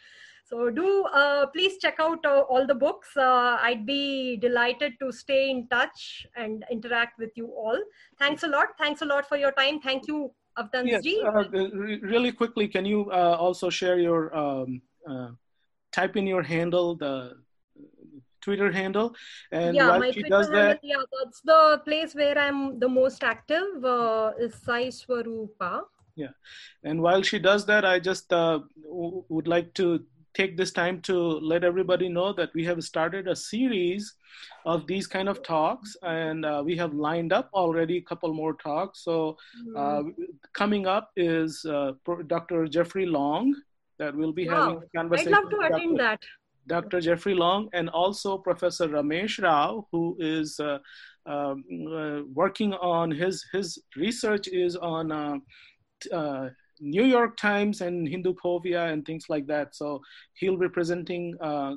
So 0.51 0.69
do 0.69 1.05
uh, 1.05 1.45
please 1.47 1.77
check 1.77 1.95
out 1.99 2.25
uh, 2.25 2.41
all 2.41 2.67
the 2.67 2.75
books. 2.75 3.15
Uh, 3.15 3.57
I'd 3.61 3.85
be 3.85 4.35
delighted 4.37 4.93
to 4.99 5.11
stay 5.11 5.49
in 5.49 5.67
touch 5.69 6.27
and 6.35 6.65
interact 6.69 7.17
with 7.17 7.31
you 7.35 7.47
all. 7.47 7.79
Thanks 8.19 8.43
a 8.43 8.47
lot. 8.47 8.69
Thanks 8.77 9.01
a 9.01 9.05
lot 9.05 9.27
for 9.27 9.37
your 9.37 9.53
time. 9.53 9.79
Thank 9.79 10.07
you. 10.07 10.31
Yes, 10.83 11.05
uh, 11.23 11.45
really 12.01 12.33
quickly, 12.33 12.67
can 12.67 12.83
you 12.83 13.09
uh, 13.09 13.37
also 13.39 13.69
share 13.69 13.97
your, 13.99 14.35
um, 14.35 14.81
uh, 15.09 15.29
type 15.93 16.17
in 16.17 16.27
your 16.27 16.43
handle, 16.43 16.93
the 16.95 17.37
Twitter 18.41 18.71
handle. 18.71 19.15
And 19.51 19.75
yeah, 19.75 19.97
my 19.97 20.11
Twitter 20.11 20.35
handle, 20.35 20.51
that, 20.51 20.79
yeah, 20.83 21.01
that's 21.19 21.41
the 21.41 21.81
place 21.85 22.13
where 22.15 22.37
I'm 22.37 22.79
the 22.79 22.89
most 22.89 23.23
active 23.23 23.83
uh, 23.83 24.31
is 24.39 24.55
Sai 24.55 24.87
Swarupa. 24.87 25.81
Yeah. 26.15 26.33
And 26.83 27.01
while 27.01 27.21
she 27.21 27.39
does 27.39 27.65
that, 27.67 27.85
I 27.85 27.99
just 27.99 28.31
uh, 28.33 28.59
w- 28.83 29.23
would 29.29 29.47
like 29.47 29.73
to 29.75 30.03
take 30.33 30.57
this 30.57 30.71
time 30.71 31.01
to 31.01 31.15
let 31.39 31.63
everybody 31.63 32.07
know 32.07 32.33
that 32.33 32.53
we 32.53 32.63
have 32.63 32.83
started 32.83 33.27
a 33.27 33.35
series 33.35 34.15
of 34.65 34.87
these 34.87 35.07
kind 35.07 35.27
of 35.27 35.43
talks 35.43 35.95
and 36.03 36.45
uh, 36.45 36.61
we 36.63 36.75
have 36.77 36.93
lined 36.93 37.33
up 37.33 37.49
already 37.53 37.97
a 37.97 38.01
couple 38.01 38.33
more 38.33 38.53
talks 38.53 39.03
so 39.03 39.37
uh, 39.75 39.79
mm-hmm. 39.79 40.23
coming 40.53 40.87
up 40.87 41.11
is 41.17 41.65
uh, 41.65 41.91
dr 42.27 42.67
jeffrey 42.67 43.05
long 43.05 43.53
that 43.99 44.15
will 44.15 44.31
be 44.31 44.47
wow. 44.47 44.69
having 44.69 44.83
a 44.83 44.97
conversation 44.97 45.33
i'd 45.33 45.43
love 45.43 45.49
to 45.49 45.59
attend 45.59 45.99
that 45.99 46.19
dr 46.67 47.01
jeffrey 47.01 47.33
long 47.33 47.69
and 47.73 47.89
also 47.89 48.37
professor 48.37 48.87
ramesh 48.87 49.41
rao 49.41 49.87
who 49.91 50.15
is 50.19 50.59
uh, 50.59 50.77
um, 51.25 51.63
uh, 51.93 52.21
working 52.33 52.73
on 52.73 53.11
his 53.11 53.45
his 53.51 53.79
research 53.95 54.47
is 54.47 54.75
on 54.75 55.11
uh, 56.11 56.49
New 56.81 57.05
York 57.05 57.37
Times 57.37 57.81
and 57.81 58.07
Hinduphobia 58.07 58.91
and 58.91 59.05
things 59.05 59.25
like 59.29 59.45
that. 59.47 59.75
So 59.75 60.01
he'll 60.33 60.57
be 60.57 60.67
presenting 60.67 61.37
uh, 61.39 61.75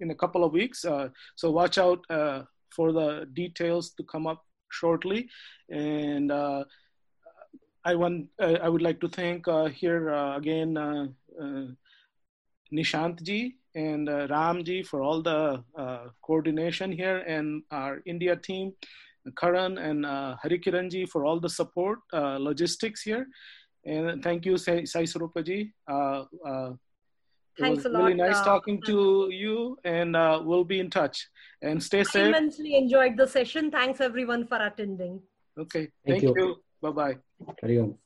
in 0.00 0.10
a 0.10 0.14
couple 0.14 0.44
of 0.44 0.52
weeks. 0.52 0.84
Uh, 0.84 1.08
so 1.34 1.50
watch 1.50 1.76
out 1.76 2.04
uh, 2.08 2.42
for 2.70 2.92
the 2.92 3.28
details 3.34 3.90
to 3.94 4.04
come 4.04 4.26
up 4.26 4.44
shortly. 4.70 5.28
And 5.70 6.30
uh, 6.30 6.64
I 7.84 7.96
want 7.96 8.28
uh, 8.40 8.58
I 8.62 8.68
would 8.68 8.82
like 8.82 9.00
to 9.00 9.08
thank 9.08 9.48
uh, 9.48 9.66
here 9.66 10.08
again 10.10 11.14
Nishantji 12.72 13.54
and 13.74 14.08
Ramji 14.08 14.86
for 14.86 15.02
all 15.02 15.22
the 15.22 15.62
coordination 16.22 16.92
here 16.92 17.18
and 17.18 17.62
our 17.70 18.02
India 18.06 18.36
team. 18.36 18.72
Karan 19.38 19.78
and 19.78 20.04
uh, 20.04 20.34
Harikiranji 20.44 21.08
for 21.08 21.24
all 21.24 21.38
the 21.38 21.48
support, 21.48 22.00
logistics 22.12 23.02
here. 23.02 23.26
And 23.84 24.22
thank 24.22 24.44
you, 24.46 24.56
Sai, 24.58 24.84
Sai 24.84 25.02
Swarupaji. 25.04 25.72
Uh, 25.88 26.24
uh, 26.46 26.72
Thanks 27.58 27.84
a 27.84 27.88
lot. 27.88 28.04
Really 28.04 28.14
nice 28.14 28.38
uh, 28.38 28.44
talking 28.44 28.80
to 28.86 29.28
you, 29.30 29.76
and 29.84 30.16
uh, 30.16 30.40
we'll 30.42 30.64
be 30.64 30.80
in 30.80 30.88
touch. 30.88 31.28
And 31.60 31.82
stay 31.82 32.02
safe. 32.02 32.24
I 32.24 32.28
immensely 32.28 32.76
enjoyed 32.76 33.16
the 33.16 33.26
session. 33.26 33.70
Thanks 33.70 34.00
everyone 34.00 34.46
for 34.46 34.56
attending. 34.56 35.20
Okay. 35.58 35.88
Thank, 36.06 36.22
thank 36.22 36.22
you. 36.22 36.34
you. 36.36 36.56
Bye 36.80 36.90
bye. 36.90 38.02